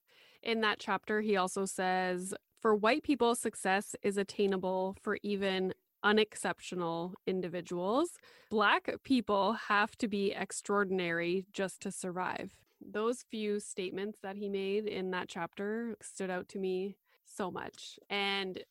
In 0.44 0.60
that 0.60 0.78
chapter, 0.78 1.20
he 1.20 1.36
also 1.36 1.64
says 1.64 2.32
for 2.60 2.76
white 2.76 3.02
people, 3.02 3.34
success 3.34 3.96
is 4.04 4.16
attainable 4.16 4.96
for 5.02 5.18
even 5.24 5.74
unexceptional 6.04 7.14
individuals. 7.26 8.10
Black 8.52 8.88
people 9.02 9.54
have 9.54 9.96
to 9.96 10.06
be 10.06 10.30
extraordinary 10.30 11.44
just 11.52 11.82
to 11.82 11.90
survive. 11.90 12.54
Those 12.80 13.24
few 13.32 13.58
statements 13.58 14.20
that 14.22 14.36
he 14.36 14.48
made 14.48 14.86
in 14.86 15.10
that 15.10 15.28
chapter 15.28 15.96
stood 16.00 16.30
out 16.30 16.48
to 16.50 16.60
me 16.60 16.98
so 17.26 17.50
much. 17.50 17.98
And 18.08 18.62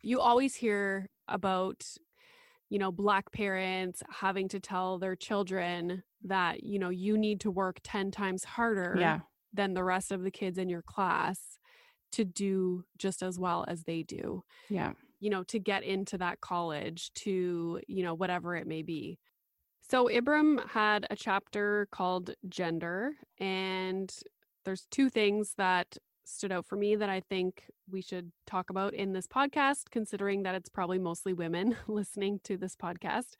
you 0.00 0.18
always 0.20 0.54
hear 0.54 1.10
about 1.28 1.84
you 2.74 2.80
know, 2.80 2.90
black 2.90 3.30
parents 3.30 4.02
having 4.10 4.48
to 4.48 4.58
tell 4.58 4.98
their 4.98 5.14
children 5.14 6.02
that, 6.24 6.64
you 6.64 6.80
know, 6.80 6.88
you 6.88 7.16
need 7.16 7.38
to 7.38 7.48
work 7.48 7.78
10 7.84 8.10
times 8.10 8.42
harder 8.42 8.96
yeah. 8.98 9.20
than 9.52 9.74
the 9.74 9.84
rest 9.84 10.10
of 10.10 10.24
the 10.24 10.30
kids 10.32 10.58
in 10.58 10.68
your 10.68 10.82
class 10.82 11.38
to 12.10 12.24
do 12.24 12.82
just 12.98 13.22
as 13.22 13.38
well 13.38 13.64
as 13.68 13.84
they 13.84 14.02
do. 14.02 14.42
Yeah. 14.68 14.94
You 15.20 15.30
know, 15.30 15.44
to 15.44 15.60
get 15.60 15.84
into 15.84 16.18
that 16.18 16.40
college, 16.40 17.12
to, 17.14 17.80
you 17.86 18.02
know, 18.02 18.14
whatever 18.14 18.56
it 18.56 18.66
may 18.66 18.82
be. 18.82 19.20
So 19.88 20.08
Ibram 20.08 20.68
had 20.68 21.06
a 21.10 21.14
chapter 21.14 21.86
called 21.92 22.34
Gender, 22.48 23.12
and 23.38 24.12
there's 24.64 24.88
two 24.90 25.10
things 25.10 25.54
that 25.58 25.96
stood 26.24 26.52
out 26.52 26.66
for 26.66 26.76
me 26.76 26.96
that 26.96 27.10
I 27.10 27.20
think 27.20 27.64
we 27.90 28.02
should 28.02 28.32
talk 28.46 28.70
about 28.70 28.94
in 28.94 29.12
this 29.12 29.26
podcast, 29.26 29.90
considering 29.90 30.42
that 30.44 30.54
it's 30.54 30.68
probably 30.68 30.98
mostly 30.98 31.32
women 31.32 31.76
listening 31.86 32.40
to 32.44 32.56
this 32.56 32.76
podcast. 32.76 33.34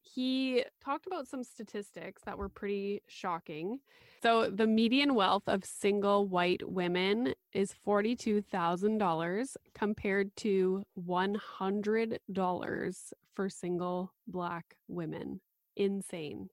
He 0.00 0.64
talked 0.84 1.06
about 1.06 1.28
some 1.28 1.44
statistics 1.44 2.22
that 2.26 2.36
were 2.36 2.48
pretty 2.48 3.02
shocking. 3.06 3.78
So, 4.22 4.50
the 4.50 4.66
median 4.66 5.14
wealth 5.14 5.44
of 5.46 5.64
single 5.64 6.26
white 6.26 6.68
women 6.68 7.34
is 7.52 7.74
$42,000 7.86 9.56
compared 9.74 10.34
to 10.36 10.82
$100 10.98 13.12
for 13.34 13.48
single 13.48 14.12
black 14.26 14.76
women. 14.88 15.40
Insane. 15.76 16.48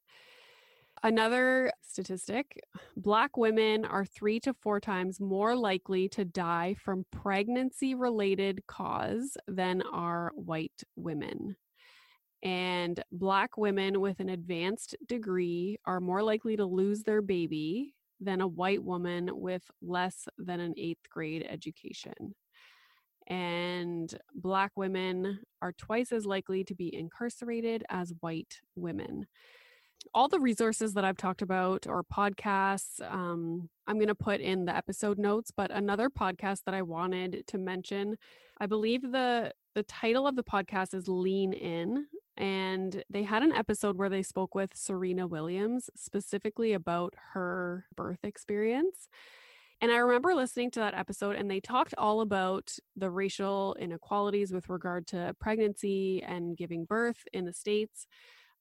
Another 1.04 1.72
statistic 1.82 2.62
Black 2.97 3.38
women 3.38 3.86
are 3.86 4.04
three 4.04 4.39
to 4.41 4.54
four 4.54 4.82
times 4.82 5.22
more 5.22 5.56
likely 5.56 6.10
to 6.10 6.26
die 6.26 6.76
from 6.84 7.06
pregnancy 7.12 7.95
related 7.95 8.62
cause 8.68 9.38
than 9.47 9.82
are 9.93 10.32
white 10.36 10.84
women. 10.97 11.56
And 12.43 13.02
Black 13.12 13.58
women 13.58 14.02
with 14.02 14.20
an 14.20 14.30
advanced 14.30 14.95
degree 15.08 15.78
are 15.86 16.02
more 16.02 16.22
likely 16.22 16.58
to 16.58 16.66
lose 16.66 17.04
their 17.04 17.22
baby 17.22 17.93
than 18.20 18.41
a 18.41 18.47
white 18.47 18.84
woman 18.84 19.30
with 19.32 19.64
less 19.82 20.28
than 20.38 20.60
an 20.60 20.74
eighth 20.78 21.10
grade 21.10 21.45
education. 21.50 22.36
And 23.28 24.14
Black 24.36 24.72
women 24.76 25.39
are 25.62 25.74
twice 25.74 26.12
as 26.12 26.26
likely 26.26 26.66
to 26.66 26.76
be 26.76 26.93
incarcerated 26.93 27.86
as 27.89 28.14
white 28.20 28.60
women 28.76 29.28
all 30.14 30.28
the 30.28 30.39
resources 30.39 30.93
that 30.93 31.06
I've 31.06 31.18
talked 31.18 31.41
about 31.41 31.88
or 31.88 32.04
podcasts, 32.04 33.02
um, 33.02 33.70
I'm 33.88 33.97
going 33.97 34.08
to 34.08 34.16
put 34.16 34.41
in 34.41 34.66
the 34.66 34.76
episode 34.76 35.18
notes. 35.18 35.52
But 35.56 35.72
another 35.72 36.10
podcast 36.10 36.64
that 36.66 36.74
I 36.74 36.82
wanted 36.82 37.43
to 37.47 37.58
mention, 37.58 38.18
I 38.60 38.66
believe 38.66 39.02
the 39.02 39.54
the 39.76 39.84
title 39.84 40.28
of 40.28 40.36
the 40.36 40.43
podcast 40.43 40.93
is 40.93 41.08
Lean 41.08 41.54
In, 41.54 42.08
and 42.38 43.04
they 43.10 43.24
had 43.24 43.43
an 43.43 43.52
episode 43.52 43.97
where 43.97 44.10
they 44.10 44.24
spoke 44.24 44.56
with 44.56 44.72
Serena 44.76 45.28
Williams 45.28 45.89
specifically 45.95 46.74
about 46.74 47.14
her 47.34 47.86
birth 47.95 48.24
experience. 48.24 49.08
And 49.82 49.91
I 49.91 49.97
remember 49.97 50.36
listening 50.36 50.72
to 50.72 50.80
that 50.82 50.95
episode, 50.95 51.38
and 51.38 51.50
they 51.50 51.62
talked 51.62 51.93
all 51.97 52.20
about 52.20 52.76
the 52.97 53.10
racial 53.10 53.78
inequalities 53.80 54.52
with 54.52 54.68
regard 54.68 55.08
to 55.08 55.34
pregnancy 55.39 56.22
and 56.22 56.58
giving 56.58 56.84
birth 56.84 57.24
in 57.32 57.45
the 57.45 57.54
States 57.54 58.06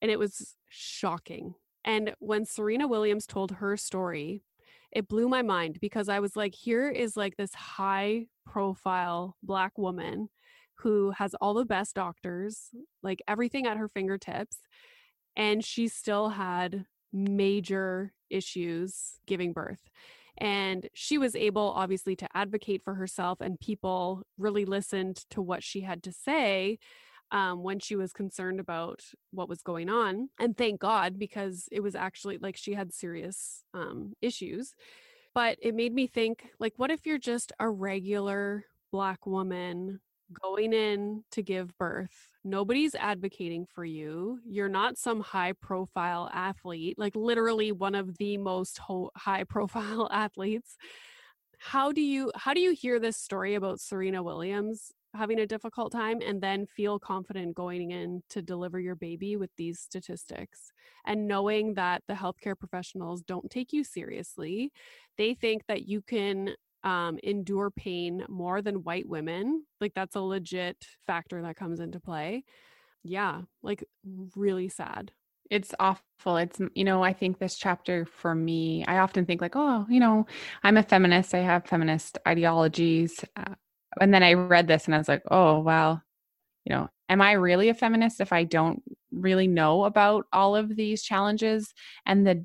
and 0.01 0.11
it 0.11 0.18
was 0.18 0.57
shocking. 0.68 1.55
And 1.84 2.14
when 2.18 2.44
Serena 2.44 2.86
Williams 2.86 3.26
told 3.26 3.53
her 3.53 3.76
story, 3.76 4.42
it 4.90 5.09
blew 5.09 5.28
my 5.28 5.42
mind 5.42 5.78
because 5.80 6.09
I 6.09 6.20
was 6.20 6.36
like, 6.36 6.55
here 6.55 6.88
is 6.88 7.16
like 7.16 7.36
this 7.36 7.55
high 7.55 8.26
profile 8.46 9.36
black 9.42 9.76
woman 9.76 10.28
who 10.76 11.11
has 11.11 11.34
all 11.34 11.55
the 11.55 11.64
best 11.64 11.94
doctors, 11.94 12.70
like 13.03 13.20
everything 13.26 13.66
at 13.66 13.76
her 13.76 13.88
fingertips. 13.88 14.59
And 15.36 15.64
she 15.64 15.88
still 15.88 16.30
had 16.30 16.84
major 17.12 18.12
issues 18.30 19.18
giving 19.26 19.53
birth. 19.53 19.80
And 20.38 20.88
she 20.94 21.18
was 21.18 21.34
able, 21.34 21.72
obviously, 21.74 22.14
to 22.16 22.28
advocate 22.32 22.82
for 22.84 22.94
herself, 22.94 23.40
and 23.40 23.59
people 23.59 24.22
really 24.38 24.64
listened 24.64 25.24
to 25.30 25.42
what 25.42 25.64
she 25.64 25.80
had 25.80 26.03
to 26.05 26.12
say 26.12 26.78
um, 27.31 27.62
when 27.62 27.79
she 27.79 27.97
was 27.97 28.12
concerned 28.12 28.61
about 28.61 29.03
what 29.31 29.49
was 29.49 29.62
going 29.62 29.89
on. 29.89 30.29
And 30.39 30.57
thank 30.57 30.81
God, 30.81 31.18
because 31.18 31.68
it 31.70 31.81
was 31.83 31.95
actually 31.95 32.39
like 32.39 32.57
she 32.57 32.74
had 32.74 32.93
serious 32.93 33.64
um, 33.74 34.14
issues. 34.20 34.74
But 35.35 35.59
it 35.61 35.74
made 35.74 35.93
me 35.93 36.07
think 36.07 36.49
like, 36.59 36.74
what 36.76 36.91
if 36.91 37.07
you're 37.07 37.18
just 37.18 37.53
a 37.59 37.68
regular 37.68 38.64
Black 38.91 39.26
woman 39.26 40.01
going 40.43 40.72
in 40.72 41.22
to 41.33 41.43
give 41.43 41.76
birth? 41.79 42.31
Nobody's 42.45 42.95
advocating 42.95 43.66
for 43.66 43.85
you. 43.85 44.41
You're 44.47 44.68
not 44.68 44.97
some 44.97 45.20
high 45.20 45.53
profile 45.53 46.31
athlete, 46.33 46.99
like 46.99 47.14
literally 47.14 47.72
one 47.72 47.95
of 47.95 48.16
the 48.16 48.39
most 48.39 48.79
ho- 48.79 49.11
high 49.14 49.45
profile 49.45 50.09
athletes 50.12 50.76
how 51.59 51.91
do 51.91 52.01
you 52.01 52.31
how 52.37 52.55
do 52.55 52.61
you 52.61 52.72
hear 52.72 53.01
this 53.01 53.16
story 53.16 53.57
about 53.57 53.81
Serena 53.81 54.22
Williams 54.22 54.93
having 55.18 55.40
a 55.40 55.46
difficult 55.46 55.92
time 55.92 56.20
and 56.24 56.40
then 56.40 56.66
feel 56.66 56.98
confident 56.98 57.54
going 57.54 57.90
in 57.90 58.22
to 58.30 58.40
deliver 58.40 58.80
your 58.80 58.94
baby 58.94 59.36
with 59.36 59.50
these 59.56 59.80
statistics. 59.80 60.72
And 61.04 61.26
knowing 61.28 61.74
that 61.74 62.02
the 62.08 62.14
healthcare 62.14 62.58
professionals 62.58 63.22
don't 63.22 63.50
take 63.50 63.72
you 63.72 63.84
seriously 63.84 64.72
they 65.16 65.34
think 65.34 65.62
that 65.66 65.86
you 65.86 66.00
can 66.00 66.50
um, 66.84 67.18
endure 67.22 67.70
pain 67.70 68.24
more 68.28 68.62
than 68.62 68.84
white 68.84 69.08
women 69.08 69.64
like 69.80 69.92
that's 69.94 70.14
a 70.16 70.20
legit 70.20 70.76
factor 71.06 71.42
that 71.42 71.56
comes 71.56 71.80
into 71.80 72.00
play. 72.00 72.44
Yeah 73.02 73.42
like 73.62 73.84
really 74.36 74.68
sad. 74.68 75.12
It's 75.50 75.74
awful. 75.80 76.36
It's 76.36 76.60
you 76.74 76.84
know 76.84 77.02
i 77.02 77.12
think 77.12 77.38
this 77.38 77.56
chapter 77.56 78.04
for 78.04 78.34
me 78.34 78.84
i 78.86 78.98
often 78.98 79.24
think 79.24 79.40
like 79.40 79.54
oh 79.54 79.86
you 79.88 80.00
know 80.00 80.26
i'm 80.64 80.76
a 80.76 80.82
feminist 80.82 81.32
i 81.32 81.38
have 81.38 81.64
feminist 81.64 82.18
ideologies 82.26 83.24
uh, 83.36 83.54
and 84.01 84.12
then 84.12 84.22
I 84.22 84.34
read 84.34 84.66
this 84.66 84.86
and 84.86 84.95
I 84.95 84.99
was 84.99 85.09
like, 85.09 85.22
oh, 85.30 85.61
well, 85.61 86.03
you 86.64 86.74
know, 86.74 86.89
am 87.09 87.20
I 87.20 87.32
really 87.32 87.68
a 87.68 87.74
feminist 87.74 88.20
if 88.20 88.32
I 88.32 88.45
don't 88.45 88.82
really 89.12 89.49
know 89.49 89.84
about 89.84 90.26
all 90.32 90.55
of 90.55 90.76
these 90.76 91.03
challenges 91.03 91.72
and 92.07 92.26
the 92.26 92.45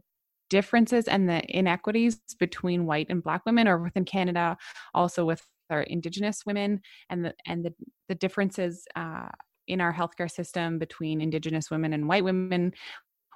differences 0.50 1.08
and 1.08 1.28
the 1.28 1.41
inequities 1.50 2.20
between 2.39 2.86
white 2.86 3.08
and 3.10 3.24
black 3.24 3.46
women 3.46 3.68
or 3.68 3.80
within 3.80 4.06
Canada, 4.06 4.58
also 4.94 5.26
with 5.26 5.41
our 5.70 5.82
indigenous 5.82 6.46
women 6.46 6.82
and 7.10 7.26
the 7.26 7.34
and 7.46 7.66
the, 7.66 7.74
the 8.08 8.16
differences 8.16 8.86
uh, 8.96 9.30
in 9.68 9.82
our 9.82 9.94
healthcare 9.94 10.30
system 10.30 10.78
between 10.78 11.22
indigenous 11.22 11.72
women 11.72 11.94
and 11.94 12.08
white 12.08 12.24
women 12.24 12.74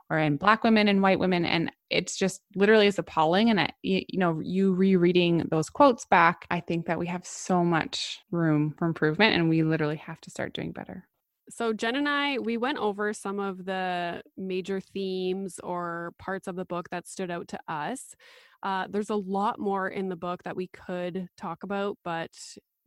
or 0.09 0.17
in 0.19 0.37
black 0.37 0.63
women 0.63 0.87
and 0.87 1.01
white 1.01 1.19
women 1.19 1.45
and 1.45 1.71
it's 1.89 2.17
just 2.17 2.41
literally 2.55 2.87
is 2.87 2.99
appalling. 2.99 3.49
And 3.49 3.59
I, 3.59 3.71
you 3.81 4.05
know 4.13 4.39
you 4.39 4.73
rereading 4.73 5.47
those 5.49 5.69
quotes 5.69 6.05
back 6.05 6.45
i 6.51 6.59
think 6.59 6.85
that 6.87 6.99
we 6.99 7.07
have 7.07 7.25
so 7.25 7.63
much 7.63 8.19
room 8.31 8.73
for 8.77 8.85
improvement 8.87 9.35
and 9.35 9.49
we 9.49 9.63
literally 9.63 9.97
have 9.97 10.21
to 10.21 10.29
start 10.29 10.53
doing 10.53 10.71
better. 10.71 11.07
So 11.49 11.73
jen 11.73 11.95
and 11.95 12.09
i 12.09 12.39
we 12.39 12.57
went 12.57 12.77
over 12.77 13.13
some 13.13 13.39
of 13.39 13.65
the 13.65 14.21
major 14.37 14.79
themes 14.79 15.59
or 15.63 16.13
parts 16.19 16.47
of 16.47 16.55
the 16.55 16.65
book 16.65 16.89
that 16.91 17.07
stood 17.07 17.31
out 17.31 17.47
to 17.49 17.59
us. 17.67 18.15
Uh, 18.63 18.87
there's 18.89 19.11
a 19.11 19.15
lot 19.15 19.59
more 19.59 19.87
in 19.87 20.09
the 20.09 20.15
book 20.15 20.41
that 20.43 20.55
we 20.55 20.67
could 20.67 21.27
talk 21.37 21.63
about 21.63 21.97
but 22.03 22.31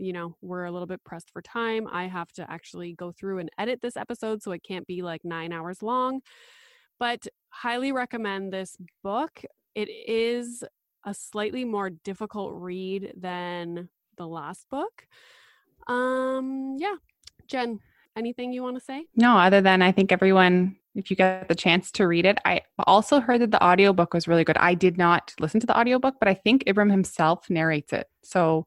you 0.03 0.15
know, 0.15 0.35
we're 0.41 0.65
a 0.65 0.73
little 0.73 0.87
bit 0.87 1.05
pressed 1.05 1.31
for 1.31 1.43
time. 1.43 1.87
I 1.87 2.07
have 2.07 2.33
to 2.33 2.51
actually 2.51 2.95
go 2.95 3.13
through 3.13 3.39
and 3.39 3.51
edit 3.59 3.81
this 3.83 3.99
episode, 3.99 4.43
so 4.43 4.51
it 4.53 4.63
can't 4.63 4.87
be 4.87 5.03
like 5.03 5.27
nine 5.27 5.53
hours 5.53 5.83
long 5.83 6.23
but 7.01 7.27
highly 7.49 7.91
recommend 7.91 8.53
this 8.53 8.77
book. 9.03 9.43
It 9.75 9.89
is 9.89 10.63
a 11.05 11.15
slightly 11.15 11.65
more 11.65 11.91
difficult 11.91 12.53
read 12.55 13.15
than 13.17 13.89
the 14.19 14.29
last 14.29 14.69
book. 14.71 15.07
Um, 15.89 16.77
yeah, 16.79 16.97
Jen, 17.49 17.81
anything 18.17 18.53
you 18.53 18.63
want 18.63 18.77
to 18.77 18.85
say? 18.85 19.07
No, 19.17 19.39
other 19.39 19.63
than 19.63 19.83
I 19.83 19.93
think 19.93 20.13
everyone, 20.13 20.77
if 20.95 21.11
you 21.11 21.17
get 21.17 21.49
the 21.49 21.55
chance 21.55 21.91
to 21.93 22.07
read 22.07 22.27
it, 22.27 22.39
I 22.45 22.61
also 22.87 23.19
heard 23.19 23.41
that 23.41 23.51
the 23.51 23.65
audiobook 23.65 24.13
was 24.13 24.29
really 24.29 24.45
good. 24.45 24.59
I 24.59 24.75
did 24.75 24.99
not 24.99 25.33
listen 25.41 25.59
to 25.61 25.67
the 25.67 25.79
audiobook, 25.79 26.17
but 26.21 26.29
I 26.29 26.35
think 26.35 26.65
Ibram 26.65 26.91
himself 26.91 27.49
narrates 27.49 27.93
it. 27.95 28.09
So 28.23 28.67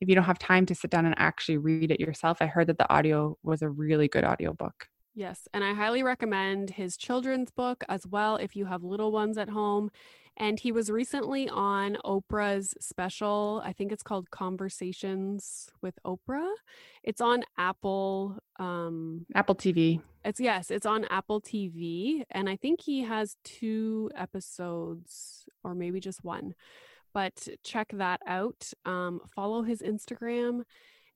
if 0.00 0.08
you 0.08 0.14
don't 0.14 0.24
have 0.24 0.38
time 0.38 0.64
to 0.66 0.74
sit 0.74 0.90
down 0.90 1.06
and 1.06 1.14
actually 1.18 1.58
read 1.58 1.90
it 1.90 2.00
yourself, 2.00 2.38
I 2.40 2.46
heard 2.46 2.68
that 2.68 2.78
the 2.78 2.92
audio 2.92 3.36
was 3.42 3.62
a 3.62 3.68
really 3.68 4.06
good 4.06 4.24
audiobook. 4.24 4.88
Yes, 5.14 5.46
and 5.54 5.62
I 5.62 5.74
highly 5.74 6.02
recommend 6.02 6.70
his 6.70 6.96
children's 6.96 7.50
book 7.50 7.84
as 7.88 8.04
well 8.06 8.34
if 8.36 8.56
you 8.56 8.66
have 8.66 8.82
little 8.82 9.12
ones 9.12 9.38
at 9.38 9.48
home. 9.48 9.90
And 10.36 10.58
he 10.58 10.72
was 10.72 10.90
recently 10.90 11.48
on 11.48 11.96
Oprah's 12.04 12.74
special. 12.80 13.62
I 13.64 13.72
think 13.72 13.92
it's 13.92 14.02
called 14.02 14.32
Conversations 14.32 15.70
with 15.80 15.96
Oprah. 16.04 16.50
It's 17.04 17.20
on 17.20 17.44
Apple 17.56 18.38
um 18.58 19.26
Apple 19.36 19.54
TV. 19.54 20.00
It's 20.24 20.40
yes, 20.40 20.72
it's 20.72 20.86
on 20.86 21.04
Apple 21.04 21.40
TV 21.40 22.24
and 22.32 22.48
I 22.48 22.56
think 22.56 22.80
he 22.80 23.02
has 23.04 23.36
two 23.44 24.10
episodes 24.16 25.46
or 25.62 25.76
maybe 25.76 26.00
just 26.00 26.24
one. 26.24 26.54
But 27.12 27.46
check 27.62 27.92
that 27.92 28.20
out. 28.26 28.72
Um 28.84 29.20
follow 29.36 29.62
his 29.62 29.82
Instagram 29.82 30.62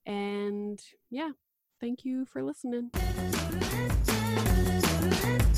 and 0.07 0.81
yeah, 1.11 1.33
thank 1.81 2.05
you 2.05 2.25
for 2.25 2.45
listening. 2.45 2.93
Thank 5.29 5.58